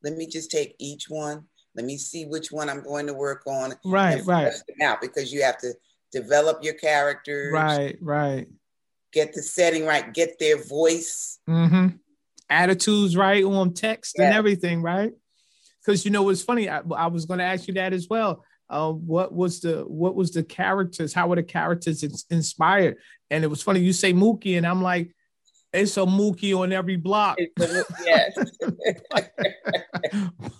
let 0.04 0.15
me 0.15 0.28
just 0.28 0.52
take 0.52 0.76
each 0.78 1.06
one. 1.10 1.46
Let 1.76 1.86
me 1.86 1.98
see 1.98 2.26
which 2.26 2.52
one 2.52 2.69
I'm 2.69 2.84
going 2.84 3.08
to 3.08 3.13
work 3.13 3.43
on. 3.48 3.74
Right, 3.84 4.24
right. 4.26 4.54
Out 4.82 5.02
because 5.02 5.34
you 5.34 5.41
have 5.43 5.58
to 5.60 5.74
develop 6.12 6.63
your 6.63 6.76
characters. 6.76 7.52
Right, 7.52 7.98
right. 8.02 8.48
Get 9.12 9.34
the 9.34 9.41
setting 9.41 9.86
right. 9.86 10.13
Get 10.13 10.38
their 10.38 10.63
voice. 10.63 11.39
Mm-hmm. 11.50 11.96
Attitudes 12.50 13.15
right 13.15 13.43
on 13.43 13.74
text 13.74 14.15
yeah. 14.17 14.26
and 14.26 14.36
everything, 14.36 14.82
right? 14.82 15.13
Because 15.84 16.06
you 16.06 16.12
know 16.12 16.24
what's 16.24 16.43
funny. 16.43 16.69
I, 16.69 16.82
I 16.96 17.08
was 17.08 17.26
going 17.26 17.39
to 17.39 17.46
ask 17.46 17.67
you 17.67 17.74
that 17.76 17.93
as 17.93 18.08
well. 18.10 18.43
Uh, 18.69 18.91
what 18.91 19.34
was 19.34 19.62
the 19.62 19.84
what 19.88 20.15
was 20.15 20.32
the 20.32 20.43
characters? 20.43 21.13
How 21.13 21.28
were 21.28 21.36
the 21.36 21.43
characters 21.43 22.04
inspired? 22.30 22.97
And 23.30 23.43
it 23.43 23.47
was 23.47 23.62
funny. 23.62 23.82
You 23.82 23.93
say 23.93 24.13
Mookie, 24.13 24.58
and 24.58 24.65
I'm 24.65 24.82
like, 24.82 25.13
it's 25.73 25.97
a 25.97 26.02
Mookie 26.02 26.58
on 26.58 26.71
every 26.71 26.95
block. 26.95 27.38
yes. 27.60 28.38
but, 29.10 29.34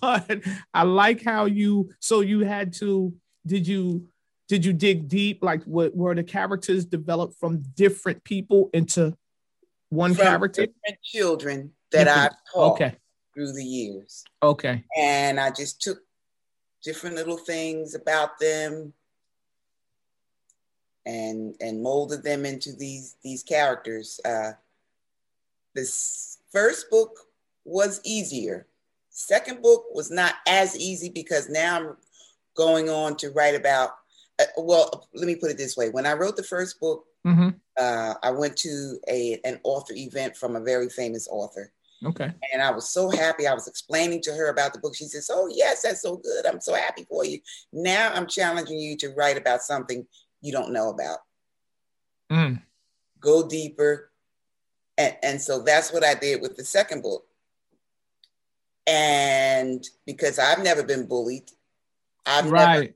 but 0.00 0.40
I 0.72 0.82
like 0.82 1.22
how 1.22 1.46
you 1.46 1.90
so 2.00 2.20
you 2.20 2.40
had 2.40 2.72
to 2.74 3.14
did 3.46 3.66
you 3.66 4.08
did 4.48 4.64
you 4.64 4.72
dig 4.72 5.08
deep 5.08 5.42
like 5.42 5.62
what 5.64 5.96
were 5.96 6.14
the 6.14 6.24
characters 6.24 6.84
developed 6.84 7.38
from 7.38 7.62
different 7.74 8.22
people 8.24 8.70
into 8.74 9.16
one 9.88 10.14
from 10.14 10.24
character? 10.24 10.66
Different 10.66 11.02
children 11.02 11.72
that 11.92 12.04
different. 12.04 12.32
I 12.32 12.52
taught 12.52 12.72
okay. 12.72 12.96
through 13.34 13.52
the 13.52 13.64
years. 13.64 14.24
Okay. 14.42 14.84
And 14.96 15.40
I 15.40 15.50
just 15.50 15.80
took 15.80 15.98
different 16.84 17.16
little 17.16 17.38
things 17.38 17.94
about 17.94 18.38
them 18.38 18.92
and 21.06 21.54
and 21.60 21.82
molded 21.82 22.22
them 22.22 22.44
into 22.44 22.72
these 22.72 23.16
these 23.22 23.42
characters. 23.42 24.20
Uh, 24.24 24.52
this 25.74 26.38
first 26.52 26.90
book 26.90 27.18
was 27.64 28.00
easier. 28.04 28.66
Second 29.10 29.62
book 29.62 29.86
was 29.92 30.10
not 30.10 30.34
as 30.46 30.76
easy 30.76 31.08
because 31.08 31.48
now 31.48 31.76
I'm 31.76 31.96
going 32.54 32.88
on 32.88 33.16
to 33.16 33.30
write 33.30 33.54
about. 33.54 33.90
Uh, 34.38 34.44
well, 34.58 35.08
let 35.14 35.26
me 35.26 35.36
put 35.36 35.50
it 35.50 35.58
this 35.58 35.76
way: 35.76 35.90
when 35.90 36.06
I 36.06 36.12
wrote 36.12 36.36
the 36.36 36.42
first 36.42 36.80
book, 36.80 37.06
mm-hmm. 37.26 37.50
uh, 37.78 38.14
I 38.22 38.30
went 38.30 38.56
to 38.58 38.98
a 39.08 39.40
an 39.44 39.60
author 39.64 39.94
event 39.94 40.36
from 40.36 40.56
a 40.56 40.60
very 40.60 40.88
famous 40.88 41.28
author. 41.30 41.72
Okay. 42.04 42.32
And 42.52 42.62
I 42.62 42.70
was 42.70 42.90
so 42.90 43.10
happy. 43.10 43.46
I 43.46 43.54
was 43.54 43.66
explaining 43.66 44.20
to 44.22 44.32
her 44.32 44.48
about 44.48 44.72
the 44.72 44.78
book. 44.78 44.94
She 44.94 45.04
says, 45.04 45.30
"Oh 45.32 45.50
yes, 45.52 45.82
that's 45.82 46.02
so 46.02 46.16
good. 46.16 46.46
I'm 46.46 46.60
so 46.60 46.74
happy 46.74 47.06
for 47.08 47.24
you." 47.24 47.40
Now 47.72 48.12
I'm 48.12 48.26
challenging 48.26 48.78
you 48.78 48.96
to 48.98 49.10
write 49.10 49.36
about 49.36 49.62
something 49.62 50.06
you 50.40 50.52
don't 50.52 50.72
know 50.72 50.90
about. 50.90 51.18
Mm. 52.30 52.62
Go 53.20 53.48
deeper, 53.48 54.10
and, 54.98 55.16
and 55.22 55.40
so 55.40 55.62
that's 55.62 55.92
what 55.92 56.04
I 56.04 56.14
did 56.14 56.42
with 56.42 56.56
the 56.56 56.64
second 56.64 57.02
book. 57.02 57.26
And 58.86 59.86
because 60.04 60.38
I've 60.38 60.62
never 60.62 60.82
been 60.82 61.06
bullied, 61.06 61.50
I've 62.26 62.50
right. 62.50 62.66
never, 62.74 62.94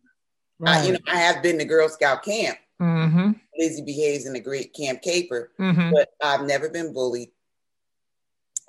right. 0.59 0.77
I, 0.77 0.87
you 0.87 0.93
know, 0.93 0.99
I 1.07 1.17
have 1.17 1.43
been 1.43 1.59
to 1.59 1.65
Girl 1.65 1.89
Scout 1.89 2.23
camp. 2.23 2.59
Mm-hmm. 2.81 3.33
Lizzie 3.59 3.83
B. 3.83 3.93
Hayes 3.93 4.27
in 4.27 4.33
the 4.33 4.41
great 4.41 4.73
Camp 4.73 5.03
Caper, 5.03 5.51
mm-hmm. 5.59 5.91
but 5.91 6.11
I've 6.23 6.47
never 6.47 6.69
been 6.69 6.93
bullied. 6.93 7.31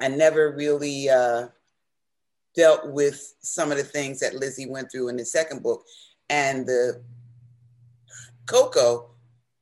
I 0.01 0.07
never 0.07 0.55
really 0.55 1.09
uh, 1.09 1.47
dealt 2.55 2.91
with 2.91 3.35
some 3.41 3.71
of 3.71 3.77
the 3.77 3.83
things 3.83 4.19
that 4.19 4.35
Lizzie 4.35 4.69
went 4.69 4.91
through 4.91 5.09
in 5.09 5.17
the 5.17 5.25
second 5.25 5.63
book. 5.63 5.83
And 6.29 6.65
the 6.65 7.01
Coco, 8.45 9.11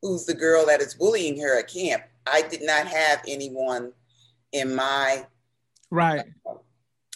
who's 0.01 0.25
the 0.25 0.33
girl 0.33 0.65
that 0.65 0.81
is 0.81 0.93
bullying 0.93 1.39
her 1.39 1.59
at 1.59 1.67
camp, 1.67 2.03
I 2.25 2.41
did 2.41 2.61
not 2.61 2.87
have 2.87 3.21
anyone 3.27 3.93
in 4.51 4.75
my 4.75 5.25
right. 5.89 6.25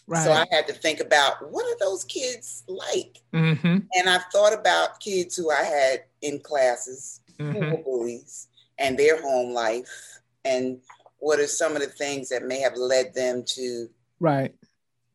Right. 0.08 0.26
So 0.26 0.34
I 0.34 0.46
had 0.52 0.68
to 0.68 0.74
think 0.74 1.00
about 1.00 1.52
what 1.52 1.66
are 1.66 1.78
those 1.80 2.04
kids 2.04 2.64
like? 2.68 3.20
Mm-hmm. 3.34 3.78
And 3.94 4.10
I 4.10 4.20
thought 4.34 4.54
about 4.54 5.00
kids 5.00 5.38
who 5.38 5.50
I 5.52 5.64
had 5.64 6.04
in 6.22 6.40
classes 6.40 7.22
mm-hmm. 7.40 7.52
who 7.54 7.72
were 7.72 7.84
bullies 7.84 8.48
and 8.78 8.98
their 8.98 9.22
home 9.22 9.54
life 9.54 10.20
and 10.44 10.80
what 11.22 11.40
are 11.40 11.48
some 11.48 11.76
of 11.76 11.82
the 11.82 11.88
things 11.88 12.30
that 12.30 12.46
may 12.46 12.60
have 12.60 12.76
led 12.76 13.14
them 13.14 13.44
to 13.46 13.88
right 14.20 14.54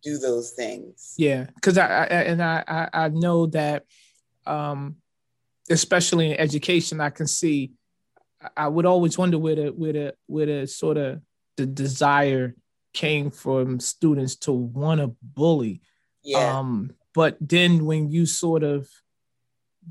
do 0.03 0.19
those 0.19 0.53
things 0.53 1.15
yeah 1.19 1.47
because 1.55 1.77
I, 1.77 1.87
I, 1.87 2.05
and 2.05 2.43
I, 2.43 2.89
I 2.93 3.09
know 3.09 3.47
that 3.47 3.85
um 4.47 4.97
especially 5.69 6.31
in 6.31 6.39
education 6.39 7.01
i 7.01 7.11
can 7.11 7.27
see 7.27 7.73
I 8.57 8.69
would 8.69 8.87
always 8.87 9.17
wonder 9.17 9.39
where 9.39 9.55
the 9.55 9.67
where 9.69 9.93
the 9.93 10.15
where 10.27 10.47
the 10.47 10.67
sort 10.67 10.97
of 10.97 11.23
the 11.57 11.67
desire 11.67 12.55
came 12.93 13.31
from 13.31 13.81
students 13.81 14.37
to 14.37 14.53
want 14.53 15.01
to 15.01 15.15
bully. 15.23 15.81
Yeah. 16.23 16.59
Um, 16.59 16.93
but 17.15 17.37
then 17.41 17.87
when 17.87 18.11
you 18.11 18.27
sort 18.27 18.63
of 18.63 18.89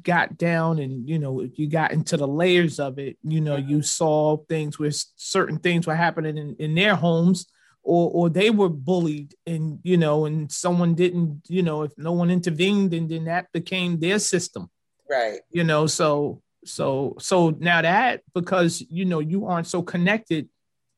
got 0.03 0.37
down 0.37 0.79
and 0.79 1.07
you 1.07 1.17
know 1.19 1.41
if 1.41 1.57
you 1.57 1.67
got 1.67 1.91
into 1.91 2.17
the 2.17 2.27
layers 2.27 2.79
of 2.79 2.99
it, 2.99 3.17
you 3.23 3.41
know, 3.41 3.57
mm-hmm. 3.57 3.69
you 3.69 3.81
saw 3.81 4.37
things 4.49 4.77
where 4.77 4.91
certain 4.91 5.59
things 5.59 5.87
were 5.87 5.95
happening 5.95 6.37
in, 6.37 6.55
in 6.59 6.75
their 6.75 6.95
homes 6.95 7.47
or 7.83 8.09
or 8.11 8.29
they 8.29 8.49
were 8.49 8.69
bullied 8.69 9.35
and 9.45 9.79
you 9.83 9.97
know 9.97 10.25
and 10.25 10.51
someone 10.51 10.95
didn't 10.95 11.41
you 11.47 11.61
know 11.61 11.83
if 11.83 11.91
no 11.97 12.11
one 12.11 12.31
intervened 12.31 12.93
and 12.93 13.09
then 13.09 13.25
that 13.25 13.51
became 13.51 13.99
their 13.99 14.17
system 14.17 14.69
right 15.07 15.41
you 15.51 15.63
know 15.63 15.85
so 15.85 16.41
so 16.65 17.15
so 17.19 17.51
now 17.59 17.81
that 17.81 18.21
because 18.33 18.83
you 18.89 19.05
know 19.05 19.19
you 19.19 19.45
aren't 19.45 19.67
so 19.67 19.83
connected 19.83 20.49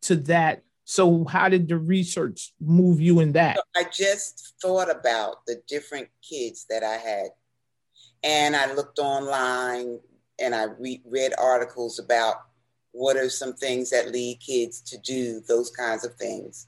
to 0.04 0.16
that. 0.16 0.64
So 0.86 1.26
how 1.26 1.50
did 1.50 1.68
the 1.68 1.78
research 1.78 2.54
move 2.62 3.02
you 3.02 3.20
in 3.20 3.34
that? 3.34 3.60
I 3.76 3.86
just 3.92 4.54
thought 4.62 4.90
about 4.90 5.46
the 5.46 5.62
different 5.68 6.08
kids 6.28 6.66
that 6.70 6.84
I 6.84 6.96
had. 6.96 7.28
And 8.24 8.56
I 8.56 8.74
looked 8.74 9.00
online 9.00 10.00
and 10.40 10.56
I 10.56 10.66
re- 10.66 11.02
read 11.06 11.34
articles 11.38 12.00
about 12.00 12.36
what 12.92 13.16
are 13.16 13.30
some 13.30 13.54
things 13.54 13.90
that 13.92 14.12
lead 14.12 14.40
kids 14.40 14.82
to 14.82 14.98
do 14.98 15.42
those 15.48 15.70
kinds 15.70 16.04
of 16.04 16.16
things. 16.16 16.68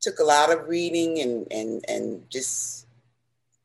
Took 0.00 0.18
a 0.18 0.24
lot 0.24 0.52
of 0.52 0.68
reading 0.68 1.20
and 1.20 1.46
and 1.50 1.84
and 1.88 2.30
just 2.30 2.86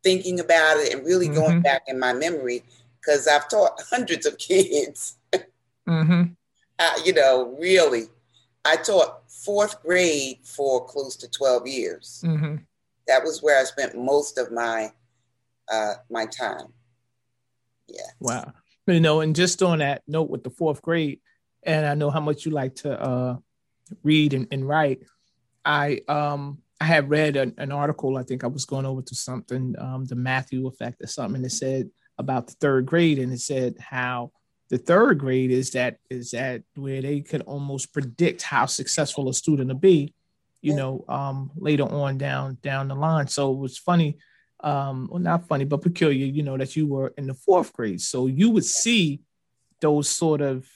thinking 0.04 0.40
about 0.40 0.78
it 0.78 0.94
and 0.94 1.06
really 1.06 1.28
mm-hmm. 1.28 1.36
going 1.36 1.62
back 1.62 1.84
in 1.88 2.00
my 2.00 2.14
memory 2.14 2.64
because 3.00 3.28
I've 3.28 3.48
taught 3.50 3.82
hundreds 3.90 4.26
of 4.26 4.38
kids. 4.38 5.18
mm-hmm. 5.88 6.24
uh, 6.80 6.94
you 7.04 7.14
know, 7.14 7.56
really, 7.60 8.06
I 8.66 8.76
taught 8.78 9.30
fourth 9.30 9.82
grade 9.82 10.40
for 10.44 10.86
close 10.86 11.16
to 11.18 11.30
12 11.30 11.68
years. 11.68 12.24
Mm-hmm. 12.26 12.58
That 13.08 13.24
was 13.24 13.42
where 13.42 13.60
I 13.60 13.64
spent 13.64 13.98
most 13.98 14.38
of 14.38 14.52
my 14.52 14.92
uh, 15.72 15.94
my 16.10 16.26
time. 16.26 16.68
Yeah. 17.88 18.02
Wow. 18.20 18.54
You 18.88 19.00
know, 19.00 19.22
and 19.22 19.36
just 19.36 19.62
on 19.64 19.80
that 19.80 20.02
note 20.08 20.30
with 20.30 20.44
the 20.44 20.50
fourth 20.50 20.82
grade, 20.82 21.20
and 21.64 21.86
I 21.86 21.94
know 21.94 22.10
how 22.10 22.20
much 22.20 22.46
you 22.46 22.52
like 22.52 22.76
to 22.78 23.00
uh, 23.00 23.38
read 24.04 24.34
and, 24.34 24.48
and 24.52 24.68
write. 24.68 25.00
I 25.64 26.02
um 26.08 26.60
I 26.80 26.86
had 26.86 27.10
read 27.10 27.36
an, 27.36 27.54
an, 27.60 27.72
article. 27.72 28.18
I 28.18 28.24
think 28.24 28.44
I 28.44 28.48
was 28.48 28.66
going 28.66 28.88
over 28.88 29.04
to 29.04 29.16
something, 29.16 29.76
um, 29.78 30.06
the 30.06 30.16
Matthew 30.16 30.66
effect 30.66 31.04
or 31.04 31.08
something, 31.08 31.36
and 31.36 31.46
it 31.46 31.52
said 31.52 31.92
about 32.18 32.48
the 32.48 32.54
third 32.54 32.88
grade, 32.88 33.20
and 33.20 33.32
it 33.32 33.40
said 33.40 33.76
how 33.80 34.32
the 34.70 34.80
third 34.80 35.20
grade 35.20 35.52
is 35.52 35.72
that 35.72 35.98
is 36.10 36.32
that 36.32 36.64
where 36.76 37.02
they 37.02 37.22
could 37.22 37.42
almost 37.42 37.94
predict 37.94 38.42
how 38.42 38.66
successful 38.66 39.30
a 39.30 39.34
student 39.34 39.68
will 39.68 39.76
be, 39.76 40.16
you 40.62 40.76
know, 40.76 41.06
um, 41.08 41.52
later 41.56 41.84
on 41.84 42.18
down 42.18 42.58
down 42.64 42.88
the 42.88 42.96
line. 42.96 43.28
So 43.28 43.52
it 43.52 43.58
was 43.58 43.78
funny, 43.78 44.18
um, 44.64 45.08
well, 45.12 45.22
not 45.22 45.48
funny, 45.48 45.66
but 45.66 45.82
peculiar, 45.82 46.26
you 46.26 46.44
know, 46.44 46.58
that 46.58 46.76
you 46.76 46.88
were 46.88 47.14
in 47.18 47.28
the 47.28 47.34
fourth 47.34 47.74
grade. 47.74 48.02
So 48.02 48.28
you 48.28 48.50
would 48.50 48.66
see 48.66 49.22
those 49.80 50.10
sort 50.10 50.42
of 50.42 50.68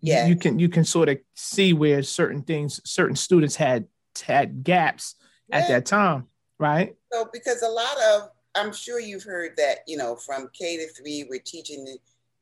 yeah. 0.00 0.26
you 0.26 0.36
can 0.36 0.58
you 0.58 0.68
can 0.68 0.84
sort 0.84 1.08
of 1.08 1.18
see 1.34 1.72
where 1.72 2.02
certain 2.02 2.42
things 2.42 2.80
certain 2.84 3.16
students 3.16 3.56
had 3.56 3.86
had 4.24 4.62
gaps 4.64 5.16
yeah. 5.48 5.58
at 5.58 5.68
that 5.68 5.86
time, 5.86 6.26
right? 6.58 6.94
So 7.12 7.28
because 7.32 7.62
a 7.62 7.68
lot 7.68 7.96
of 8.10 8.30
I'm 8.54 8.72
sure 8.72 9.00
you've 9.00 9.24
heard 9.24 9.56
that, 9.56 9.78
you 9.86 9.96
know, 9.96 10.16
from 10.16 10.48
K 10.52 10.76
to 10.76 10.88
three, 10.92 11.26
we're 11.28 11.40
teaching 11.44 11.84
the 11.84 11.98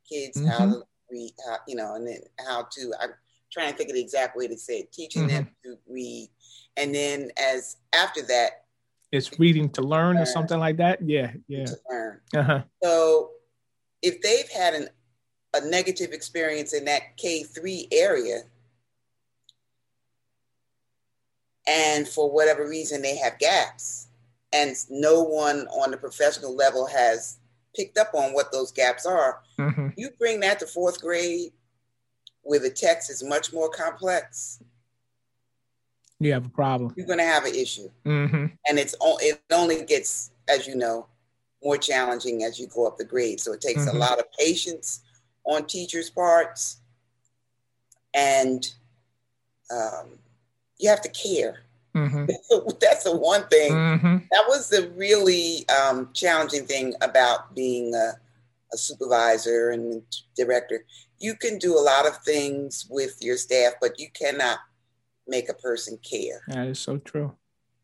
kids 0.08 0.38
mm-hmm. 0.38 0.48
how 0.48 0.58
to 0.58 0.82
read, 1.10 1.32
how, 1.46 1.56
you 1.66 1.76
know, 1.76 1.94
and 1.94 2.06
then 2.06 2.20
how 2.46 2.66
to, 2.70 2.92
I'm 3.00 3.10
trying 3.50 3.72
to 3.72 3.76
think 3.76 3.90
of 3.90 3.96
the 3.96 4.02
exact 4.02 4.36
way 4.36 4.46
to 4.48 4.56
say 4.56 4.80
it, 4.80 4.92
teaching 4.92 5.22
mm-hmm. 5.22 5.36
them 5.36 5.48
to 5.64 5.78
read. 5.88 6.28
And 6.76 6.94
then 6.94 7.30
as 7.38 7.76
after 7.94 8.22
that, 8.22 8.61
it's 9.12 9.38
reading 9.38 9.68
to 9.70 9.82
learn, 9.82 10.16
or 10.16 10.26
something 10.26 10.58
like 10.58 10.78
that. 10.78 11.00
Yeah. 11.02 11.32
Yeah. 11.46 11.66
To 11.66 11.76
learn. 11.88 12.20
Uh-huh. 12.34 12.62
So 12.82 13.30
if 14.00 14.20
they've 14.22 14.48
had 14.48 14.74
an, 14.74 14.88
a 15.54 15.60
negative 15.68 16.12
experience 16.12 16.72
in 16.72 16.86
that 16.86 17.16
K3 17.22 17.88
area, 17.92 18.40
and 21.68 22.08
for 22.08 22.32
whatever 22.32 22.66
reason 22.66 23.02
they 23.02 23.16
have 23.18 23.38
gaps, 23.38 24.08
and 24.52 24.74
no 24.90 25.22
one 25.22 25.66
on 25.68 25.90
the 25.90 25.96
professional 25.96 26.56
level 26.56 26.86
has 26.86 27.38
picked 27.76 27.98
up 27.98 28.10
on 28.14 28.32
what 28.32 28.50
those 28.50 28.72
gaps 28.72 29.06
are. 29.06 29.42
Mm-hmm. 29.58 29.88
You 29.96 30.10
bring 30.18 30.40
that 30.40 30.58
to 30.60 30.66
fourth 30.66 31.00
grade 31.00 31.52
where 32.42 32.58
the 32.58 32.70
text 32.70 33.10
is 33.10 33.22
much 33.22 33.52
more 33.52 33.70
complex. 33.70 34.62
You 36.24 36.32
have 36.32 36.46
a 36.46 36.50
problem. 36.50 36.92
You're 36.96 37.06
going 37.06 37.18
to 37.18 37.24
have 37.24 37.44
an 37.44 37.54
issue, 37.54 37.90
Mm-hmm. 38.04 38.46
and 38.68 38.78
it's 38.78 38.94
it 39.20 39.40
only 39.50 39.84
gets, 39.84 40.30
as 40.48 40.66
you 40.66 40.74
know, 40.76 41.06
more 41.62 41.76
challenging 41.76 42.42
as 42.44 42.58
you 42.58 42.66
go 42.66 42.86
up 42.86 42.98
the 42.98 43.04
grade. 43.04 43.40
So 43.40 43.52
it 43.52 43.60
takes 43.60 43.84
Mhm. 43.86 43.94
a 43.94 43.96
lot 43.96 44.18
of 44.18 44.24
patience 44.32 45.00
on 45.44 45.66
teachers' 45.66 46.10
parts, 46.10 46.78
and 48.14 48.66
um, 49.70 50.18
you 50.78 50.88
have 50.88 51.00
to 51.02 51.08
care. 51.10 51.60
Mm-hmm. 51.94 52.26
That's 52.80 53.04
the 53.04 53.16
one 53.16 53.46
thing. 53.48 53.72
Mm-hmm. 53.72 54.16
That 54.30 54.44
was 54.48 54.68
the 54.68 54.90
really 54.96 55.66
um, 55.68 56.10
challenging 56.14 56.66
thing 56.66 56.94
about 57.00 57.54
being 57.54 57.94
a, 57.94 58.12
a 58.72 58.76
supervisor 58.76 59.70
and 59.70 60.02
director. 60.36 60.84
You 61.18 61.34
can 61.36 61.58
do 61.58 61.78
a 61.78 61.80
lot 61.80 62.06
of 62.06 62.16
things 62.18 62.86
with 62.90 63.16
your 63.20 63.36
staff, 63.36 63.74
but 63.80 63.98
you 64.00 64.08
cannot 64.14 64.58
make 65.26 65.48
a 65.48 65.54
person 65.54 65.98
care. 65.98 66.40
That 66.48 66.66
is 66.68 66.78
so 66.78 66.98
true. 66.98 67.34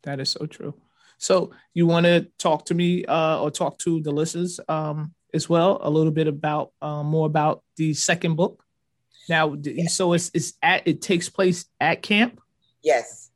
That 0.03 0.20
is 0.20 0.31
so 0.31 0.46
true. 0.46 0.74
So 1.18 1.51
you 1.74 1.87
want 1.87 2.07
to 2.07 2.29
talk 2.38 2.64
to 2.66 2.74
me 2.74 3.05
uh, 3.05 3.40
or 3.40 3.51
talk 3.51 3.79
to 3.79 4.01
the 4.01 4.11
listeners 4.12 4.61
um, 4.68 5.12
as 5.35 5.48
well 5.48 5.79
a 5.83 5.90
little 5.90 6.12
bit 6.12 6.29
about 6.29 6.72
uh, 6.81 7.03
more 7.03 7.27
about 7.27 7.62
the 7.77 7.94
second 7.94 8.37
book. 8.37 8.62
Now, 9.29 9.57
so 9.88 10.12
it's 10.14 10.31
it's 10.33 10.55
at 10.62 10.87
it 10.87 11.03
takes 11.03 11.29
place 11.29 11.66
at 11.81 12.03
camp. 12.03 12.40
Yes, 12.83 13.31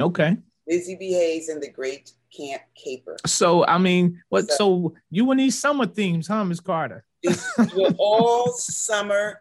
Okay. 0.00 0.36
Lizzie 0.68 0.96
B. 0.96 1.12
Hayes 1.12 1.48
and 1.48 1.62
the 1.62 1.70
Great 1.70 2.12
Camp 2.36 2.62
Caper. 2.74 3.16
So 3.26 3.64
I 3.66 3.78
mean, 3.78 4.22
what? 4.28 4.48
So- 4.50 4.56
So 4.56 4.94
you 5.10 5.30
and 5.30 5.40
these 5.40 5.58
summer 5.58 5.86
themes, 5.86 6.26
huh, 6.28 6.44
Miss 6.44 6.60
Carter? 6.60 7.04
These 7.22 7.42
were 7.74 7.94
all 7.98 8.52
summer 8.52 9.40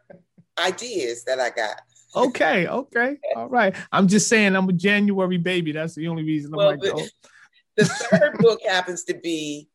ideas 0.57 1.23
that 1.25 1.39
I 1.39 1.49
got. 1.49 1.81
Okay. 2.15 2.67
Okay. 2.67 3.17
All 3.35 3.49
right. 3.49 3.75
I'm 3.91 4.07
just 4.07 4.27
saying, 4.27 4.55
I'm 4.55 4.69
a 4.69 4.73
January 4.73 5.37
baby. 5.37 5.71
That's 5.71 5.95
the 5.95 6.07
only 6.07 6.23
reason 6.23 6.53
I'm 6.53 6.57
Well, 6.57 6.67
like, 6.67 6.79
oh, 6.85 7.07
The 7.75 7.85
third 7.85 8.37
book 8.39 8.59
happens 8.67 9.03
to 9.05 9.15
be 9.15 9.67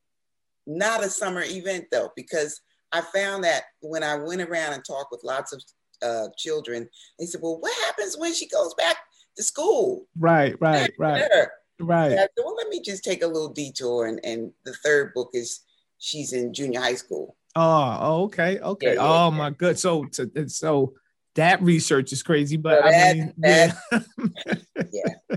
not 0.67 1.03
a 1.03 1.09
summer 1.09 1.43
event 1.45 1.87
though, 1.91 2.11
because 2.15 2.61
I 2.93 3.01
found 3.01 3.45
that 3.45 3.65
when 3.81 4.05
I 4.05 4.15
went 4.17 4.41
around 4.41 4.75
and 4.75 4.85
talked 4.85 5.11
with 5.11 5.25
lots 5.25 5.53
of 5.53 5.63
uh, 6.03 6.29
children, 6.37 6.89
they 7.19 7.27
said, 7.27 7.41
"Well, 7.43 7.59
what 7.59 7.73
happens 7.87 8.17
when 8.17 8.33
she 8.35 8.47
goes 8.49 8.73
back 8.75 8.97
to 9.37 9.43
school?" 9.43 10.07
right, 10.17 10.55
right, 10.61 10.93
right, 10.99 11.49
right. 11.81 12.13
And 12.13 12.21
I 12.21 12.23
said, 12.23 12.45
well, 12.45 12.55
let 12.55 12.69
me 12.69 12.81
just 12.81 13.03
take 13.03 13.23
a 13.23 13.27
little 13.27 13.53
detour. 13.53 14.07
And, 14.07 14.21
and 14.25 14.53
the 14.65 14.75
third 14.75 15.13
book 15.15 15.31
is 15.33 15.61
she's 15.99 16.33
in 16.33 16.55
junior 16.55 16.81
high 16.81 16.95
school. 16.95 17.37
Oh, 17.57 18.25
okay, 18.25 18.59
okay. 18.61 18.95
Yeah, 18.95 19.03
yeah, 19.03 19.09
oh 19.09 19.31
yeah. 19.31 19.37
my 19.37 19.51
good. 19.51 19.79
So, 19.79 20.07
so, 20.13 20.27
so 20.47 20.95
that 21.39 21.63
research 21.63 22.13
is 22.13 22.23
crazy, 22.23 22.57
but 22.57 22.83
So 22.83 22.89
I 22.89 23.15
mean, 23.15 23.33
that- 23.39 23.77
yeah. 24.93 25.37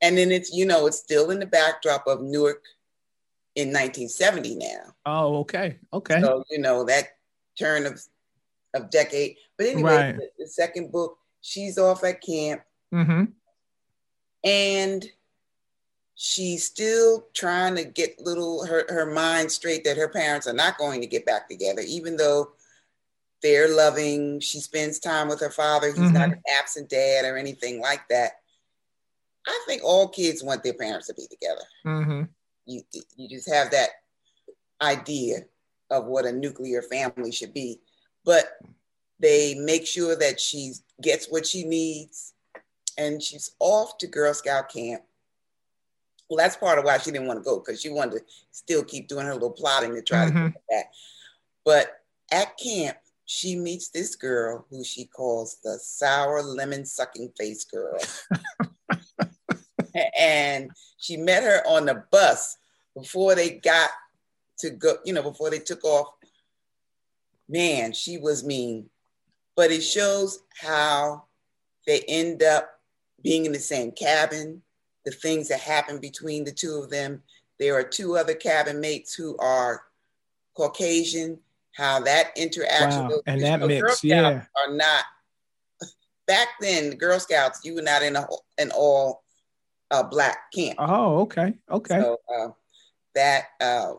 And 0.00 0.16
then 0.16 0.30
it's, 0.30 0.52
you 0.52 0.64
know, 0.64 0.86
it's 0.86 0.98
still 0.98 1.30
in 1.30 1.40
the 1.40 1.46
backdrop 1.46 2.06
of 2.06 2.22
Newark 2.22 2.62
in 3.56 3.68
1970 3.68 4.54
now. 4.54 4.94
oh, 5.04 5.38
okay, 5.40 5.78
okay. 5.92 6.20
So, 6.20 6.44
you 6.50 6.58
know, 6.58 6.84
that 6.84 7.08
turn 7.58 7.86
of, 7.86 8.00
of 8.72 8.88
decade. 8.90 9.36
But 9.58 9.66
anyway, 9.66 9.94
Right. 9.94 10.16
the, 10.16 10.28
the 10.38 10.46
second 10.46 10.92
book, 10.92 11.18
she's 11.40 11.76
off 11.76 12.04
at 12.04 12.22
camp 12.22 12.62
mm-hmm. 12.94 13.24
and 14.44 15.04
she's 16.14 16.64
still 16.64 17.26
trying 17.34 17.74
to 17.74 17.84
get 17.84 18.20
little 18.20 18.64
her, 18.64 18.84
her 18.88 19.06
mind 19.12 19.50
straight 19.50 19.82
that 19.84 19.96
her 19.96 20.08
parents 20.08 20.46
are 20.46 20.52
not 20.54 20.78
going 20.78 21.00
to 21.00 21.06
get 21.06 21.26
back 21.26 21.48
together, 21.48 21.82
even 21.84 22.16
though 22.16 22.52
they're 23.42 23.74
loving. 23.74 24.40
She 24.40 24.60
spends 24.60 24.98
time 24.98 25.28
with 25.28 25.40
her 25.40 25.50
father. 25.50 25.88
He's 25.92 26.10
not 26.10 26.30
an 26.32 26.42
absent 26.60 26.88
dad 26.90 27.24
or 27.24 27.36
anything 27.36 27.80
like 27.80 28.06
that. 28.08 28.32
I 29.46 29.64
think 29.66 29.82
all 29.82 30.08
kids 30.08 30.42
want 30.42 30.62
their 30.62 30.74
parents 30.74 31.06
to 31.06 31.14
be 31.14 31.26
together. 31.26 31.62
Mm-hmm. 31.86 32.22
You 32.66 32.82
you 33.16 33.28
just 33.28 33.50
have 33.52 33.70
that 33.70 33.90
idea 34.82 35.38
of 35.90 36.04
what 36.06 36.26
a 36.26 36.32
nuclear 36.32 36.82
family 36.82 37.32
should 37.32 37.52
be, 37.54 37.80
but 38.24 38.58
they 39.18 39.54
make 39.54 39.86
sure 39.86 40.16
that 40.16 40.40
she 40.40 40.72
gets 41.02 41.26
what 41.30 41.46
she 41.46 41.64
needs, 41.64 42.34
and 42.96 43.22
she's 43.22 43.52
off 43.58 43.98
to 43.98 44.06
Girl 44.06 44.32
Scout 44.34 44.70
camp. 44.72 45.02
Well, 46.28 46.36
that's 46.36 46.56
part 46.56 46.78
of 46.78 46.84
why 46.84 46.98
she 46.98 47.10
didn't 47.10 47.26
want 47.26 47.40
to 47.40 47.44
go 47.44 47.58
because 47.58 47.80
she 47.80 47.88
wanted 47.88 48.18
to 48.18 48.24
still 48.52 48.84
keep 48.84 49.08
doing 49.08 49.26
her 49.26 49.32
little 49.34 49.50
plotting 49.50 49.94
to 49.94 50.02
try 50.02 50.26
to 50.26 50.30
Mhm. 50.30 50.52
get 50.52 50.62
back. 50.68 50.92
But 51.64 52.04
at 52.30 52.56
camp, 52.56 52.98
she 53.32 53.54
meets 53.54 53.90
this 53.90 54.16
girl 54.16 54.66
who 54.70 54.82
she 54.82 55.04
calls 55.04 55.58
the 55.62 55.78
sour 55.80 56.42
lemon 56.42 56.84
sucking 56.84 57.30
face 57.38 57.64
girl. 57.64 57.96
and 60.18 60.68
she 60.98 61.16
met 61.16 61.44
her 61.44 61.62
on 61.64 61.84
the 61.84 62.02
bus 62.10 62.56
before 62.92 63.36
they 63.36 63.50
got 63.50 63.90
to 64.58 64.70
go, 64.70 64.94
you 65.04 65.12
know, 65.12 65.22
before 65.22 65.48
they 65.48 65.60
took 65.60 65.84
off. 65.84 66.08
Man, 67.48 67.92
she 67.92 68.18
was 68.18 68.44
mean. 68.44 68.90
But 69.54 69.70
it 69.70 69.82
shows 69.82 70.40
how 70.60 71.26
they 71.86 72.00
end 72.08 72.42
up 72.42 72.80
being 73.22 73.46
in 73.46 73.52
the 73.52 73.60
same 73.60 73.92
cabin, 73.92 74.60
the 75.04 75.12
things 75.12 75.46
that 75.50 75.60
happen 75.60 76.00
between 76.00 76.42
the 76.42 76.52
two 76.52 76.80
of 76.82 76.90
them. 76.90 77.22
There 77.60 77.76
are 77.76 77.84
two 77.84 78.16
other 78.16 78.34
cabin 78.34 78.80
mates 78.80 79.14
who 79.14 79.36
are 79.38 79.84
Caucasian, 80.56 81.38
how 81.80 82.00
that 82.00 82.32
interaction 82.36 83.08
Wow, 83.08 83.22
and 83.26 83.40
that 83.42 83.60
mix, 83.60 84.04
yeah. 84.04 84.44
are 84.56 84.74
not 84.74 85.04
back 86.26 86.48
then. 86.60 86.90
Girl 86.96 87.18
Scouts, 87.18 87.60
you 87.64 87.74
were 87.74 87.82
not 87.82 88.02
in 88.02 88.16
a 88.16 88.26
an 88.58 88.70
all 88.76 89.24
uh, 89.90 90.02
black 90.02 90.52
camp. 90.54 90.76
Oh, 90.78 91.20
okay, 91.20 91.54
okay. 91.70 92.00
So 92.00 92.18
uh, 92.32 92.48
that 93.14 93.44
uh, 93.60 93.94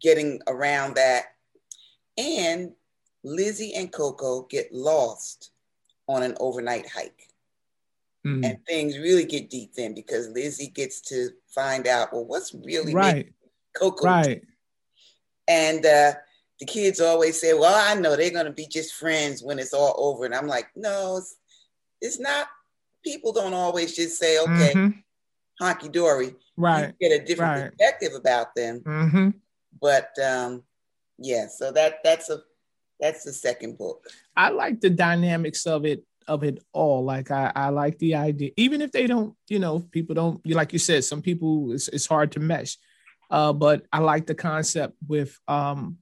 getting 0.00 0.40
around 0.48 0.96
that, 0.96 1.26
and 2.18 2.72
Lizzie 3.22 3.74
and 3.74 3.92
Coco 3.92 4.42
get 4.50 4.72
lost 4.72 5.52
on 6.08 6.24
an 6.24 6.34
overnight 6.40 6.88
hike, 6.88 7.28
Mm, 8.26 8.44
and 8.44 8.66
things 8.66 8.98
really 8.98 9.24
get 9.24 9.50
deep 9.50 9.74
then 9.74 9.94
because 9.94 10.28
Lizzie 10.30 10.66
gets 10.66 11.00
to 11.02 11.28
find 11.46 11.86
out 11.86 12.12
well 12.12 12.24
what's 12.24 12.52
really 12.64 12.92
right, 12.92 13.32
Coco 13.72 14.04
right. 14.04 14.42
and 15.46 15.86
uh, 15.86 16.14
the 16.60 16.66
kids 16.66 17.00
always 17.00 17.40
say, 17.40 17.52
"Well, 17.54 17.74
I 17.74 17.98
know 18.00 18.16
they're 18.16 18.30
gonna 18.30 18.52
be 18.52 18.66
just 18.66 18.94
friends 18.94 19.42
when 19.42 19.58
it's 19.58 19.74
all 19.74 19.94
over," 19.98 20.24
and 20.24 20.34
I'm 20.34 20.46
like, 20.46 20.68
"No, 20.74 21.18
it's, 21.18 21.36
it's 22.00 22.18
not." 22.18 22.48
People 23.04 23.32
don't 23.32 23.54
always 23.54 23.94
just 23.94 24.18
say, 24.18 24.38
"Okay, 24.40 24.72
Mhm, 24.74 25.02
honky 25.60 25.92
dory." 25.92 26.34
Right. 26.56 26.94
You 26.98 27.08
get 27.10 27.20
a 27.20 27.24
different 27.24 27.62
right. 27.62 27.70
perspective 27.70 28.12
about 28.14 28.54
them, 28.54 28.80
Mm-hmm. 28.80 29.28
but 29.80 30.10
um, 30.18 30.62
yeah. 31.18 31.46
So 31.48 31.70
that 31.72 31.98
that's 32.02 32.30
a 32.30 32.40
that's 32.98 33.24
the 33.24 33.32
second 33.32 33.76
book. 33.76 34.06
I 34.36 34.48
like 34.48 34.80
the 34.80 34.90
dynamics 34.90 35.66
of 35.66 35.84
it 35.84 36.04
of 36.26 36.42
it 36.42 36.64
all. 36.72 37.04
Like 37.04 37.30
I, 37.30 37.52
I 37.54 37.68
like 37.68 37.98
the 37.98 38.14
idea, 38.16 38.50
even 38.56 38.80
if 38.80 38.90
they 38.90 39.06
don't, 39.06 39.34
you 39.48 39.58
know, 39.58 39.80
people 39.80 40.14
don't. 40.14 40.40
You 40.44 40.54
like 40.54 40.72
you 40.72 40.78
said, 40.78 41.04
some 41.04 41.20
people 41.22 41.72
it's, 41.72 41.88
it's 41.88 42.06
hard 42.06 42.32
to 42.32 42.40
mesh. 42.40 42.78
Uh, 43.30 43.52
but 43.52 43.84
I 43.92 43.98
like 43.98 44.26
the 44.26 44.34
concept 44.34 44.94
with 45.06 45.38
um, 45.48 45.98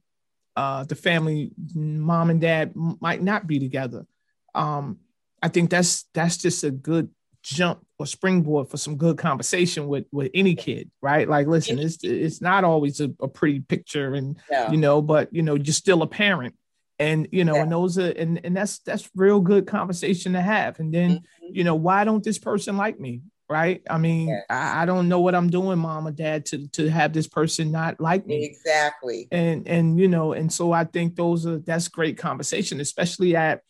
uh, 0.55 0.83
the 0.85 0.95
family, 0.95 1.51
mom 1.73 2.29
and 2.29 2.39
dad 2.41 2.73
might 2.75 3.21
not 3.21 3.45
be 3.47 3.59
together. 3.59 4.05
Um, 4.53 4.99
I 5.41 5.49
think 5.49 5.69
that's 5.69 6.05
that's 6.13 6.37
just 6.37 6.63
a 6.63 6.71
good 6.71 7.09
jump 7.43 7.85
or 7.99 8.07
springboard 8.07 8.69
for 8.69 8.77
some 8.77 8.97
good 8.97 9.17
conversation 9.17 9.87
with 9.87 10.05
with 10.11 10.31
any 10.33 10.55
kid, 10.55 10.89
right? 11.01 11.27
Like, 11.29 11.47
listen, 11.47 11.77
it's 11.77 11.97
it's 12.03 12.41
not 12.41 12.63
always 12.63 12.99
a, 13.01 13.11
a 13.21 13.27
pretty 13.27 13.59
picture 13.59 14.13
and 14.15 14.37
No. 14.49 14.67
you 14.71 14.77
know 14.77 15.01
but 15.01 15.33
you 15.33 15.43
know 15.43 15.55
you're 15.55 15.73
still 15.73 16.01
a 16.01 16.07
parent 16.07 16.55
and 16.97 17.27
you 17.31 17.43
know 17.43 17.55
Yeah. 17.55 17.63
and 17.63 17.71
those 17.71 17.97
are 17.99 18.09
and, 18.11 18.39
and 18.45 18.55
that's 18.57 18.79
that's 18.79 19.09
real 19.15 19.41
good 19.41 19.67
conversation 19.67 20.33
to 20.33 20.41
have 20.41 20.79
and 20.79 20.93
then 20.93 21.11
Mhm. 21.11 21.21
you 21.51 21.63
know 21.65 21.75
why 21.75 22.03
don't 22.05 22.23
this 22.23 22.39
person 22.39 22.77
like 22.77 22.99
me 22.99 23.21
right 23.49 23.81
i 23.89 23.97
mean 23.97 24.27
Yes. 24.29 24.43
I, 24.49 24.81
I 24.81 24.85
don't 24.85 25.07
know 25.07 25.19
what 25.19 25.35
i'm 25.35 25.49
doing 25.49 25.77
mom 25.77 26.07
or 26.07 26.11
dad 26.11 26.45
to 26.47 26.67
to 26.69 26.89
have 26.89 27.13
this 27.13 27.27
person 27.27 27.71
not 27.71 27.99
like 28.01 28.25
me 28.25 28.43
Exactly. 28.43 29.27
and 29.31 29.67
and 29.67 29.99
you 29.99 30.07
know 30.07 30.33
and 30.33 30.51
so 30.51 30.71
i 30.71 30.83
think 30.83 31.15
those 31.15 31.45
are 31.45 31.59
that's 31.59 31.87
great 31.87 32.17
conversation 32.17 32.79
especially 32.79 33.35
at 33.35 33.61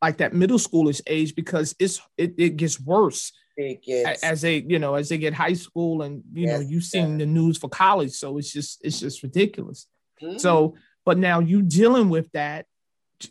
like 0.00 0.18
that 0.18 0.32
middle 0.32 0.58
schoolish 0.58 1.00
age 1.06 1.34
because 1.34 1.74
it's 1.78 2.00
it, 2.16 2.34
it 2.38 2.56
gets 2.56 2.80
worse 2.80 3.32
It 3.56 3.82
gets 3.82 4.22
as 4.22 4.40
they 4.40 4.58
you 4.66 4.78
know 4.78 4.94
as 4.94 5.08
they 5.10 5.18
get 5.18 5.34
high 5.34 5.54
school 5.54 6.02
and 6.02 6.22
you 6.32 6.46
know 6.46 6.60
Yes, 6.60 6.70
you've 6.70 6.84
seen 6.84 7.18
the 7.18 7.26
news 7.26 7.58
for 7.58 7.68
college 7.68 8.12
so 8.12 8.38
it's 8.38 8.52
just 8.52 8.80
it's 8.82 9.00
just 9.00 9.22
ridiculous 9.22 9.86
Mhm. 10.22 10.40
so, 10.40 10.74
but 11.04 11.16
now 11.16 11.38
you 11.38 11.62
dealing 11.62 12.08
with 12.08 12.28
that, 12.32 12.66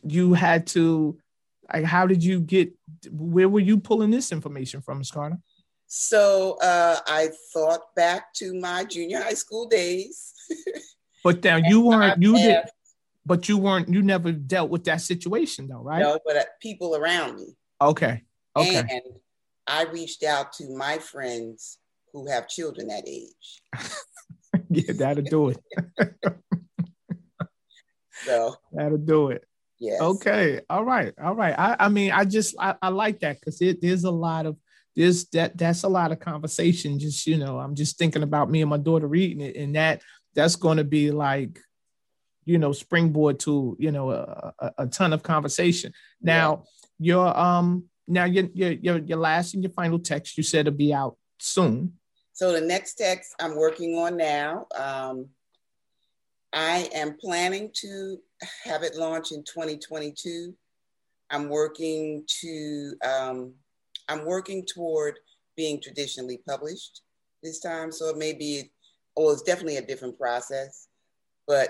you 0.03 0.33
had 0.33 0.67
to, 0.67 1.17
like, 1.73 1.83
how 1.83 2.07
did 2.07 2.23
you 2.23 2.39
get? 2.39 2.71
Where 3.11 3.49
were 3.49 3.59
you 3.59 3.77
pulling 3.77 4.09
this 4.09 4.31
information 4.31 4.79
from, 4.81 4.99
Ms. 4.99 5.11
So 5.87 6.57
uh, 6.61 6.97
I 7.07 7.29
thought 7.53 7.95
back 7.95 8.33
to 8.35 8.53
my 8.53 8.83
junior 8.83 9.21
high 9.21 9.33
school 9.33 9.67
days. 9.67 10.33
But 11.23 11.43
now 11.43 11.57
you 11.57 11.81
weren't, 11.81 12.21
you 12.21 12.37
did, 12.37 12.63
but 13.25 13.49
you 13.49 13.57
weren't, 13.57 13.89
you 13.89 14.01
never 14.01 14.31
dealt 14.31 14.69
with 14.69 14.85
that 14.85 15.01
situation 15.01 15.67
though, 15.67 15.81
right? 15.81 15.99
No, 15.99 16.19
but 16.25 16.37
uh, 16.37 16.43
people 16.61 16.95
around 16.95 17.35
me. 17.35 17.57
Okay, 17.81 18.23
okay, 18.55 18.77
And 18.89 19.01
I 19.65 19.83
reached 19.85 20.23
out 20.23 20.53
to 20.53 20.69
my 20.77 20.99
friends 20.99 21.79
who 22.13 22.27
have 22.29 22.47
children 22.47 22.87
that 22.87 23.03
age. 23.05 23.61
yeah, 24.69 24.93
that'll 24.93 25.23
do 25.23 25.49
it. 25.49 25.57
so 28.25 28.55
that'll 28.71 28.97
do 28.97 29.31
it. 29.31 29.43
Yes. 29.79 29.99
Okay. 29.99 30.61
All 30.69 30.85
right. 30.85 31.13
All 31.21 31.35
right. 31.35 31.55
I, 31.57 31.75
I 31.77 31.89
mean, 31.89 32.11
I 32.11 32.23
just 32.23 32.55
I, 32.57 32.75
I 32.81 32.87
like 32.89 33.19
that 33.19 33.39
because 33.39 33.61
it 33.61 33.81
there's 33.81 34.05
a 34.05 34.11
lot 34.11 34.45
of 34.45 34.55
there's 34.97 35.25
that 35.29 35.55
that's 35.55 35.83
a 35.83 35.87
lot 35.87 36.11
of 36.11 36.19
conversation. 36.19 36.97
Just 36.97 37.27
you 37.27 37.37
know, 37.37 37.59
I'm 37.59 37.75
just 37.75 37.99
thinking 37.99 38.23
about 38.23 38.49
me 38.49 38.61
and 38.61 38.69
my 38.69 38.77
daughter 38.77 39.07
reading 39.07 39.41
it, 39.41 39.55
and 39.55 39.75
that 39.75 40.01
that's 40.33 40.55
going 40.55 40.77
to 40.77 40.83
be 40.83 41.11
like, 41.11 41.59
you 42.45 42.57
know, 42.57 42.71
springboard 42.71 43.39
to 43.41 43.77
you 43.79 43.91
know 43.91 44.09
a, 44.09 44.53
a, 44.59 44.71
a 44.79 44.87
ton 44.87 45.13
of 45.13 45.21
conversation. 45.21 45.93
Now 46.19 46.63
yeah. 46.99 47.13
your 47.13 47.39
um 47.39 47.85
now 48.07 48.25
your, 48.25 48.45
your 48.55 48.71
your 48.71 48.97
your 48.97 49.17
last 49.19 49.53
and 49.53 49.61
your 49.61 49.71
final 49.71 49.99
text 49.99 50.35
you 50.35 50.43
said 50.43 50.67
it'll 50.67 50.75
be 50.75 50.93
out 50.93 51.15
soon. 51.37 51.93
So 52.33 52.51
the 52.51 52.61
next 52.61 52.95
text 52.95 53.35
I'm 53.39 53.55
working 53.55 53.95
on 53.99 54.17
now. 54.17 54.65
Um, 54.75 55.27
I 56.53 56.89
am 56.95 57.17
planning 57.19 57.69
to 57.81 58.17
have 58.63 58.81
it 58.81 58.95
launch 58.95 59.31
in 59.31 59.43
2022. 59.43 60.55
I'm 61.29 61.49
working 61.49 62.23
to, 62.41 62.93
um, 63.03 63.53
I'm 64.07 64.25
working 64.25 64.65
toward 64.65 65.15
being 65.55 65.81
traditionally 65.81 66.39
published 66.47 67.01
this 67.43 67.59
time. 67.59 67.91
So 67.91 68.09
it 68.09 68.17
may 68.17 68.33
be, 68.33 68.71
well, 69.15 69.31
it's 69.31 69.41
definitely 69.41 69.77
a 69.77 69.85
different 69.85 70.17
process, 70.17 70.87
but 71.47 71.69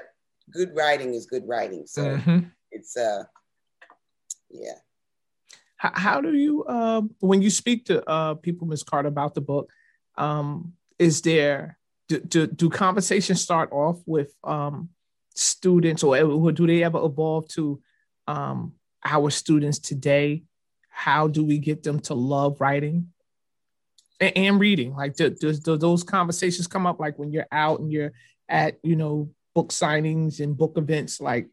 good 0.52 0.72
writing 0.76 1.14
is 1.14 1.26
good 1.26 1.48
writing. 1.48 1.84
So 1.86 2.04
mm-hmm. 2.04 2.40
it's, 2.72 2.96
uh, 2.96 3.24
yeah. 4.50 4.80
How, 5.78 5.92
how 5.94 6.22
do 6.22 6.34
you, 6.34 6.64
uh, 6.66 7.02
when 7.20 7.42
you 7.42 7.50
speak 7.50 7.86
to 7.86 8.08
uh, 8.10 8.34
people, 8.36 8.68
Ms. 8.68 8.84
Carter, 8.84 9.08
about 9.08 9.36
the 9.36 9.42
book, 9.42 9.70
um, 10.18 10.74
is 10.98 11.22
there, 11.22 11.78
do, 12.08 12.20
do, 12.20 12.48
do 12.48 12.70
conversations 12.70 13.42
start 13.42 13.72
off 13.72 14.00
with 14.06 14.34
um, 14.44 14.90
students 15.36 16.04
or 16.04 16.52
do 16.52 16.68
they 16.68 16.84
ever 16.84 17.04
evolve 17.04 17.48
to 17.50 17.80
um, 18.28 18.74
our 19.06 19.30
students 19.30 19.80
today 19.80 20.44
how 20.98 21.28
do 21.28 21.44
we 21.44 21.60
get 21.60 21.84
them 21.84 22.00
to 22.00 22.16
love 22.16 22.60
writing 22.60 23.08
and, 24.20 24.36
and 24.36 24.60
reading 24.60 24.96
like 24.96 25.16
do, 25.16 25.30
do, 25.30 25.54
do, 25.54 25.78
those 25.78 26.04
conversations 26.04 26.66
come 26.66 26.88
up 26.88 27.00
like 27.00 27.20
when 27.20 27.32
you're 27.32 27.46
out 27.52 27.80
and 27.80 27.92
you're 27.92 28.12
at 28.50 28.80
you 28.82 28.96
know 28.96 29.30
book 29.54 29.70
signings 29.70 30.40
and 30.40 30.58
book 30.58 30.74
events 30.76 31.22
like 31.22 31.48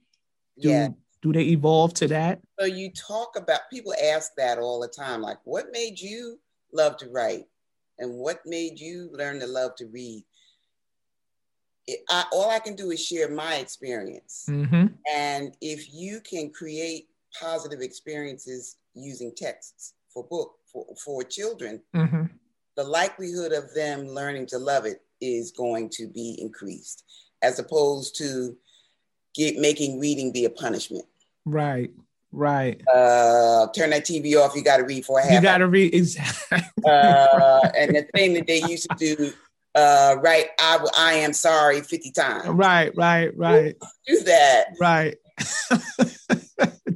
do, 0.59 0.71
yeah. 0.71 0.89
do 1.21 1.31
they 1.31 1.43
evolve 1.43 1.93
to 1.93 2.09
that 2.09 2.41
so 2.59 2.65
you 2.65 2.91
talk 2.91 3.37
about 3.37 3.61
people 3.71 3.93
ask 4.03 4.33
that 4.35 4.57
all 4.59 4.81
the 4.81 4.89
time 4.89 5.21
like 5.21 5.37
what 5.45 5.67
made 5.73 6.01
you 6.01 6.41
love 6.73 6.97
to 6.97 7.11
write 7.11 7.45
and 7.99 8.15
what 8.15 8.41
made 8.47 8.81
you 8.81 9.11
learn 9.13 9.39
to 9.39 9.47
love 9.47 9.75
to 9.77 9.85
read 9.89 10.25
I, 12.09 12.25
all 12.33 12.51
I 12.51 12.61
can 12.61 12.77
do 12.77 12.93
is 12.93 13.05
share 13.05 13.29
my 13.29 13.57
experience. 13.57 14.47
Mm-hmm. 14.49 14.87
And 15.15 15.55
if 15.61 15.93
you 15.93 16.23
can 16.23 16.49
create 16.49 17.09
positive 17.39 17.83
experiences 17.83 18.79
using 18.95 19.33
texts 19.37 19.95
for 20.13 20.25
book 20.25 20.55
for, 20.73 20.87
for 21.03 21.23
children, 21.23 21.83
mm-hmm. 21.95 22.25
the 22.77 22.85
likelihood 22.85 23.53
of 23.53 23.73
them 23.75 24.09
learning 24.09 24.47
to 24.47 24.59
love 24.59 24.87
it 24.87 25.03
is 25.21 25.53
going 25.53 25.89
to 25.91 26.09
be 26.09 26.39
increased, 26.41 27.05
as 27.43 27.59
opposed 27.59 28.17
to 28.19 28.57
get 29.35 29.57
making 29.57 30.01
reading 30.01 30.33
be 30.33 30.45
a 30.45 30.51
punishment. 30.51 31.05
Right. 31.45 31.91
Right. 32.33 32.83
Uh, 32.93 33.69
turn 33.69 33.91
that 33.91 34.05
TV 34.05 34.37
off. 34.37 34.57
You 34.57 34.65
got 34.65 34.79
to 34.79 34.85
read 34.85 35.05
for 35.05 35.21
a 35.21 35.23
half. 35.23 35.33
You 35.35 35.41
got 35.41 35.59
to 35.59 35.69
read 35.69 35.95
exactly. 35.95 36.59
Uh, 36.85 37.71
and 37.79 37.95
the 37.95 38.07
thing 38.13 38.35
that 38.35 38.47
they 38.47 38.61
used 38.63 38.89
to 38.91 38.97
do 38.99 39.33
uh, 39.75 40.17
right, 40.21 40.49
I, 40.59 40.87
I 40.99 41.15
am 41.15 41.33
sorry 41.33 41.81
50 41.81 42.13
times. 42.13 42.49
Right, 42.49 42.93
right, 42.97 43.37
right. 43.37 43.77
Do 44.07 44.21
that. 44.21 44.67
Right. 44.81 45.17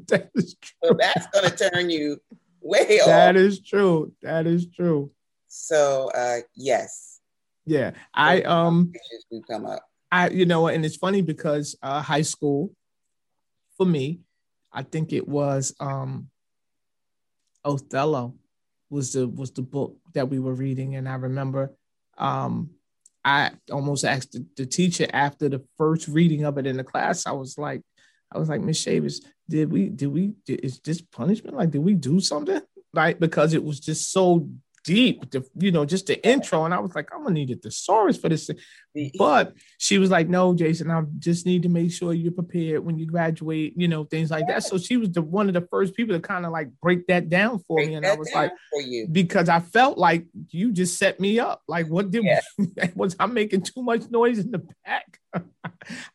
that 0.21 0.31
is 0.35 0.57
true. 0.61 0.91
So 0.91 0.97
that's 0.99 1.27
going 1.29 1.51
to 1.51 1.71
turn 1.71 1.91
you 1.91 2.19
way 2.61 2.85
that 2.89 3.01
off. 3.01 3.07
That 3.07 3.37
is 3.37 3.61
true. 3.61 4.13
That 4.23 4.47
is 4.47 4.67
true. 4.69 5.11
So, 5.49 6.11
uh, 6.15 6.39
yes. 6.55 7.21
Yeah. 7.67 7.93
I, 8.15 8.43
um, 8.43 8.93
come 9.51 9.67
up. 9.67 9.83
I, 10.11 10.31
you 10.31 10.47
know, 10.47 10.69
and 10.69 10.85
it's 10.85 10.97
funny 10.97 11.21
because 11.21 11.77
uh, 11.83 12.01
high 12.01 12.23
school 12.23 12.73
for 13.77 13.87
me, 13.87 14.21
I 14.73 14.83
think 14.83 15.13
it 15.13 15.27
was 15.27 15.75
um, 15.81 16.29
Othello 17.65 18.35
was 18.91 19.13
the 19.13 19.29
was 19.29 19.53
the 19.53 19.63
book 19.63 19.97
that 20.15 20.29
we 20.29 20.39
were 20.39 20.55
reading, 20.55 20.97
and 20.97 21.09
I 21.09 21.15
remember 21.15 21.73
um, 22.17 22.71
I 23.25 23.53
almost 23.71 24.05
asked 24.05 24.33
the, 24.33 24.47
the, 24.57 24.67
teacher 24.67 25.07
after 25.13 25.49
the 25.49 25.63
first 25.77 26.09
reading 26.09 26.45
of 26.45 26.59
it 26.59 26.67
in 26.67 26.77
the 26.77 26.85
class. 26.85 27.27
I 27.27 27.33
was 27.33 27.59
like, 27.59 27.83
I 28.33 28.39
was 28.39 28.49
like, 28.49 28.61
Miss 28.61 28.81
Shavers, 28.81 29.21
did 29.49 29.71
we, 29.71 29.89
did 29.89 30.09
we, 30.09 30.35
did, 30.45 30.65
is 30.65 30.81
this 30.81 31.01
punishment? 31.01 31.57
Like, 31.57 31.71
did 31.71 31.83
we 31.83 31.95
do 31.95 32.21
something? 32.21 32.61
like 32.93 33.19
Because 33.19 33.55
it 33.55 33.63
was 33.63 33.81
just 33.81 34.13
so 34.13 34.49
deep, 34.89 35.31
the, 35.31 35.45
you 35.59 35.71
know, 35.71 35.85
just 35.85 36.07
the 36.07 36.27
intro. 36.27 36.65
And 36.65 36.73
I 36.73 36.79
was 36.79 36.95
like, 36.95 37.11
I'm 37.13 37.23
gonna 37.23 37.35
need 37.35 37.51
a 37.51 37.57
thesaurus 37.57 38.17
for 38.17 38.31
this. 38.31 38.51
But 39.19 39.53
she 39.77 39.99
was 39.99 40.11
like, 40.11 40.29
No, 40.29 40.55
Jason, 40.55 40.91
I 40.91 41.03
just 41.19 41.45
need 41.45 41.63
to 41.65 41.69
make 41.69 41.93
sure 41.93 42.15
you're 42.15 42.33
prepared 42.33 42.85
when 42.85 42.99
you 42.99 43.07
graduate, 43.07 43.75
you 43.77 43.87
know, 43.87 44.05
things 44.05 44.31
like 44.31 44.47
that. 44.49 44.65
So 44.65 44.79
she 44.79 44.97
was 44.97 45.11
the 45.11 45.21
one 45.21 45.49
of 45.49 45.55
the 45.55 45.69
first 45.71 45.95
people 45.95 46.15
to 46.17 46.21
kind 46.21 46.47
of 46.47 46.53
like 46.53 46.71
break 46.81 47.07
that 47.09 47.29
down 47.29 47.59
for 47.61 47.77
break 47.77 47.91
me. 47.91 47.95
And 47.97 48.07
I 48.07 48.17
was 48.17 48.33
like, 48.35 48.53
because 49.13 49.51
I 49.51 49.61
felt 49.61 49.99
like 49.99 50.27
you 50.49 50.73
just 50.73 50.99
set 50.99 51.21
me 51.21 51.39
up. 51.39 51.63
Like, 51.69 51.87
what 51.89 52.11
did 52.11 52.25
yeah. 52.25 52.41
was 52.95 53.15
I 53.21 53.27
making 53.27 53.63
too 53.63 53.83
much 53.83 54.11
noise 54.11 54.39
in 54.39 54.51
the 54.51 54.67
back? 54.87 55.19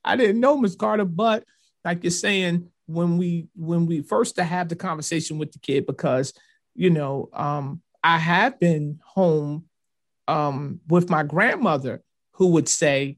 I 0.03 0.15
didn't 0.15 0.39
know, 0.39 0.57
Miss 0.57 0.75
Carter, 0.75 1.05
but 1.05 1.43
like 1.85 2.03
you're 2.03 2.11
saying, 2.11 2.69
when 2.85 3.17
we 3.17 3.47
when 3.55 3.85
we 3.85 4.01
first 4.01 4.35
to 4.35 4.43
have 4.43 4.69
the 4.69 4.75
conversation 4.75 5.37
with 5.37 5.51
the 5.51 5.59
kid, 5.59 5.85
because 5.85 6.33
you 6.75 6.89
know, 6.89 7.29
um, 7.33 7.81
I 8.03 8.17
have 8.17 8.59
been 8.59 8.99
home 9.05 9.65
um, 10.27 10.79
with 10.87 11.09
my 11.09 11.23
grandmother 11.23 12.01
who 12.33 12.47
would 12.47 12.67
say, 12.67 13.17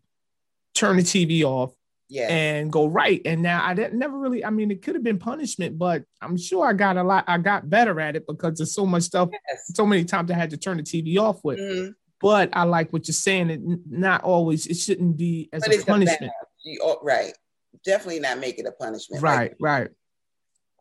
turn 0.74 0.98
the 0.98 1.04
TV 1.04 1.44
off 1.44 1.74
yeah. 2.10 2.28
and 2.28 2.72
go 2.72 2.86
right. 2.86 3.22
And 3.26 3.42
now 3.42 3.66
I 3.66 3.74
didn't 3.74 3.98
never 3.98 4.18
really, 4.18 4.44
I 4.44 4.50
mean, 4.50 4.72
it 4.72 4.82
could 4.82 4.96
have 4.96 5.04
been 5.04 5.18
punishment, 5.18 5.78
but 5.78 6.04
I'm 6.22 6.38
sure 6.38 6.68
I 6.68 6.74
got 6.74 6.98
a 6.98 7.04
lot, 7.04 7.24
I 7.28 7.38
got 7.38 7.70
better 7.70 8.00
at 8.02 8.16
it 8.16 8.28
because 8.28 8.58
there's 8.58 8.74
so 8.74 8.86
much 8.86 9.04
stuff, 9.04 9.30
yes. 9.32 9.72
so 9.74 9.86
many 9.86 10.04
times 10.04 10.30
I 10.30 10.36
had 10.36 10.50
to 10.50 10.58
turn 10.58 10.78
the 10.78 10.84
TV 10.84 11.18
off 11.18 11.40
with. 11.44 11.60
Mm-hmm. 11.60 11.92
But 12.22 12.50
I 12.54 12.64
like 12.64 12.92
what 12.92 13.08
you're 13.08 13.14
saying. 13.14 13.50
It 13.50 13.62
not 13.90 14.24
always, 14.24 14.68
it 14.68 14.76
shouldn't 14.76 15.18
be 15.18 15.50
as 15.54 15.64
but 15.66 15.76
a 15.76 15.86
punishment. 15.86 16.32
A 16.42 16.46
you, 16.64 16.80
oh, 16.84 16.98
right. 17.04 17.34
Definitely 17.84 18.20
not 18.20 18.40
make 18.40 18.60
it 18.60 18.66
a 18.66 18.72
punishment. 18.72 19.22
Right, 19.22 19.52
like, 19.52 19.58
right. 19.60 19.90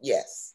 Yes. 0.03 0.55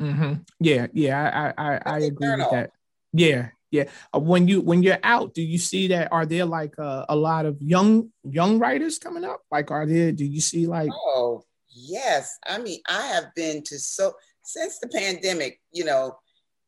Mm-hmm. 0.00 0.34
Yeah, 0.60 0.86
yeah, 0.92 1.52
I 1.56 1.74
I, 1.74 1.80
I 1.84 1.98
agree 2.00 2.30
with 2.30 2.50
that. 2.50 2.70
Yeah, 3.12 3.48
yeah. 3.70 3.84
Uh, 4.14 4.18
when 4.20 4.48
you 4.48 4.60
when 4.60 4.82
you're 4.82 4.98
out, 5.02 5.34
do 5.34 5.42
you 5.42 5.58
see 5.58 5.88
that? 5.88 6.12
Are 6.12 6.26
there 6.26 6.44
like 6.44 6.74
uh, 6.78 7.06
a 7.08 7.16
lot 7.16 7.46
of 7.46 7.60
young 7.60 8.10
young 8.24 8.58
writers 8.58 8.98
coming 8.98 9.24
up? 9.24 9.40
Like, 9.50 9.70
are 9.70 9.86
there? 9.86 10.12
Do 10.12 10.24
you 10.24 10.40
see 10.40 10.66
like? 10.66 10.90
Oh 10.92 11.44
yes. 11.68 12.38
I 12.46 12.58
mean, 12.58 12.80
I 12.88 13.06
have 13.06 13.34
been 13.34 13.62
to 13.64 13.78
so 13.78 14.12
since 14.42 14.78
the 14.78 14.88
pandemic. 14.88 15.60
You 15.72 15.84
know, 15.84 16.18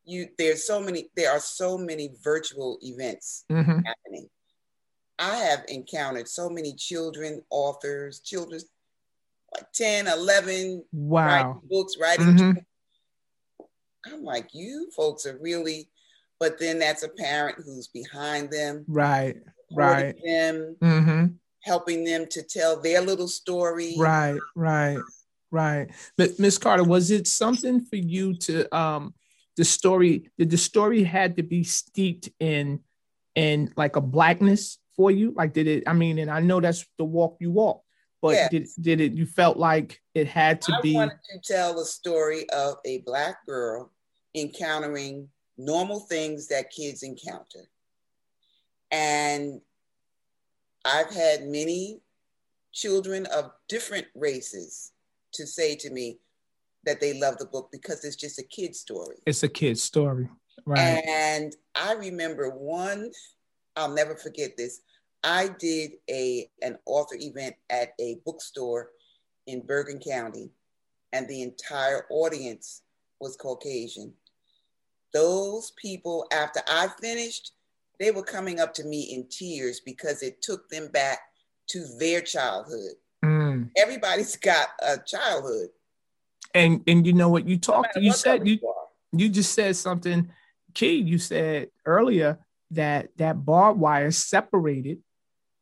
you 0.05 0.29
there's 0.39 0.67
so 0.67 0.81
many. 0.81 1.11
There 1.17 1.31
are 1.31 1.41
so 1.41 1.77
many 1.77 2.11
virtual 2.23 2.79
events 2.83 3.45
mm-hmm. 3.51 3.81
happening. 3.85 4.29
I 5.19 5.37
have 5.37 5.65
encountered 5.69 6.29
so 6.29 6.49
many 6.49 6.75
children 6.75 7.43
authors, 7.51 8.21
children 8.21 8.61
like 8.61 8.67
10, 9.75 10.07
11 10.07 10.85
wow. 10.93 11.27
writing 11.27 11.61
books, 11.69 11.97
writing. 12.01 12.27
Mm-hmm. 12.27 14.13
I'm 14.13 14.23
like, 14.23 14.55
you 14.55 14.89
folks 14.95 15.27
are 15.27 15.39
really 15.39 15.89
but 16.39 16.59
then 16.59 16.79
that's 16.79 17.03
a 17.03 17.09
parent 17.09 17.59
who's 17.65 17.89
behind 17.89 18.51
them 18.51 18.85
right 18.89 19.37
right 19.73 20.15
them 20.25 20.77
mm-hmm. 20.81 21.27
helping 21.63 22.05
them 22.05 22.27
to 22.27 22.43
tell 22.43 22.81
their 22.81 23.01
little 23.01 23.29
story 23.29 23.95
right 23.99 24.39
right 24.55 24.99
right 25.51 25.89
but 26.17 26.39
miss 26.39 26.59
carter 26.59 26.85
was 26.85 27.11
it 27.11 27.27
something 27.27 27.85
for 27.85 27.97
you 27.97 28.35
to 28.35 28.75
um 28.77 29.15
the 29.57 29.65
story 29.65 30.31
did 30.39 30.51
the 30.51 30.59
story 30.59 31.03
had 31.03 31.37
to 31.37 31.43
be 31.43 31.65
steeped 31.65 32.29
in 32.41 32.81
in 33.35 33.73
like 33.77 33.97
a 33.97 34.01
blackness 34.01 34.79
for 34.95 35.11
you 35.11 35.33
like 35.37 35.53
did 35.53 35.67
it 35.67 35.85
i 35.87 35.93
mean 35.93 36.19
and 36.19 36.31
i 36.31 36.41
know 36.41 36.61
that's 36.61 36.87
the 36.99 37.05
walk 37.05 37.37
you 37.41 37.51
walk 37.51 37.83
but 38.23 38.35
yes. 38.35 38.51
did, 38.51 38.69
did 38.81 39.01
it 39.01 39.13
you 39.13 39.27
felt 39.27 39.57
like 39.57 40.01
it 40.15 40.27
had 40.27 40.61
to 40.63 40.75
I 40.75 40.81
be 40.81 40.95
wanted 40.95 41.19
to 41.33 41.41
tell 41.41 41.75
the 41.75 41.85
story 41.85 42.49
of 42.51 42.77
a 42.85 42.99
black 42.99 43.45
girl 43.47 43.91
encountering 44.35 45.29
normal 45.59 46.01
things 46.01 46.49
that 46.49 46.71
kids 46.71 47.03
encounter. 47.03 47.69
And 48.91 49.61
I've 50.85 51.13
had 51.13 51.47
many 51.47 52.01
children 52.73 53.27
of 53.27 53.51
different 53.69 54.07
races 54.15 54.93
to 55.33 55.47
say 55.47 55.75
to 55.77 55.91
me 55.91 56.19
that 56.85 57.01
they 57.01 57.19
love 57.19 57.39
the 57.39 57.47
book 57.47 57.71
because 57.73 58.05
it's 58.05 58.17
just 58.17 58.39
a 58.39 58.45
kid's 58.45 58.79
story. 58.79 59.17
It's 59.27 59.43
a 59.43 59.49
kid's 59.49 59.83
story. 59.83 60.29
Right. 60.65 61.03
And 61.07 61.55
I 61.75 61.95
remember 61.95 62.51
one, 62.51 63.11
I'll 63.77 63.93
never 63.93 64.15
forget 64.15 64.57
this. 64.57 64.81
I 65.23 65.49
did 65.59 65.93
a 66.11 66.49
an 66.63 66.79
author 66.87 67.17
event 67.19 67.57
at 67.71 67.95
a 68.01 68.19
bookstore 68.25 68.91
in 69.47 69.67
Bergen 69.67 69.99
County, 69.99 70.51
and 71.13 71.29
the 71.29 71.43
entire 71.43 72.07
audience 72.11 72.83
was 73.21 73.37
Caucasian. 73.37 74.13
Those 75.13 75.73
people, 75.81 76.27
after 76.33 76.61
I 76.69 76.89
finished, 77.01 77.53
they 77.99 78.11
were 78.11 78.23
coming 78.23 78.61
up 78.61 78.75
to 78.75 78.85
me 78.85 79.15
in 79.15 79.27
tears 79.29 79.81
because 79.81 80.23
it 80.23 80.43
took 80.43 80.69
them 80.69 80.89
back 80.89 81.21
to 81.69 81.87
their 81.99 82.21
childhood. 82.21 82.95
Mm. 83.25 83.71
Everybody's 83.77 84.37
got 84.37 84.69
a 84.81 84.99
childhood. 84.99 85.69
And 86.55 86.83
and 86.87 87.07
you 87.07 87.13
know 87.13 87.29
what 87.29 87.49
you 87.49 87.59
talked 87.59 87.97
no 87.97 88.03
you 88.03 88.13
said 88.13 88.47
you 88.47 88.59
you 89.13 89.29
just 89.29 89.53
said 89.55 89.77
something 89.77 90.31
key. 90.75 90.97
You 90.97 91.19
said 91.19 91.69
earlier 91.85 92.39
that 92.71 93.09
that 93.17 93.45
barbed 93.45 93.81
wire 93.81 94.11
separated 94.11 94.99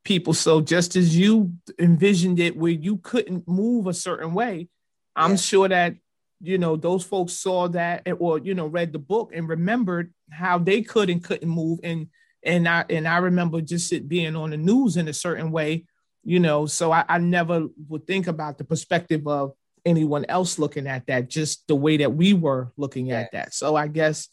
people. 0.05 0.34
So 0.34 0.61
just 0.61 0.96
as 0.96 1.16
you 1.16 1.52
envisioned 1.78 2.38
it 2.38 2.57
where 2.57 2.72
you 2.72 2.98
couldn't 2.98 3.48
move 3.48 3.86
a 3.86 3.94
certain 3.94 4.34
way, 4.34 4.68
I'm 5.16 5.32
yeah. 5.32 5.36
sure 5.36 5.68
that 5.68 5.94
you 6.40 6.59
know 6.59 6.76
those 6.76 7.05
folks 7.05 7.32
saw 7.32 7.68
that 7.68 8.07
or 8.18 8.38
you 8.38 8.55
know 8.55 8.66
read 8.66 8.92
the 8.92 8.98
book 8.98 9.32
and 9.34 9.48
remembered 9.48 10.12
how 10.30 10.59
they 10.59 10.82
could 10.82 11.09
and 11.09 11.24
couldn't 11.24 11.48
move 11.48 11.80
and 11.82 12.09
and 12.44 12.68
I 12.68 12.84
and 12.90 13.09
I 13.09 13.18
remember 13.18 13.61
just 13.61 13.92
it 13.92 14.09
being 14.09 14.36
on 14.36 14.50
the 14.50 14.57
news 14.57 14.96
in 14.96 15.09
a 15.09 15.12
certain 15.12 15.50
way, 15.50 15.86
you 16.22 16.40
know. 16.40 16.66
So 16.66 16.92
I, 16.92 17.05
I 17.09 17.18
never 17.18 17.68
would 17.88 18.07
think 18.07 18.26
about 18.26 18.59
the 18.59 18.64
perspective 18.64 19.26
of 19.26 19.52
anyone 19.84 20.24
else 20.28 20.59
looking 20.59 20.86
at 20.86 21.07
that, 21.07 21.28
just 21.28 21.66
the 21.66 21.74
way 21.74 21.96
that 21.98 22.14
we 22.14 22.34
were 22.34 22.72
looking 22.76 23.07
yes. 23.07 23.24
at 23.24 23.32
that. 23.32 23.55
So 23.55 23.76
I 23.76 23.88
guess 23.88 24.28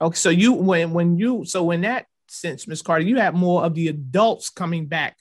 okay. 0.00 0.16
So 0.16 0.30
you 0.30 0.52
when 0.52 0.92
when 0.92 1.16
you 1.16 1.44
so 1.44 1.62
when 1.62 1.82
that 1.82 2.06
sense, 2.28 2.66
Miss 2.66 2.82
Carter, 2.82 3.04
you 3.04 3.16
had 3.16 3.34
more 3.34 3.64
of 3.64 3.74
the 3.74 3.88
adults 3.88 4.50
coming 4.50 4.86
back. 4.86 5.16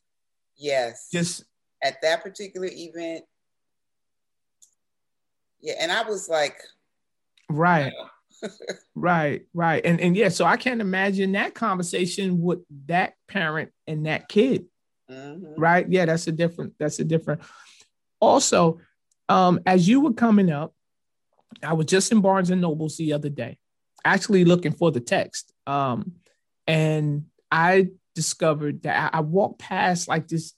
Yes. 0.55 1.09
Just 1.11 1.45
at 1.83 2.01
that 2.01 2.23
particular 2.23 2.69
event. 2.71 3.25
Yeah, 5.61 5.75
and 5.79 5.91
I 5.91 6.03
was 6.03 6.27
like, 6.27 6.57
right 7.49 7.93
right, 8.95 9.45
right. 9.53 9.85
And 9.85 9.99
and 9.99 10.15
yeah, 10.15 10.29
so 10.29 10.45
I 10.45 10.57
can't 10.57 10.81
imagine 10.81 11.33
that 11.33 11.53
conversation 11.53 12.41
with 12.41 12.59
that 12.87 13.13
parent 13.27 13.71
and 13.87 14.05
that 14.05 14.27
kid. 14.27 14.65
Mm-hmm. 15.09 15.59
Right? 15.59 15.85
Yeah, 15.89 16.05
that's 16.05 16.27
a 16.27 16.31
different, 16.31 16.73
that's 16.79 16.99
a 16.99 17.03
different. 17.03 17.41
Also, 18.19 18.79
um, 19.29 19.59
as 19.65 19.87
you 19.87 20.01
were 20.01 20.13
coming 20.13 20.49
up, 20.49 20.73
I 21.61 21.73
was 21.73 21.85
just 21.85 22.11
in 22.11 22.21
Barnes 22.21 22.49
and 22.49 22.61
Nobles 22.61 22.97
the 22.97 23.13
other 23.13 23.29
day, 23.29 23.57
actually 24.03 24.45
looking 24.45 24.71
for 24.71 24.91
the 24.91 25.01
text. 25.01 25.53
Um, 25.67 26.13
and 26.68 27.26
I 27.51 27.89
discovered 28.16 28.84
that 28.84 29.14
I, 29.14 29.18
I 29.18 29.22
walked 29.22 29.59
past 29.59 30.07
like 30.07 30.28
this 30.28 30.53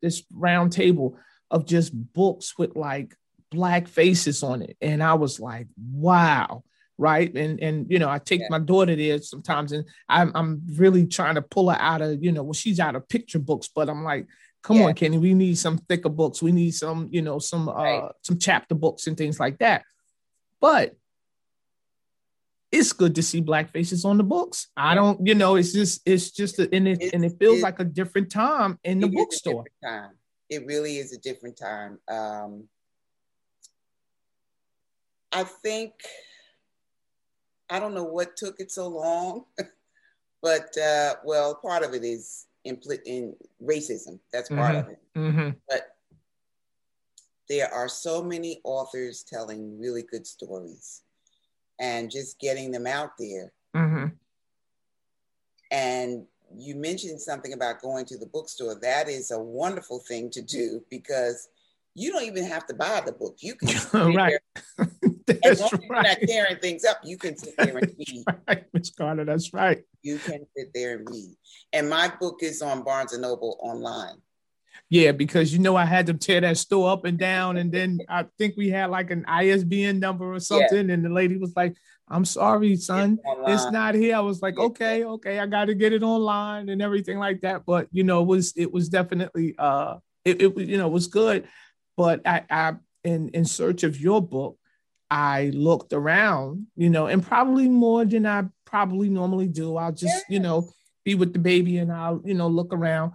this 0.00 0.24
round 0.32 0.72
table 0.72 1.16
of 1.50 1.66
just 1.66 1.92
books 2.12 2.58
with 2.58 2.76
like 2.76 3.14
black 3.50 3.86
faces 3.86 4.42
on 4.42 4.62
it. 4.62 4.76
And 4.80 5.02
I 5.02 5.14
was 5.14 5.38
like, 5.38 5.68
wow 5.76 6.64
right 6.98 7.34
and 7.34 7.60
and 7.60 7.90
you 7.90 7.98
know 7.98 8.08
i 8.08 8.18
take 8.18 8.40
yeah. 8.40 8.46
my 8.50 8.58
daughter 8.58 8.94
there 8.94 9.20
sometimes 9.20 9.72
and 9.72 9.84
I'm, 10.08 10.30
I'm 10.34 10.62
really 10.74 11.06
trying 11.06 11.36
to 11.36 11.42
pull 11.42 11.70
her 11.70 11.76
out 11.80 12.02
of 12.02 12.22
you 12.22 12.32
know 12.32 12.42
well 12.42 12.52
she's 12.52 12.78
out 12.78 12.94
of 12.94 13.08
picture 13.08 13.38
books 13.38 13.68
but 13.74 13.88
i'm 13.88 14.04
like 14.04 14.26
come 14.62 14.76
yeah. 14.76 14.84
on 14.84 14.94
kenny 14.94 15.18
we 15.18 15.34
need 15.34 15.56
some 15.56 15.78
thicker 15.78 16.10
books 16.10 16.42
we 16.42 16.52
need 16.52 16.72
some 16.72 17.08
you 17.10 17.22
know 17.22 17.38
some 17.38 17.68
right. 17.68 17.98
uh 17.98 18.12
some 18.22 18.38
chapter 18.38 18.74
books 18.74 19.06
and 19.06 19.16
things 19.16 19.40
like 19.40 19.58
that 19.58 19.84
but 20.60 20.94
it's 22.72 22.92
good 22.92 23.14
to 23.14 23.22
see 23.22 23.40
black 23.40 23.70
faces 23.70 24.04
on 24.04 24.16
the 24.16 24.24
books 24.24 24.68
i 24.76 24.94
don't 24.94 25.24
you 25.26 25.34
know 25.34 25.56
it's 25.56 25.72
just 25.72 26.00
it's 26.04 26.30
just 26.30 26.58
a, 26.58 26.74
and 26.74 26.88
it 26.88 26.98
it's, 27.00 27.12
and 27.12 27.24
it 27.24 27.32
feels 27.38 27.60
like 27.60 27.78
a 27.78 27.84
different 27.84 28.30
time 28.30 28.78
in 28.84 28.98
the 28.98 29.08
bookstore 29.08 29.64
time 29.84 30.10
it 30.50 30.66
really 30.66 30.96
is 30.96 31.12
a 31.12 31.18
different 31.18 31.56
time 31.56 31.98
um 32.08 32.64
i 35.32 35.44
think 35.44 35.92
I 37.72 37.80
don't 37.80 37.94
know 37.94 38.04
what 38.04 38.36
took 38.36 38.60
it 38.60 38.70
so 38.70 38.86
long, 38.86 39.46
but 40.42 40.76
uh, 40.76 41.14
well, 41.24 41.54
part 41.54 41.82
of 41.82 41.94
it 41.94 42.04
is 42.04 42.44
in, 42.64 42.78
in 43.06 43.34
racism. 43.64 44.18
That's 44.30 44.50
part 44.50 44.74
mm-hmm. 44.74 44.78
of 44.78 44.88
it. 44.90 44.98
Mm-hmm. 45.16 45.50
But 45.66 45.96
there 47.48 47.72
are 47.72 47.88
so 47.88 48.22
many 48.22 48.60
authors 48.62 49.24
telling 49.26 49.80
really 49.80 50.02
good 50.02 50.26
stories 50.26 51.00
and 51.82 52.10
just 52.10 52.38
getting 52.38 52.70
them 52.70 52.86
out 52.86 53.10
there. 53.18 53.52
Mm-hmm. 53.76 54.06
And 55.72 56.26
you 56.56 56.76
mentioned 56.76 57.20
something 57.20 57.52
about 57.52 57.82
going 57.82 58.06
to 58.06 58.16
the 58.16 58.26
bookstore. 58.26 58.76
That 58.80 59.08
is 59.08 59.32
a 59.32 59.38
wonderful 59.38 59.98
thing 59.98 60.30
to 60.30 60.40
do 60.40 60.82
because 60.88 61.48
you 61.94 62.12
don't 62.12 62.24
even 62.24 62.44
have 62.44 62.66
to 62.66 62.74
buy 62.74 63.02
the 63.04 63.12
book. 63.12 63.36
You 63.40 63.56
can 63.56 64.14
right. 64.14 64.38
As 65.44 65.60
long 65.60 65.70
as 65.72 65.80
you're 65.82 66.02
not 66.02 66.18
tearing 66.26 66.56
things 66.58 66.84
up, 66.84 67.00
you 67.04 67.18
can 67.18 67.36
sit 67.36 67.54
there 67.56 67.76
and 67.76 67.94
read. 67.98 68.24
right, 68.48 68.64
Miss 68.72 68.90
Carter, 68.90 69.24
that's 69.24 69.52
right. 69.52 69.82
You 70.02 70.18
can 70.18 70.46
sit 70.56 70.70
there 70.74 70.96
and 70.96 71.08
read. 71.08 71.36
And 71.72 71.90
my 71.90 72.12
book 72.20 72.38
is 72.42 72.62
on 72.62 72.82
Barnes 72.82 73.12
and 73.12 73.22
Noble 73.22 73.58
online. 73.60 74.16
Yeah, 74.90 75.12
because 75.12 75.52
you 75.52 75.58
know 75.58 75.76
I 75.76 75.84
had 75.84 76.06
to 76.06 76.14
tear 76.14 76.40
that 76.42 76.58
store 76.58 76.90
up 76.90 77.04
and 77.04 77.18
down, 77.18 77.56
and 77.56 77.72
then 77.72 78.00
I 78.08 78.26
think 78.38 78.56
we 78.56 78.68
had 78.68 78.90
like 78.90 79.10
an 79.10 79.24
ISBN 79.26 80.00
number 80.00 80.32
or 80.32 80.40
something, 80.40 80.88
yeah. 80.88 80.94
and 80.94 81.04
the 81.04 81.08
lady 81.08 81.36
was 81.38 81.54
like, 81.56 81.74
"I'm 82.08 82.24
sorry, 82.24 82.76
son, 82.76 83.18
it's, 83.24 83.64
it's 83.64 83.72
not 83.72 83.94
here." 83.94 84.16
I 84.16 84.20
was 84.20 84.42
like, 84.42 84.58
"Okay, 84.58 85.04
okay, 85.04 85.38
I 85.38 85.46
got 85.46 85.66
to 85.66 85.74
get 85.74 85.92
it 85.92 86.02
online 86.02 86.68
and 86.68 86.82
everything 86.82 87.18
like 87.18 87.40
that." 87.40 87.64
But 87.64 87.88
you 87.90 88.04
know, 88.04 88.22
it 88.22 88.26
was 88.26 88.52
it 88.56 88.72
was 88.72 88.88
definitely 88.88 89.54
uh, 89.58 89.96
it, 90.24 90.42
it 90.42 90.58
you 90.58 90.76
know 90.76 90.88
was 90.88 91.06
good, 91.06 91.48
but 91.96 92.20
I 92.26 92.44
I 92.50 92.74
in 93.04 93.30
in 93.30 93.44
search 93.44 93.82
of 93.82 93.98
your 93.98 94.20
book, 94.20 94.58
I 95.12 95.50
looked 95.54 95.92
around, 95.92 96.68
you 96.74 96.88
know, 96.88 97.06
and 97.06 97.22
probably 97.22 97.68
more 97.68 98.04
than 98.04 98.24
I 98.24 98.44
probably 98.64 99.10
normally 99.10 99.46
do. 99.46 99.76
I'll 99.76 99.92
just, 99.92 100.24
you 100.30 100.40
know, 100.40 100.70
be 101.04 101.14
with 101.14 101.34
the 101.34 101.38
baby 101.38 101.76
and 101.76 101.92
I'll, 101.92 102.22
you 102.24 102.32
know, 102.32 102.48
look 102.48 102.72
around. 102.72 103.12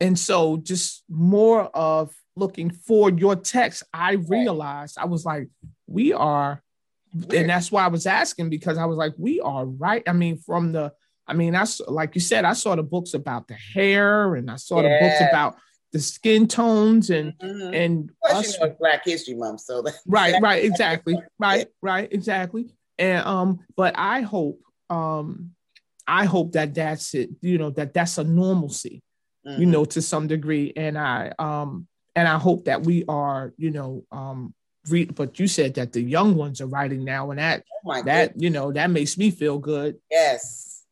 And 0.00 0.18
so 0.18 0.56
just 0.56 1.04
more 1.08 1.64
of 1.76 2.14
looking 2.36 2.70
for 2.70 3.10
your 3.10 3.36
text, 3.36 3.82
I 3.92 4.12
realized 4.12 4.96
I 4.98 5.04
was 5.04 5.24
like, 5.24 5.48
we 5.86 6.12
are, 6.12 6.62
and 7.12 7.50
that's 7.50 7.70
why 7.70 7.84
I 7.84 7.88
was 7.88 8.06
asking 8.06 8.50
because 8.50 8.78
I 8.78 8.86
was 8.86 8.96
like, 8.96 9.14
we 9.18 9.40
are 9.40 9.66
right. 9.66 10.02
I 10.06 10.12
mean, 10.12 10.38
from 10.38 10.72
the, 10.72 10.92
I 11.26 11.34
mean, 11.34 11.54
I 11.54 11.64
like 11.86 12.14
you 12.14 12.20
said, 12.20 12.44
I 12.44 12.54
saw 12.54 12.74
the 12.74 12.82
books 12.82 13.14
about 13.14 13.46
the 13.46 13.54
hair 13.54 14.34
and 14.34 14.50
I 14.50 14.56
saw 14.56 14.80
yeah. 14.80 14.88
the 14.88 15.06
books 15.06 15.30
about 15.30 15.56
the 15.92 16.00
skin 16.00 16.46
tones 16.46 17.10
and 17.10 17.32
mm-hmm. 17.38 17.74
and 17.74 18.10
us. 18.28 18.54
You 18.54 18.66
know, 18.66 18.76
Black 18.78 19.04
History 19.04 19.34
Month, 19.34 19.60
so 19.60 19.84
right, 20.06 20.40
right, 20.40 20.64
exactly, 20.64 21.16
right, 21.38 21.66
right, 21.82 22.12
exactly. 22.12 22.74
And 22.98 23.24
um, 23.26 23.60
but 23.76 23.94
I 23.96 24.20
hope 24.22 24.60
um, 24.88 25.52
I 26.06 26.24
hope 26.24 26.52
that 26.52 26.74
that's 26.74 27.14
it. 27.14 27.30
You 27.40 27.58
know 27.58 27.70
that 27.70 27.94
that's 27.94 28.18
a 28.18 28.24
normalcy, 28.24 29.02
mm-hmm. 29.46 29.60
you 29.60 29.66
know, 29.66 29.84
to 29.84 30.02
some 30.02 30.26
degree. 30.26 30.72
And 30.76 30.98
I 30.98 31.32
um, 31.38 31.86
and 32.14 32.28
I 32.28 32.38
hope 32.38 32.66
that 32.66 32.82
we 32.82 33.04
are, 33.08 33.52
you 33.56 33.70
know, 33.70 34.04
um, 34.10 34.54
read. 34.88 35.14
But 35.14 35.38
you 35.38 35.46
said 35.46 35.74
that 35.74 35.92
the 35.92 36.02
young 36.02 36.34
ones 36.34 36.60
are 36.60 36.66
writing 36.66 37.04
now, 37.04 37.30
and 37.30 37.38
that 37.38 37.64
oh 37.84 38.02
that 38.02 38.28
goodness. 38.28 38.42
you 38.42 38.50
know 38.50 38.72
that 38.72 38.90
makes 38.90 39.16
me 39.18 39.30
feel 39.30 39.58
good. 39.58 39.98
Yes. 40.10 40.84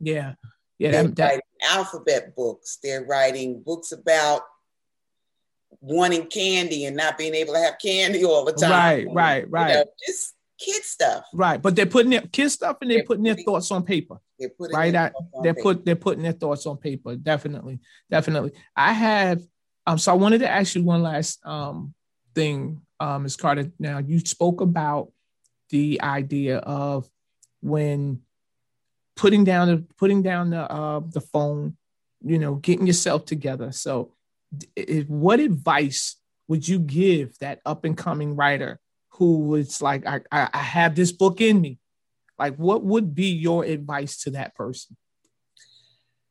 Yeah. 0.00 0.34
Yeah, 0.78 0.90
they're 0.90 1.04
that, 1.04 1.24
writing 1.24 1.40
alphabet 1.70 2.34
books. 2.34 2.78
They're 2.82 3.04
writing 3.04 3.62
books 3.62 3.92
about 3.92 4.42
wanting 5.80 6.26
candy 6.26 6.84
and 6.86 6.96
not 6.96 7.16
being 7.16 7.34
able 7.34 7.54
to 7.54 7.60
have 7.60 7.76
candy 7.80 8.24
all 8.24 8.44
the 8.44 8.52
time. 8.52 8.70
Right, 8.70 9.06
right, 9.12 9.50
right. 9.50 9.68
You 9.68 9.74
know, 9.76 9.84
just 10.06 10.34
kid 10.64 10.82
stuff. 10.82 11.24
Right, 11.32 11.60
but 11.60 11.76
they're 11.76 11.86
putting 11.86 12.10
their 12.10 12.22
kid 12.22 12.50
stuff 12.50 12.78
and 12.80 12.90
they're, 12.90 12.98
they're 12.98 13.06
putting, 13.06 13.24
their 13.24 13.36
thoughts 13.36 13.70
on 13.70 13.84
paper. 13.84 14.18
They're 14.38 14.48
putting 14.50 14.76
right. 14.76 14.92
Their 14.92 15.12
they're 15.42 15.54
paper. 15.54 15.62
put 15.62 15.84
they're 15.84 15.96
putting 15.96 16.22
their 16.22 16.32
thoughts 16.32 16.66
on 16.66 16.76
paper. 16.76 17.16
Definitely, 17.16 17.80
definitely. 18.10 18.52
I 18.76 18.92
have 18.92 19.42
um. 19.86 19.98
So 19.98 20.12
I 20.12 20.16
wanted 20.16 20.38
to 20.38 20.50
ask 20.50 20.74
you 20.74 20.82
one 20.82 21.02
last 21.02 21.44
um 21.46 21.94
thing, 22.34 22.80
um, 23.00 23.22
Ms. 23.22 23.36
Carter. 23.36 23.70
Now 23.78 23.98
you 23.98 24.20
spoke 24.20 24.60
about 24.60 25.10
the 25.70 26.00
idea 26.02 26.58
of 26.58 27.08
when 27.60 28.20
putting 29.16 29.44
down 29.44 29.68
the 29.68 29.84
putting 29.96 30.22
down 30.22 30.50
the 30.50 30.70
uh, 30.70 31.00
the 31.06 31.20
phone, 31.20 31.76
you 32.22 32.38
know, 32.38 32.56
getting 32.56 32.86
yourself 32.86 33.24
together. 33.24 33.72
So, 33.72 34.12
if, 34.76 35.08
what 35.08 35.40
advice 35.40 36.16
would 36.48 36.66
you 36.66 36.78
give 36.78 37.38
that 37.38 37.60
up 37.64 37.84
and 37.84 37.96
coming 37.96 38.36
writer 38.36 38.80
who 39.14 39.40
was 39.40 39.80
like, 39.80 40.06
I, 40.06 40.20
I, 40.30 40.48
I 40.52 40.58
have 40.58 40.94
this 40.94 41.12
book 41.12 41.40
in 41.40 41.60
me? 41.60 41.78
Like, 42.38 42.56
what 42.56 42.82
would 42.82 43.14
be 43.14 43.28
your 43.28 43.64
advice 43.64 44.22
to 44.24 44.30
that 44.30 44.54
person? 44.54 44.96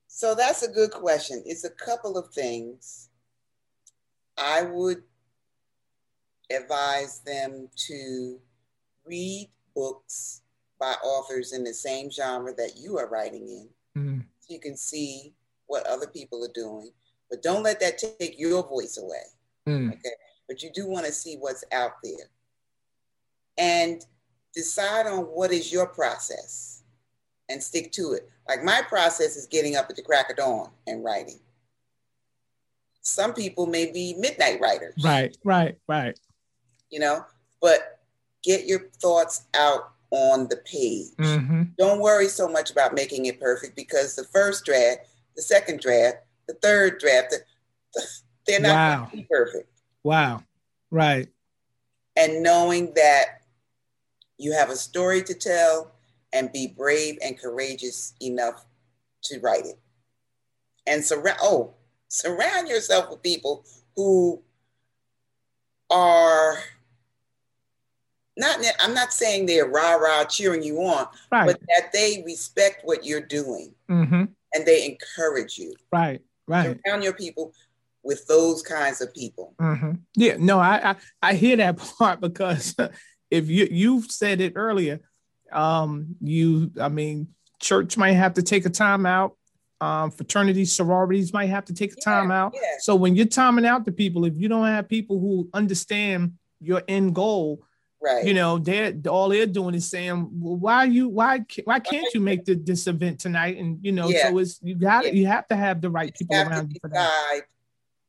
So 0.08 0.36
that's 0.36 0.64
a 0.64 0.72
good 0.72 0.92
question. 0.92 1.44
It's 1.46 1.64
a 1.64 1.70
couple 1.70 2.18
of 2.18 2.34
things. 2.34 3.10
I 4.38 4.64
would 4.64 5.04
advise 6.52 7.22
them 7.22 7.70
to 7.88 8.40
read 9.06 9.50
books 9.76 10.42
by 10.80 10.94
authors 11.04 11.54
in 11.54 11.64
the 11.64 11.74
same 11.74 12.12
genre 12.12 12.54
that 12.56 12.74
you 12.78 12.98
are 12.98 13.10
writing 13.10 13.48
in. 13.48 14.02
Mm-hmm. 14.02 14.20
So 14.40 14.54
you 14.54 14.60
can 14.60 14.76
see 14.76 15.34
what 15.68 15.88
other 15.88 16.08
people 16.08 16.44
are 16.44 16.54
doing, 16.54 16.92
but 17.30 17.42
don't 17.42 17.64
let 17.64 17.80
that 17.80 17.98
take 17.98 18.38
your 18.38 18.68
voice 18.68 18.98
away. 18.98 19.24
Mm. 19.68 19.94
Okay. 19.94 20.12
But 20.48 20.62
you 20.62 20.70
do 20.74 20.88
want 20.88 21.06
to 21.06 21.12
see 21.14 21.38
what's 21.40 21.64
out 21.72 21.94
there. 22.04 22.30
And 23.58 24.04
decide 24.54 25.08
on 25.08 25.24
what 25.24 25.52
is 25.52 25.72
your 25.72 25.88
process 25.88 26.84
and 27.50 27.62
stick 27.62 27.92
to 27.94 28.14
it. 28.14 28.30
Like 28.48 28.64
my 28.64 28.82
process 28.88 29.36
is 29.36 29.48
getting 29.48 29.76
up 29.76 29.90
at 29.90 29.96
the 29.96 30.02
crack 30.02 30.30
of 30.30 30.38
dawn 30.38 30.70
and 30.88 31.04
writing. 31.04 31.40
Some 33.02 33.34
people 33.34 33.66
may 33.66 33.92
be 33.92 34.16
midnight 34.18 34.60
writers. 34.62 34.96
Right, 35.04 35.36
right, 35.44 35.78
right. 35.88 36.18
You 36.90 37.00
know, 37.00 37.26
but 37.62 38.00
get 38.44 38.66
your 38.66 38.90
thoughts 39.02 39.44
out 39.56 39.92
on 40.12 40.48
the 40.48 40.58
page. 40.58 41.16
Mm-hmm. 41.20 41.64
Don't 41.78 42.00
worry 42.00 42.28
so 42.28 42.48
much 42.48 42.72
about 42.72 42.94
making 42.94 43.26
it 43.26 43.42
perfect 43.42 43.76
because 43.76 44.16
the 44.16 44.24
first 44.26 44.64
draft, 44.64 45.08
the 45.36 45.42
second 45.42 45.80
draft, 45.80 46.18
the 46.48 46.54
third 46.56 47.00
draft, 47.00 47.34
they're 48.48 48.60
not 48.60 48.74
wow. 48.74 49.12
perfect. 49.30 49.70
Wow. 50.04 50.44
Right. 50.92 51.28
And 52.16 52.44
knowing 52.44 52.94
that 52.94 53.43
you 54.38 54.54
have 54.54 54.70
a 54.70 54.76
story 54.76 55.24
to 55.24 55.34
tell 55.34 55.92
and 56.34 56.52
be 56.52 56.68
brave 56.68 57.18
and 57.24 57.40
courageous 57.40 58.14
enough 58.22 58.66
to 59.24 59.40
write 59.40 59.66
it. 59.66 59.80
And 60.86 61.04
surround 61.04 61.40
oh, 61.42 61.74
surround 62.10 62.68
yourself 62.68 63.10
with 63.10 63.24
people 63.24 63.66
who 63.96 64.42
are 65.90 66.58
not 68.36 68.58
I'm 68.82 68.94
not 68.94 69.14
saying 69.14 69.46
they're 69.46 69.68
rah-rah 69.68 70.26
cheering 70.26 70.64
you 70.64 70.80
on, 70.80 71.08
right. 71.32 71.46
but 71.46 71.60
that 71.70 71.92
they 71.94 72.24
respect 72.26 72.82
what 72.84 73.06
you're 73.06 73.22
doing 73.22 73.74
mm-hmm. 73.90 74.26
and 74.54 74.66
they 74.66 74.86
encourage 74.86 75.58
you. 75.58 75.76
Right, 75.92 76.22
right. 76.48 76.78
Surround 76.86 77.04
your 77.04 77.14
people 77.14 77.54
with 78.04 78.26
those 78.28 78.62
kinds 78.62 79.02
of 79.02 79.14
people. 79.14 79.54
Mm-hmm. 79.62 79.94
Yeah, 80.16 80.36
no, 80.40 80.60
I, 80.60 80.92
I 80.92 80.96
I 81.22 81.34
hear 81.36 81.56
that 81.58 81.78
part 81.98 82.20
because 82.20 82.76
if 83.34 83.50
you 83.50 83.68
you've 83.72 84.12
said 84.12 84.42
it 84.42 84.54
earlier, 84.56 85.00
um, 85.52 86.16
you 86.22 86.72
I 86.80 86.90
mean, 86.90 87.30
church 87.60 87.98
might 87.98 88.14
have 88.14 88.36
to 88.36 88.44
take 88.44 88.66
a 88.66 88.70
time 88.70 89.06
out. 89.06 89.36
Um, 89.82 90.12
fraternities, 90.12 90.74
sororities 90.74 91.34
might 91.34 91.50
have 91.50 91.66
to 91.66 91.74
take 91.74 91.92
a 91.92 92.02
time 92.02 92.30
yeah, 92.30 92.44
out. 92.44 92.54
Yeah. 92.56 92.78
So 92.80 92.96
when 92.96 93.16
you're 93.16 93.26
timing 93.26 93.66
out 93.66 93.84
the 93.84 93.92
people, 93.92 94.24
if 94.24 94.34
you 94.38 94.48
don't 94.48 94.66
have 94.66 94.88
people 94.88 95.20
who 95.20 95.50
understand 95.54 96.34
your 96.62 96.84
end 96.88 97.16
goal, 97.16 97.66
right? 98.02 98.26
You 98.26 98.34
know, 98.34 98.60
they're 98.60 98.94
all 99.10 99.30
they're 99.30 99.46
doing 99.46 99.76
is 99.76 99.90
saying, 99.90 100.30
well, 100.32 100.56
"Why 100.56 100.86
you? 100.86 101.10
Why 101.10 101.44
why 101.66 101.80
can't 101.80 102.14
you 102.14 102.22
make 102.22 102.46
the, 102.46 102.56
this 102.56 102.88
event 102.88 103.20
tonight?" 103.20 103.58
And 103.58 103.80
you 103.82 103.92
know, 103.92 104.10
yeah. 104.10 104.30
so 104.30 104.38
it's 104.38 104.60
you 104.62 104.76
got 104.76 105.06
it. 105.06 105.16
You 105.16 105.28
have 105.28 105.48
to 105.48 105.56
have 105.56 105.82
the 105.82 105.90
right 105.90 106.14
people 106.16 106.36
around 106.36 106.72
you 106.72 106.80
for 106.80 106.90
that. 106.90 107.42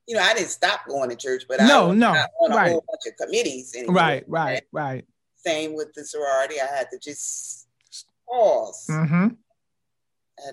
You 0.07 0.16
know, 0.16 0.22
I 0.22 0.35
didn't 0.35 0.51
stop 0.51 0.87
going 0.87 1.09
to 1.09 1.16
church, 1.16 1.45
but 1.49 1.61
no, 1.61 1.91
I 1.91 1.95
no, 1.95 2.11
on 2.11 2.53
a 2.53 2.70
whole 2.70 2.85
bunch 2.87 3.07
of 3.07 3.16
committees. 3.16 3.75
Anymore. 3.75 3.95
Right, 3.97 4.25
right, 4.29 4.62
right. 4.70 5.07
Same 5.47 5.74
with 5.74 5.92
the 5.95 6.05
sorority. 6.05 6.57
I 6.61 6.66
had 6.66 6.88
to 6.90 6.99
just 6.99 7.66
pause. 8.28 8.86
Mm-hmm. 8.90 9.28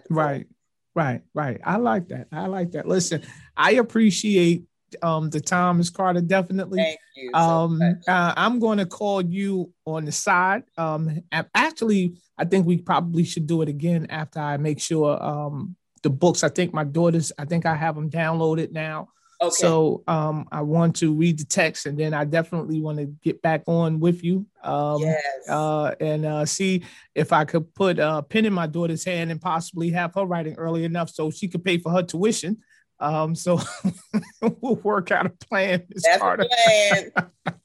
Right, 0.09 0.47
right, 0.95 1.21
right. 1.33 1.59
I 1.63 1.77
like 1.77 2.09
that. 2.09 2.27
I 2.31 2.47
like 2.47 2.71
that. 2.71 2.87
Listen, 2.87 3.23
I 3.55 3.71
appreciate 3.73 4.63
um 5.01 5.29
the 5.29 5.39
Thomas 5.39 5.89
Carter. 5.89 6.21
Definitely. 6.21 6.79
Thank 6.79 6.99
you. 7.15 7.31
Um, 7.33 7.81
uh, 8.07 8.33
I'm 8.35 8.59
going 8.59 8.77
to 8.77 8.85
call 8.85 9.21
you 9.21 9.71
on 9.85 10.05
the 10.05 10.11
side. 10.11 10.63
Um, 10.77 11.23
actually, 11.31 12.17
I 12.37 12.45
think 12.45 12.65
we 12.65 12.77
probably 12.77 13.23
should 13.23 13.47
do 13.47 13.61
it 13.61 13.69
again 13.69 14.07
after 14.09 14.39
I 14.39 14.57
make 14.57 14.79
sure 14.79 15.21
um 15.23 15.75
the 16.03 16.09
books. 16.09 16.43
I 16.43 16.49
think 16.49 16.73
my 16.73 16.83
daughters. 16.83 17.31
I 17.37 17.45
think 17.45 17.65
I 17.65 17.75
have 17.75 17.95
them 17.95 18.09
downloaded 18.09 18.71
now. 18.71 19.09
Okay. 19.41 19.49
So 19.49 20.03
um, 20.07 20.47
I 20.51 20.61
want 20.61 20.97
to 20.97 21.13
read 21.13 21.39
the 21.39 21.45
text, 21.45 21.87
and 21.87 21.97
then 21.97 22.13
I 22.13 22.25
definitely 22.25 22.79
want 22.79 22.99
to 22.99 23.07
get 23.23 23.41
back 23.41 23.63
on 23.65 23.99
with 23.99 24.23
you. 24.23 24.45
Um, 24.63 25.01
yes. 25.01 25.23
Uh, 25.49 25.95
and 25.99 26.25
uh, 26.25 26.45
see 26.45 26.83
if 27.15 27.33
I 27.33 27.45
could 27.45 27.73
put 27.73 27.97
a 27.97 28.21
pen 28.21 28.45
in 28.45 28.53
my 28.53 28.67
daughter's 28.67 29.03
hand 29.03 29.31
and 29.31 29.41
possibly 29.41 29.89
have 29.89 30.13
her 30.13 30.25
writing 30.25 30.55
early 30.55 30.83
enough 30.83 31.09
so 31.09 31.31
she 31.31 31.47
could 31.47 31.63
pay 31.63 31.79
for 31.79 31.91
her 31.91 32.03
tuition. 32.03 32.57
Um, 32.99 33.33
so 33.33 33.59
we'll 34.41 34.75
work 34.75 35.09
out 35.09 35.25
a 35.25 35.29
plan. 35.29 35.85
Ms. 35.89 36.03
That's 36.03 36.21
Carter. 36.21 36.43
a 36.43 36.47
plan. 36.47 37.55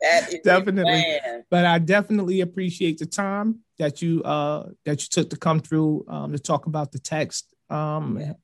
that 0.00 0.32
is 0.32 0.40
definitely. 0.42 1.18
Plan. 1.20 1.44
But 1.50 1.66
I 1.66 1.78
definitely 1.78 2.40
appreciate 2.40 2.96
the 2.96 3.04
time 3.06 3.60
that 3.78 4.00
you 4.00 4.22
uh, 4.22 4.70
that 4.86 5.02
you 5.02 5.08
took 5.10 5.28
to 5.28 5.36
come 5.36 5.60
through 5.60 6.06
um, 6.08 6.32
to 6.32 6.38
talk 6.38 6.64
about 6.64 6.92
the 6.92 6.98
text. 6.98 7.54
Um, 7.68 8.34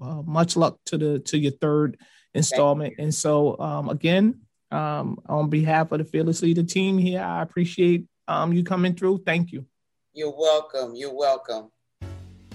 uh, 0.00 0.22
much 0.22 0.56
luck 0.56 0.78
to 0.86 0.98
the 0.98 1.18
to 1.20 1.38
your 1.38 1.52
third 1.52 1.98
installment. 2.36 2.94
And 2.98 3.14
so, 3.14 3.58
um, 3.58 3.88
again, 3.88 4.40
um, 4.70 5.18
on 5.28 5.48
behalf 5.48 5.92
of 5.92 5.98
the 5.98 6.04
Fearless 6.04 6.42
Leader 6.42 6.62
team 6.62 6.98
here, 6.98 7.20
I 7.20 7.42
appreciate 7.42 8.06
um, 8.28 8.52
you 8.52 8.64
coming 8.64 8.94
through. 8.94 9.22
Thank 9.24 9.52
you. 9.52 9.66
You're 10.12 10.36
welcome. 10.36 10.94
You're 10.94 11.14
welcome. 11.14 11.70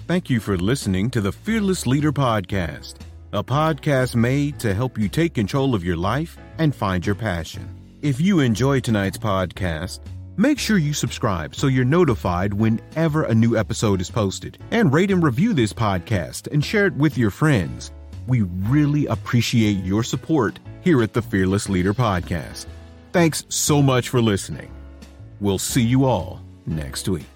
Thank 0.06 0.28
you 0.28 0.40
for 0.40 0.56
listening 0.56 1.10
to 1.10 1.20
the 1.20 1.32
Fearless 1.32 1.86
Leader 1.86 2.12
Podcast, 2.12 2.94
a 3.32 3.42
podcast 3.42 4.16
made 4.16 4.58
to 4.58 4.74
help 4.74 4.98
you 4.98 5.08
take 5.08 5.32
control 5.32 5.74
of 5.74 5.84
your 5.84 5.96
life 5.96 6.36
and 6.58 6.74
find 6.74 7.06
your 7.06 7.14
passion. 7.14 7.68
If 8.02 8.20
you 8.20 8.40
enjoy 8.40 8.80
tonight's 8.80 9.16
podcast, 9.16 10.00
make 10.36 10.58
sure 10.58 10.76
you 10.76 10.92
subscribe 10.92 11.54
so 11.54 11.68
you're 11.68 11.84
notified 11.84 12.52
whenever 12.52 13.22
a 13.22 13.34
new 13.34 13.56
episode 13.56 14.00
is 14.00 14.10
posted, 14.10 14.58
and 14.72 14.92
rate 14.92 15.12
and 15.12 15.22
review 15.22 15.52
this 15.52 15.72
podcast 15.72 16.52
and 16.52 16.64
share 16.64 16.86
it 16.86 16.94
with 16.94 17.16
your 17.16 17.30
friends. 17.30 17.92
We 18.26 18.42
really 18.42 19.06
appreciate 19.06 19.84
your 19.84 20.02
support 20.02 20.58
here 20.82 21.02
at 21.02 21.12
the 21.12 21.22
Fearless 21.22 21.68
Leader 21.68 21.94
Podcast. 21.94 22.66
Thanks 23.12 23.44
so 23.48 23.82
much 23.82 24.08
for 24.08 24.20
listening. 24.20 24.70
We'll 25.40 25.58
see 25.58 25.82
you 25.82 26.04
all 26.04 26.40
next 26.66 27.08
week. 27.08 27.31